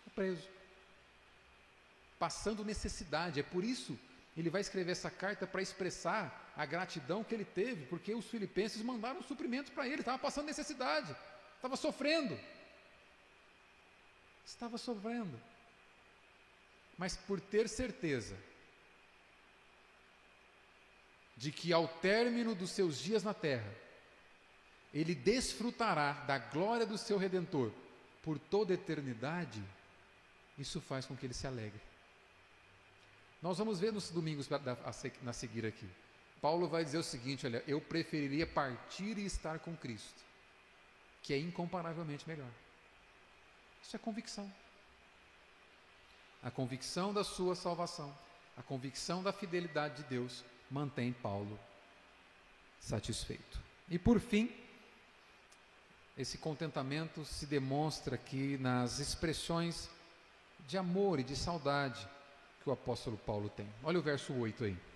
Está 0.00 0.10
preso. 0.14 0.46
Passando 2.18 2.62
necessidade. 2.62 3.40
É 3.40 3.42
por 3.42 3.64
isso 3.64 3.98
ele 4.36 4.50
vai 4.50 4.60
escrever 4.60 4.92
essa 4.92 5.10
carta 5.10 5.46
para 5.46 5.62
expressar 5.62 6.49
a 6.60 6.66
gratidão 6.66 7.24
que 7.24 7.34
ele 7.34 7.46
teve, 7.46 7.86
porque 7.86 8.12
os 8.14 8.26
filipenses 8.26 8.82
mandaram 8.82 9.22
suprimentos 9.22 9.72
para 9.72 9.86
ele, 9.86 10.00
estava 10.00 10.18
passando 10.18 10.44
necessidade, 10.44 11.16
estava 11.56 11.74
sofrendo. 11.74 12.38
Estava 14.44 14.76
sofrendo. 14.76 15.40
Mas 16.98 17.16
por 17.16 17.40
ter 17.40 17.66
certeza 17.66 18.36
de 21.34 21.50
que 21.50 21.72
ao 21.72 21.88
término 21.88 22.54
dos 22.54 22.72
seus 22.72 22.98
dias 22.98 23.24
na 23.24 23.32
terra, 23.32 23.74
ele 24.92 25.14
desfrutará 25.14 26.12
da 26.12 26.36
glória 26.36 26.84
do 26.84 26.98
seu 26.98 27.16
redentor 27.16 27.72
por 28.22 28.38
toda 28.38 28.74
eternidade, 28.74 29.64
isso 30.58 30.78
faz 30.78 31.06
com 31.06 31.16
que 31.16 31.24
ele 31.24 31.32
se 31.32 31.46
alegre. 31.46 31.80
Nós 33.40 33.56
vamos 33.56 33.80
ver 33.80 33.94
nos 33.94 34.10
domingos 34.10 34.46
a 34.52 35.32
seguir 35.32 35.64
aqui. 35.64 35.88
Paulo 36.40 36.68
vai 36.68 36.84
dizer 36.84 36.98
o 36.98 37.02
seguinte: 37.02 37.46
olha, 37.46 37.62
eu 37.66 37.80
preferiria 37.80 38.46
partir 38.46 39.18
e 39.18 39.24
estar 39.24 39.58
com 39.58 39.76
Cristo, 39.76 40.22
que 41.22 41.32
é 41.32 41.38
incomparavelmente 41.38 42.26
melhor. 42.28 42.50
Isso 43.82 43.96
é 43.96 43.98
convicção. 43.98 44.50
A 46.42 46.50
convicção 46.50 47.12
da 47.12 47.22
sua 47.22 47.54
salvação, 47.54 48.16
a 48.56 48.62
convicção 48.62 49.22
da 49.22 49.32
fidelidade 49.32 50.02
de 50.02 50.08
Deus 50.08 50.42
mantém 50.70 51.12
Paulo 51.12 51.58
satisfeito. 52.80 53.60
E 53.90 53.98
por 53.98 54.18
fim, 54.20 54.50
esse 56.16 56.38
contentamento 56.38 57.24
se 57.24 57.46
demonstra 57.46 58.14
aqui 58.14 58.56
nas 58.58 58.98
expressões 58.98 59.90
de 60.66 60.78
amor 60.78 61.18
e 61.20 61.24
de 61.24 61.36
saudade 61.36 62.08
que 62.62 62.68
o 62.68 62.72
apóstolo 62.72 63.16
Paulo 63.18 63.48
tem. 63.50 63.68
Olha 63.82 63.98
o 63.98 64.02
verso 64.02 64.32
8 64.32 64.64
aí. 64.64 64.89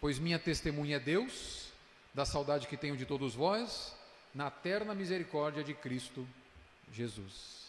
Pois 0.00 0.18
minha 0.18 0.38
testemunha 0.38 0.96
é 0.96 1.00
Deus, 1.00 1.72
da 2.14 2.24
saudade 2.24 2.68
que 2.68 2.76
tenho 2.76 2.96
de 2.96 3.04
todos 3.04 3.34
vós, 3.34 3.94
na 4.34 4.50
terna 4.50 4.94
misericórdia 4.94 5.64
de 5.64 5.74
Cristo 5.74 6.26
Jesus. 6.92 7.68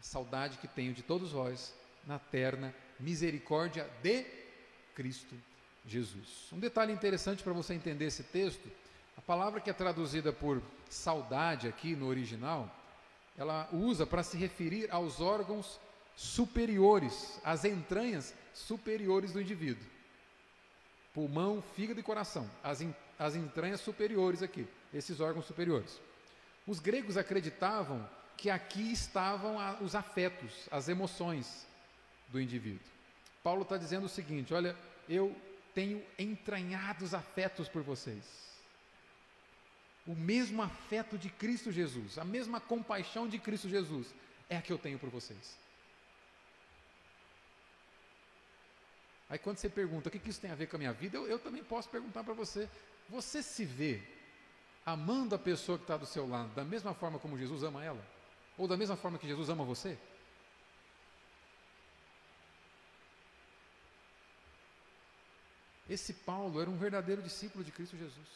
Saudade 0.00 0.56
que 0.58 0.66
tenho 0.66 0.94
de 0.94 1.02
todos 1.02 1.32
vós, 1.32 1.74
na 2.06 2.18
terna 2.18 2.74
misericórdia 2.98 3.88
de 4.02 4.24
Cristo 4.94 5.34
Jesus. 5.86 6.50
Um 6.52 6.58
detalhe 6.58 6.92
interessante 6.92 7.42
para 7.42 7.52
você 7.52 7.74
entender 7.74 8.06
esse 8.06 8.22
texto: 8.22 8.70
a 9.16 9.20
palavra 9.20 9.60
que 9.60 9.68
é 9.68 9.74
traduzida 9.74 10.32
por 10.32 10.62
saudade 10.88 11.68
aqui 11.68 11.94
no 11.94 12.06
original, 12.06 12.74
ela 13.36 13.68
usa 13.72 14.06
para 14.06 14.22
se 14.22 14.38
referir 14.38 14.90
aos 14.90 15.20
órgãos 15.20 15.78
superiores, 16.16 17.38
as 17.44 17.64
entranhas 17.64 18.34
superiores 18.54 19.32
do 19.32 19.40
indivíduo. 19.40 19.86
Pulmão, 21.12 21.62
fígado 21.74 21.98
e 21.98 22.02
coração, 22.02 22.48
as, 22.62 22.84
as 23.18 23.34
entranhas 23.34 23.80
superiores 23.80 24.42
aqui, 24.42 24.66
esses 24.94 25.20
órgãos 25.20 25.46
superiores. 25.46 26.00
Os 26.66 26.78
gregos 26.78 27.16
acreditavam 27.16 28.08
que 28.36 28.48
aqui 28.48 28.92
estavam 28.92 29.56
os 29.82 29.94
afetos, 29.94 30.68
as 30.70 30.88
emoções 30.88 31.66
do 32.28 32.40
indivíduo. 32.40 32.80
Paulo 33.42 33.62
está 33.62 33.76
dizendo 33.76 34.06
o 34.06 34.08
seguinte: 34.08 34.54
olha, 34.54 34.76
eu 35.08 35.34
tenho 35.74 36.02
entranhados 36.18 37.14
afetos 37.14 37.68
por 37.68 37.82
vocês. 37.82 38.24
O 40.06 40.14
mesmo 40.14 40.62
afeto 40.62 41.18
de 41.18 41.28
Cristo 41.28 41.70
Jesus, 41.70 42.18
a 42.18 42.24
mesma 42.24 42.60
compaixão 42.60 43.28
de 43.28 43.38
Cristo 43.38 43.68
Jesus 43.68 44.14
é 44.48 44.56
a 44.56 44.62
que 44.62 44.72
eu 44.72 44.78
tenho 44.78 44.98
por 44.98 45.10
vocês. 45.10 45.56
Aí 49.30 49.38
quando 49.38 49.58
você 49.58 49.68
pergunta 49.68 50.08
o 50.08 50.12
que, 50.12 50.28
isso 50.28 50.40
tem 50.40 50.50
a 50.50 50.56
ver 50.56 50.66
com 50.66 50.74
a 50.74 50.78
minha 50.78 50.92
vida, 50.92 51.16
eu, 51.16 51.26
eu 51.28 51.38
também 51.38 51.62
posso 51.62 51.88
perguntar 51.88 52.24
para 52.24 52.34
você: 52.34 52.68
você 53.08 53.42
se 53.42 53.64
vê 53.64 54.02
amando 54.84 55.36
a 55.36 55.38
pessoa 55.38 55.78
que 55.78 55.84
está 55.84 55.96
do 55.96 56.04
seu 56.04 56.28
lado 56.28 56.52
da 56.52 56.64
mesma 56.64 56.92
forma 56.92 57.18
como 57.18 57.38
Jesus 57.38 57.62
ama 57.62 57.84
ela? 57.84 58.04
Ou 58.58 58.66
da 58.66 58.76
mesma 58.76 58.96
forma 58.96 59.18
que 59.18 59.28
Jesus 59.28 59.48
ama 59.48 59.64
você? 59.64 59.96
Esse 65.88 66.12
Paulo 66.12 66.60
era 66.60 66.68
um 66.68 66.76
verdadeiro 66.76 67.22
discípulo 67.22 67.64
de 67.64 67.70
Cristo 67.70 67.96
Jesus. 67.96 68.28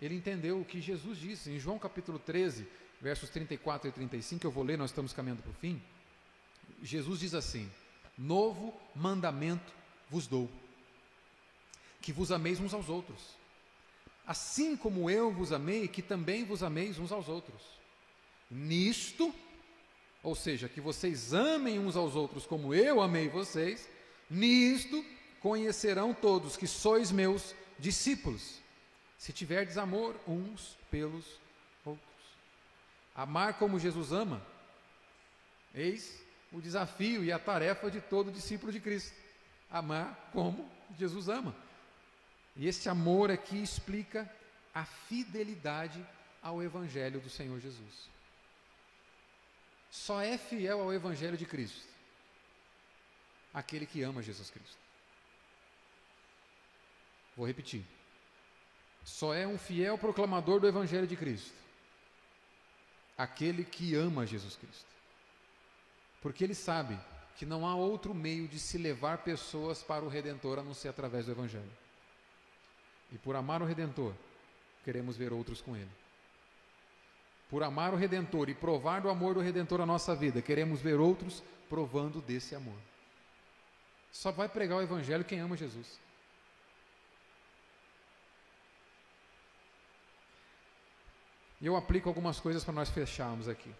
Ele 0.00 0.14
entendeu 0.14 0.60
o 0.60 0.64
que 0.64 0.80
Jesus 0.80 1.18
disse 1.18 1.50
em 1.50 1.58
João 1.58 1.78
capítulo 1.78 2.18
13, 2.18 2.66
versos 3.00 3.28
34 3.30 3.88
e 3.88 3.92
35, 3.92 4.46
eu 4.46 4.50
vou 4.50 4.64
ler, 4.64 4.76
nós 4.76 4.90
estamos 4.90 5.12
caminhando 5.12 5.42
para 5.42 5.50
o 5.50 5.54
fim. 5.54 5.80
Jesus 6.82 7.20
diz 7.20 7.34
assim: 7.34 7.70
Novo 8.18 8.78
mandamento 8.94 9.81
vos 10.12 10.26
dou, 10.26 10.48
que 12.02 12.12
vos 12.12 12.30
ameis 12.30 12.60
uns 12.60 12.74
aos 12.74 12.90
outros, 12.90 13.18
assim 14.26 14.76
como 14.76 15.08
eu 15.08 15.32
vos 15.32 15.52
amei, 15.52 15.88
que 15.88 16.02
também 16.02 16.44
vos 16.44 16.62
ameis 16.62 16.98
uns 16.98 17.10
aos 17.10 17.28
outros. 17.28 17.62
Nisto, 18.50 19.34
ou 20.22 20.34
seja, 20.36 20.68
que 20.68 20.82
vocês 20.82 21.32
amem 21.32 21.78
uns 21.78 21.96
aos 21.96 22.14
outros 22.14 22.44
como 22.44 22.74
eu 22.74 23.00
amei 23.00 23.30
vocês, 23.30 23.88
nisto 24.28 25.02
conhecerão 25.40 26.12
todos 26.12 26.58
que 26.58 26.66
sois 26.66 27.10
meus 27.10 27.54
discípulos, 27.78 28.60
se 29.18 29.32
tiverdes 29.32 29.78
amor 29.78 30.14
uns 30.28 30.76
pelos 30.90 31.24
outros. 31.86 32.06
Amar 33.14 33.54
como 33.54 33.80
Jesus 33.80 34.12
ama, 34.12 34.44
eis 35.74 36.20
o 36.52 36.60
desafio 36.60 37.24
e 37.24 37.32
a 37.32 37.38
tarefa 37.38 37.90
de 37.90 38.00
todo 38.00 38.30
discípulo 38.30 38.70
de 38.70 38.78
Cristo: 38.78 39.21
amar 39.72 40.30
como 40.32 40.70
Jesus 40.98 41.28
ama. 41.28 41.54
E 42.54 42.68
esse 42.68 42.88
amor 42.88 43.30
aqui 43.30 43.62
explica 43.62 44.30
a 44.74 44.84
fidelidade 44.84 46.04
ao 46.42 46.62
Evangelho 46.62 47.20
do 47.20 47.30
Senhor 47.30 47.58
Jesus. 47.60 48.10
Só 49.90 50.20
é 50.20 50.36
fiel 50.36 50.80
ao 50.80 50.92
Evangelho 50.92 51.36
de 51.36 51.46
Cristo 51.46 51.90
aquele 53.52 53.86
que 53.86 54.02
ama 54.02 54.22
Jesus 54.22 54.50
Cristo. 54.50 54.78
Vou 57.36 57.46
repetir. 57.46 57.84
Só 59.04 59.34
é 59.34 59.46
um 59.46 59.58
fiel 59.58 59.98
proclamador 59.98 60.60
do 60.60 60.68
Evangelho 60.68 61.06
de 61.06 61.16
Cristo 61.16 61.62
aquele 63.16 63.64
que 63.64 63.94
ama 63.94 64.26
Jesus 64.26 64.56
Cristo. 64.56 64.86
Porque 66.20 66.42
ele 66.42 66.54
sabe 66.54 66.98
que 67.36 67.46
não 67.46 67.66
há 67.66 67.74
outro 67.74 68.14
meio 68.14 68.46
de 68.46 68.58
se 68.58 68.78
levar 68.78 69.18
pessoas 69.18 69.82
para 69.82 70.04
o 70.04 70.08
Redentor 70.08 70.58
a 70.58 70.62
não 70.62 70.74
ser 70.74 70.88
através 70.88 71.26
do 71.26 71.32
Evangelho. 71.32 71.70
E 73.10 73.18
por 73.18 73.36
amar 73.36 73.62
o 73.62 73.66
Redentor, 73.66 74.14
queremos 74.84 75.16
ver 75.16 75.32
outros 75.32 75.60
com 75.60 75.76
ele. 75.76 75.90
Por 77.50 77.62
amar 77.62 77.92
o 77.92 77.96
Redentor 77.96 78.48
e 78.48 78.54
provar 78.54 79.02
do 79.02 79.10
amor 79.10 79.34
do 79.34 79.40
Redentor 79.40 79.80
a 79.80 79.86
nossa 79.86 80.14
vida, 80.14 80.40
queremos 80.40 80.80
ver 80.80 80.98
outros 80.98 81.42
provando 81.68 82.20
desse 82.20 82.54
amor. 82.54 82.78
Só 84.10 84.30
vai 84.30 84.48
pregar 84.48 84.78
o 84.78 84.82
Evangelho 84.82 85.24
quem 85.24 85.40
ama 85.40 85.56
Jesus. 85.56 85.98
E 91.60 91.66
eu 91.66 91.76
aplico 91.76 92.08
algumas 92.08 92.40
coisas 92.40 92.64
para 92.64 92.74
nós 92.74 92.90
fecharmos 92.90 93.48
aqui. 93.48 93.72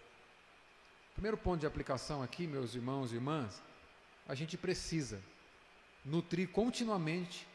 Primeiro 1.13 1.37
ponto 1.37 1.59
de 1.59 1.67
aplicação 1.67 2.21
aqui, 2.23 2.47
meus 2.47 2.73
irmãos 2.75 3.11
e 3.11 3.15
irmãs, 3.15 3.61
a 4.27 4.35
gente 4.35 4.57
precisa 4.57 5.21
nutrir 6.03 6.49
continuamente 6.49 7.47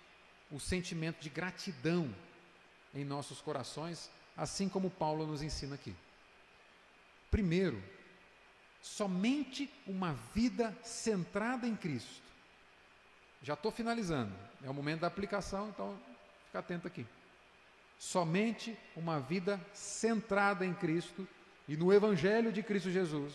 o 0.51 0.59
sentimento 0.59 1.21
de 1.21 1.29
gratidão 1.29 2.15
em 2.95 3.05
nossos 3.05 3.41
corações, 3.41 4.11
assim 4.37 4.69
como 4.69 4.91
Paulo 4.91 5.27
nos 5.27 5.43
ensina 5.43 5.75
aqui. 5.75 5.95
Primeiro, 7.31 7.83
somente 8.81 9.71
uma 9.87 10.15
vida 10.35 10.77
centrada 10.83 11.67
em 11.67 11.77
Cristo. 11.77 12.23
Já 13.43 13.55
estou 13.55 13.71
finalizando, 13.71 14.35
é 14.63 14.71
o 14.71 14.75
momento 14.75 15.01
da 15.01 15.07
aplicação, 15.07 15.69
então 15.69 15.99
fica 16.47 16.61
atento 16.61 16.87
aqui. 16.87 17.07
Somente 17.99 18.79
uma 18.97 19.21
vida 19.21 19.61
centrada 19.75 20.65
em 20.65 20.73
Cristo 20.73 21.27
e 21.69 21.77
no 21.77 21.93
Evangelho 21.93 22.51
de 22.51 22.63
Cristo 22.63 22.91
Jesus 22.91 23.35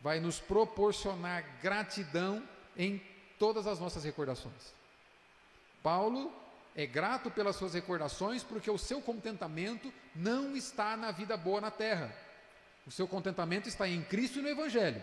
vai 0.00 0.18
nos 0.20 0.40
proporcionar 0.40 1.44
gratidão 1.60 2.42
em 2.76 3.02
todas 3.38 3.66
as 3.66 3.78
nossas 3.78 4.04
recordações. 4.04 4.74
Paulo 5.82 6.32
é 6.74 6.86
grato 6.86 7.30
pelas 7.30 7.56
suas 7.56 7.74
recordações 7.74 8.42
porque 8.42 8.70
o 8.70 8.78
seu 8.78 9.00
contentamento 9.00 9.92
não 10.14 10.56
está 10.56 10.96
na 10.96 11.10
vida 11.10 11.36
boa 11.36 11.60
na 11.60 11.70
terra. 11.70 12.14
O 12.86 12.90
seu 12.90 13.06
contentamento 13.06 13.68
está 13.68 13.88
em 13.88 14.02
Cristo 14.02 14.38
e 14.38 14.42
no 14.42 14.48
Evangelho. 14.48 15.02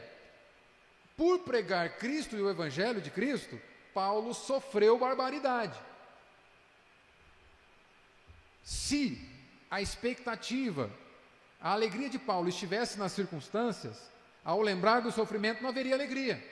Por 1.16 1.40
pregar 1.40 1.98
Cristo 1.98 2.36
e 2.36 2.42
o 2.42 2.50
Evangelho 2.50 3.02
de 3.02 3.12
Cristo, 3.12 3.60
Paulo 3.94 4.34
sofreu 4.34 4.98
barbaridade. 4.98 5.80
Se 8.64 9.20
a 9.70 9.82
expectativa, 9.82 10.90
a 11.64 11.72
alegria 11.72 12.10
de 12.10 12.20
Paulo 12.20 12.50
estivesse 12.50 13.00
nas 13.00 13.14
circunstâncias, 13.14 14.12
ao 14.44 14.62
lembrar 14.62 15.00
do 15.00 15.14
sofrimento 15.14 15.64
não 15.64 15.70
haveria 15.70 15.96
alegria. 15.96 16.44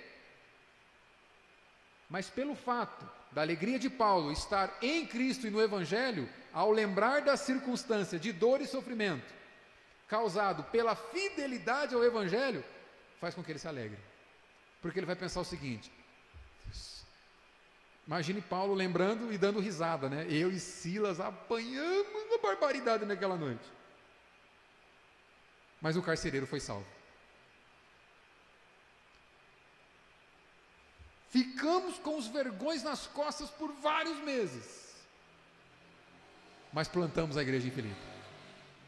Mas 2.09 2.29
pelo 2.29 2.55
fato 2.55 3.05
da 3.33 3.41
alegria 3.41 3.77
de 3.77 3.89
Paulo 3.89 4.31
estar 4.31 4.73
em 4.81 5.05
Cristo 5.05 5.45
e 5.45 5.49
no 5.49 5.61
Evangelho, 5.61 6.29
ao 6.53 6.71
lembrar 6.71 7.21
da 7.23 7.35
circunstância 7.35 8.17
de 8.17 8.31
dor 8.31 8.61
e 8.61 8.67
sofrimento 8.67 9.41
causado 10.07 10.63
pela 10.65 10.95
fidelidade 10.95 11.93
ao 11.93 12.03
Evangelho, 12.03 12.63
faz 13.19 13.35
com 13.35 13.43
que 13.43 13.51
ele 13.51 13.59
se 13.59 13.67
alegre. 13.67 13.99
Porque 14.81 14.97
ele 14.97 15.05
vai 15.05 15.15
pensar 15.15 15.41
o 15.41 15.45
seguinte: 15.45 15.91
Imagine 18.07 18.41
Paulo 18.41 18.73
lembrando 18.73 19.31
e 19.31 19.37
dando 19.37 19.59
risada, 19.59 20.09
né? 20.09 20.25
Eu 20.29 20.51
e 20.51 20.59
Silas 20.59 21.19
apanhamos 21.19 22.23
uma 22.29 22.37
barbaridade 22.37 23.05
naquela 23.05 23.35
noite. 23.35 23.80
Mas 25.81 25.97
o 25.97 26.01
carcereiro 26.01 26.45
foi 26.45 26.59
salvo. 26.59 26.85
Ficamos 31.29 31.97
com 31.97 32.17
os 32.17 32.27
vergões 32.27 32.83
nas 32.83 33.07
costas 33.07 33.49
por 33.49 33.71
vários 33.71 34.17
meses. 34.19 34.93
Mas 36.71 36.87
plantamos 36.87 37.37
a 37.37 37.41
igreja 37.41 37.67
em 37.67 37.71
Filipe. 37.71 37.95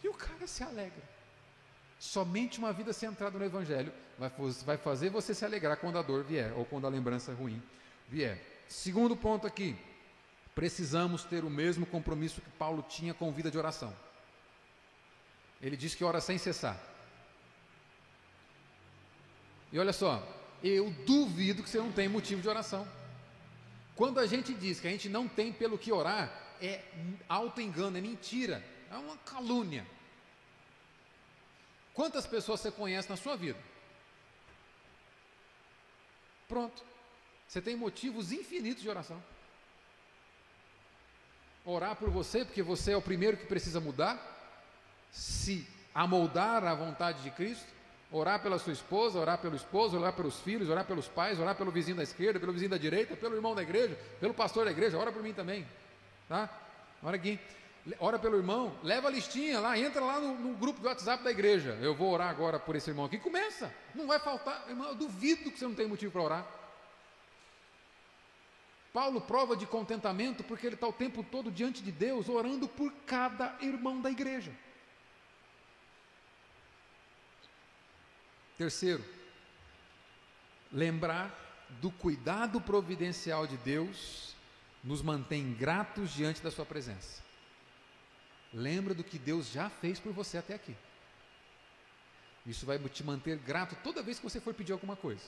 E 0.04 0.10
o 0.10 0.14
cara 0.14 0.46
se 0.46 0.62
alegra. 0.64 1.02
Somente 2.00 2.60
uma 2.60 2.74
vida 2.74 2.92
centrada 2.92 3.40
no 3.40 3.46
Evangelho 3.46 3.94
vai 4.66 4.78
fazer 4.78 5.10
você 5.10 5.34
se 5.34 5.46
alegrar 5.46 5.78
quando 5.78 5.98
a 5.98 6.02
dor 6.02 6.24
vier 6.24 6.52
ou 6.54 6.66
quando 6.66 6.86
a 6.86 6.90
lembrança 6.90 7.34
ruim 7.34 7.64
vier. 8.10 8.40
Segundo 8.68 9.16
ponto 9.16 9.48
aqui, 9.48 9.76
precisamos 10.54 11.24
ter 11.24 11.46
o 11.46 11.50
mesmo 11.50 11.86
compromisso 11.86 12.42
que 12.42 12.50
Paulo 12.52 12.84
tinha 12.88 13.14
com 13.14 13.32
vida 13.32 13.50
de 13.50 13.58
oração. 13.58 13.96
Ele 15.64 15.78
diz 15.78 15.96
que 15.96 16.04
ora 16.04 16.20
sem 16.20 16.38
cessar. 16.38 16.78
E 19.72 19.80
olha 19.80 19.94
só, 19.94 20.22
eu 20.62 20.92
duvido 21.06 21.64
que 21.64 21.70
você 21.70 21.78
não 21.78 21.92
tem 21.92 22.10
motivo 22.10 22.42
de 22.42 22.50
oração. 22.50 22.86
Quando 23.96 24.20
a 24.20 24.26
gente 24.26 24.54
diz 24.54 24.82
que 24.82 24.88
a 24.88 24.92
gente 24.92 25.08
não 25.08 25.26
tem 25.26 25.54
pelo 25.54 25.78
que 25.78 25.92
orar, 25.92 26.30
é 26.62 26.84
auto-engano, 27.30 27.98
é 27.98 28.02
mentira, 28.02 28.62
é 28.92 28.96
uma 28.96 29.18
calúnia. 29.20 29.88
Quantas 31.94 32.28
pessoas 32.28 32.60
você 32.60 32.70
conhece 32.70 33.10
na 33.10 33.16
sua 33.16 33.38
vida? 33.38 33.60
Pronto. 36.48 36.84
Você 37.48 37.62
tem 37.62 37.76
motivos 37.76 38.34
infinitos 38.34 38.84
de 38.84 38.90
oração. 38.90 39.24
Orar 41.64 41.96
por 41.96 42.10
você, 42.10 42.44
porque 42.44 42.62
você 42.62 42.92
é 42.92 42.98
o 42.98 43.02
primeiro 43.02 43.38
que 43.38 43.46
precisa 43.46 43.80
mudar, 43.80 44.33
se 45.14 45.66
amoldar 45.94 46.66
à 46.66 46.74
vontade 46.74 47.22
de 47.22 47.30
Cristo. 47.30 47.72
Orar 48.12 48.42
pela 48.42 48.60
sua 48.60 48.74
esposa, 48.74 49.18
orar 49.18 49.40
pelo 49.40 49.56
esposo, 49.56 49.98
orar 49.98 50.14
pelos 50.14 50.40
filhos, 50.40 50.70
orar 50.70 50.86
pelos 50.86 51.08
pais, 51.08 51.40
orar 51.40 51.56
pelo 51.56 51.72
vizinho 51.72 51.98
da 51.98 52.04
esquerda, 52.04 52.40
pelo 52.40 52.52
vizinho 52.52 52.70
da 52.70 52.78
direita, 52.78 53.16
pelo 53.16 53.36
irmão 53.36 53.56
da 53.56 53.64
igreja, 53.64 53.98
pelo 54.20 54.34
pastor 54.36 54.66
da 54.66 54.72
igreja, 54.72 54.98
ora 54.98 55.12
por 55.12 55.24
mim 55.24 55.34
também. 55.34 55.66
Tá? 56.30 56.48
Ora 57.02 57.16
aqui. 57.16 57.40
Ora 58.00 58.18
pelo 58.18 58.38
irmão, 58.38 58.74
leva 58.82 59.08
a 59.10 59.12
listinha 59.12 59.60
lá, 59.60 59.78
entra 59.78 60.02
lá 60.02 60.20
no, 60.20 60.36
no, 60.36 60.54
grupo 60.56 60.80
do 60.80 60.88
WhatsApp 60.88 61.24
da 61.24 61.32
igreja. 61.32 61.78
Eu 61.82 61.94
vou 61.94 62.12
orar 62.12 62.30
agora 62.30 62.58
por 62.60 62.76
esse 62.76 62.90
irmão 62.90 63.06
aqui. 63.06 63.18
Começa, 63.18 63.74
não 63.94 64.08
vai 64.08 64.20
faltar. 64.20 64.66
Irmão, 64.70 64.90
eu 64.90 64.96
duvido 64.96 65.52
que 65.52 65.60
você 65.60 65.66
não 65.66 65.76
tem 65.76 65.88
motivo 65.88 66.12
para 66.12 66.22
orar. 66.22 66.48
Paulo 68.94 69.20
prova 69.20 69.58
de 69.58 69.66
contentamento 69.66 70.44
porque 70.44 70.68
ele 70.68 70.76
está 70.76 70.88
o 70.88 70.94
tempo 70.94 71.24
todo 71.24 71.52
diante 71.52 71.82
de 71.82 71.92
Deus, 71.92 72.30
orando 72.30 72.68
por 72.68 72.94
cada 73.08 73.58
irmão 73.60 74.00
da 74.00 74.12
igreja. 74.12 74.52
Terceiro, 78.58 79.04
lembrar 80.72 81.40
do 81.82 81.90
cuidado 81.92 82.62
providencial 82.62 83.48
de 83.48 83.58
Deus 83.58 84.36
nos 84.84 85.02
mantém 85.02 85.54
gratos 85.54 86.12
diante 86.14 86.42
da 86.42 86.52
Sua 86.52 86.66
presença. 86.66 87.24
Lembra 88.54 88.94
do 88.94 89.04
que 89.04 89.18
Deus 89.18 89.52
já 89.52 89.70
fez 89.70 90.00
por 90.00 90.14
você 90.14 90.38
até 90.38 90.54
aqui. 90.54 90.76
Isso 92.46 92.66
vai 92.66 92.78
te 92.78 93.04
manter 93.04 93.38
grato 93.38 93.76
toda 93.84 94.04
vez 94.04 94.18
que 94.20 94.24
você 94.24 94.40
for 94.40 94.54
pedir 94.54 94.74
alguma 94.74 94.96
coisa. 94.96 95.24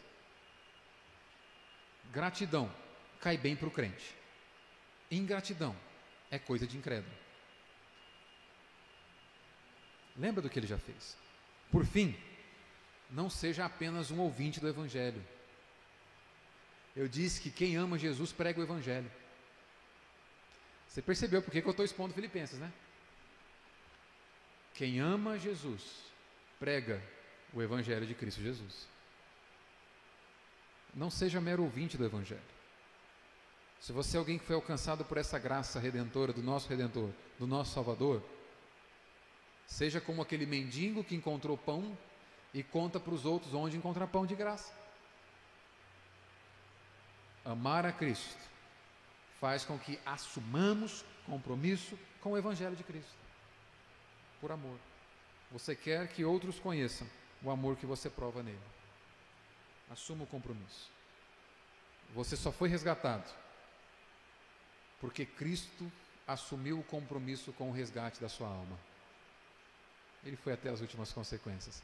Gratidão 2.11 2.71
cai 3.19 3.37
bem 3.37 3.55
para 3.55 3.67
o 3.67 3.71
crente. 3.71 4.13
Ingratidão 5.09 5.75
é 6.29 6.37
coisa 6.37 6.67
de 6.67 6.77
incrédulo. 6.77 7.15
Lembra 10.17 10.41
do 10.41 10.49
que 10.49 10.59
ele 10.59 10.67
já 10.67 10.77
fez. 10.77 11.17
Por 11.71 11.85
fim, 11.85 12.15
não 13.09 13.29
seja 13.29 13.65
apenas 13.65 14.11
um 14.11 14.19
ouvinte 14.19 14.59
do 14.59 14.67
Evangelho. 14.67 15.23
Eu 16.95 17.07
disse 17.07 17.41
que 17.41 17.51
quem 17.51 17.75
ama 17.75 17.97
Jesus 17.97 18.31
prega 18.31 18.59
o 18.59 18.63
Evangelho. 18.63 19.11
Você 20.87 21.01
percebeu 21.01 21.41
por 21.41 21.51
que 21.51 21.61
eu 21.61 21.71
estou 21.71 21.83
expondo 21.83 22.13
Filipenses, 22.13 22.57
né? 22.57 22.71
Quem 24.73 24.99
ama 24.99 25.37
Jesus 25.37 25.81
prega 26.59 27.01
o 27.53 27.61
Evangelho 27.61 28.05
de 28.05 28.13
Cristo 28.13 28.41
Jesus. 28.41 28.87
Não 30.93 31.09
seja 31.09 31.41
mero 31.41 31.63
ouvinte 31.63 31.97
do 31.97 32.05
Evangelho. 32.05 32.41
Se 33.81 33.91
você 33.91 34.17
é 34.17 34.19
alguém 34.19 34.39
que 34.39 34.45
foi 34.45 34.55
alcançado 34.55 35.03
por 35.03 35.17
essa 35.17 35.37
graça 35.37 35.79
redentora 35.79 36.33
do 36.33 36.41
nosso 36.41 36.67
Redentor, 36.69 37.11
do 37.37 37.45
nosso 37.45 37.73
Salvador, 37.73 38.23
seja 39.67 39.99
como 39.99 40.21
aquele 40.21 40.45
mendigo 40.45 41.03
que 41.03 41.15
encontrou 41.15 41.57
pão 41.57 41.97
e 42.55 42.63
conta 42.63 43.01
para 43.01 43.13
os 43.13 43.25
outros 43.25 43.53
onde 43.53 43.75
encontrar 43.75 44.07
pão 44.07 44.25
de 44.25 44.33
graça. 44.33 44.73
Amar 47.43 47.85
a 47.85 47.91
Cristo 47.91 48.41
faz 49.41 49.65
com 49.65 49.77
que 49.77 49.99
assumamos 50.05 51.03
compromisso 51.25 51.99
com 52.21 52.31
o 52.31 52.37
Evangelho 52.37 52.73
de 52.73 52.83
Cristo. 52.83 53.11
Por 54.39 54.53
amor. 54.53 54.79
Você 55.51 55.75
quer 55.75 56.07
que 56.07 56.23
outros 56.23 56.57
conheçam 56.57 57.05
o 57.43 57.51
amor 57.51 57.75
que 57.75 57.85
você 57.85 58.09
prova 58.09 58.41
nele. 58.41 58.57
Assuma 59.91 60.23
o 60.23 60.27
compromisso. 60.27 60.89
Você 62.13 62.37
só 62.37 62.53
foi 62.53 62.69
resgatado 62.69 63.29
porque 65.01 65.25
Cristo 65.25 65.91
assumiu 66.25 66.79
o 66.79 66.83
compromisso 66.83 67.51
com 67.51 67.69
o 67.69 67.73
resgate 67.73 68.21
da 68.21 68.29
sua 68.29 68.47
alma. 68.47 68.79
Ele 70.23 70.37
foi 70.37 70.53
até 70.53 70.69
as 70.69 70.79
últimas 70.79 71.11
consequências. 71.11 71.83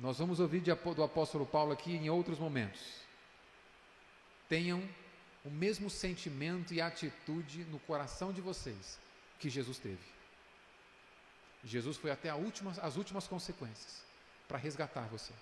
Nós 0.00 0.18
vamos 0.18 0.40
ouvir 0.40 0.60
do 0.60 1.02
apóstolo 1.02 1.46
Paulo 1.46 1.72
aqui 1.72 1.94
em 1.94 2.10
outros 2.10 2.38
momentos. 2.38 2.80
Tenham 4.48 4.82
o 5.44 5.50
mesmo 5.50 5.88
sentimento 5.88 6.74
e 6.74 6.80
atitude 6.80 7.64
no 7.64 7.78
coração 7.80 8.32
de 8.32 8.40
vocês 8.40 8.98
que 9.38 9.48
Jesus 9.48 9.78
teve. 9.78 10.16
Jesus 11.64 11.96
foi 11.96 12.10
até 12.10 12.32
última, 12.34 12.72
as 12.80 12.96
últimas 12.96 13.26
consequências 13.26 14.02
para 14.48 14.58
resgatar 14.58 15.08
você. 15.08 15.32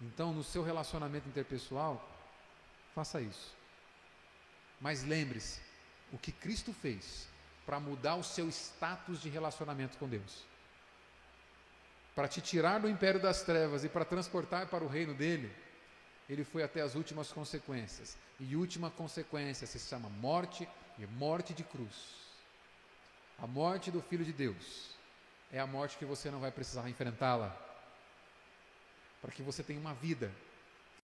Então, 0.00 0.32
no 0.32 0.44
seu 0.44 0.62
relacionamento 0.62 1.28
interpessoal, 1.28 2.08
faça 2.94 3.20
isso. 3.20 3.54
Mas 4.80 5.02
lembre-se 5.02 5.60
o 6.12 6.18
que 6.18 6.30
Cristo 6.30 6.72
fez 6.72 7.28
para 7.66 7.80
mudar 7.80 8.14
o 8.14 8.22
seu 8.22 8.48
status 8.48 9.20
de 9.20 9.28
relacionamento 9.28 9.98
com 9.98 10.08
Deus. 10.08 10.44
Para 12.18 12.26
te 12.26 12.40
tirar 12.40 12.80
do 12.80 12.88
império 12.88 13.20
das 13.20 13.42
trevas 13.42 13.84
e 13.84 13.88
para 13.88 14.04
transportar 14.04 14.66
para 14.66 14.82
o 14.82 14.88
reino 14.88 15.14
dele, 15.14 15.54
ele 16.28 16.42
foi 16.42 16.64
até 16.64 16.80
as 16.80 16.96
últimas 16.96 17.30
consequências. 17.30 18.16
E 18.40 18.56
última 18.56 18.90
consequência 18.90 19.68
se 19.68 19.78
chama 19.78 20.08
morte 20.08 20.68
e 20.98 21.06
morte 21.06 21.54
de 21.54 21.62
cruz. 21.62 22.16
A 23.38 23.46
morte 23.46 23.92
do 23.92 24.02
Filho 24.02 24.24
de 24.24 24.32
Deus 24.32 24.90
é 25.52 25.60
a 25.60 25.66
morte 25.66 25.96
que 25.96 26.04
você 26.04 26.28
não 26.28 26.40
vai 26.40 26.50
precisar 26.50 26.90
enfrentá-la. 26.90 27.56
Para 29.22 29.30
que 29.30 29.40
você 29.40 29.62
tenha 29.62 29.78
uma 29.78 29.94
vida 29.94 30.28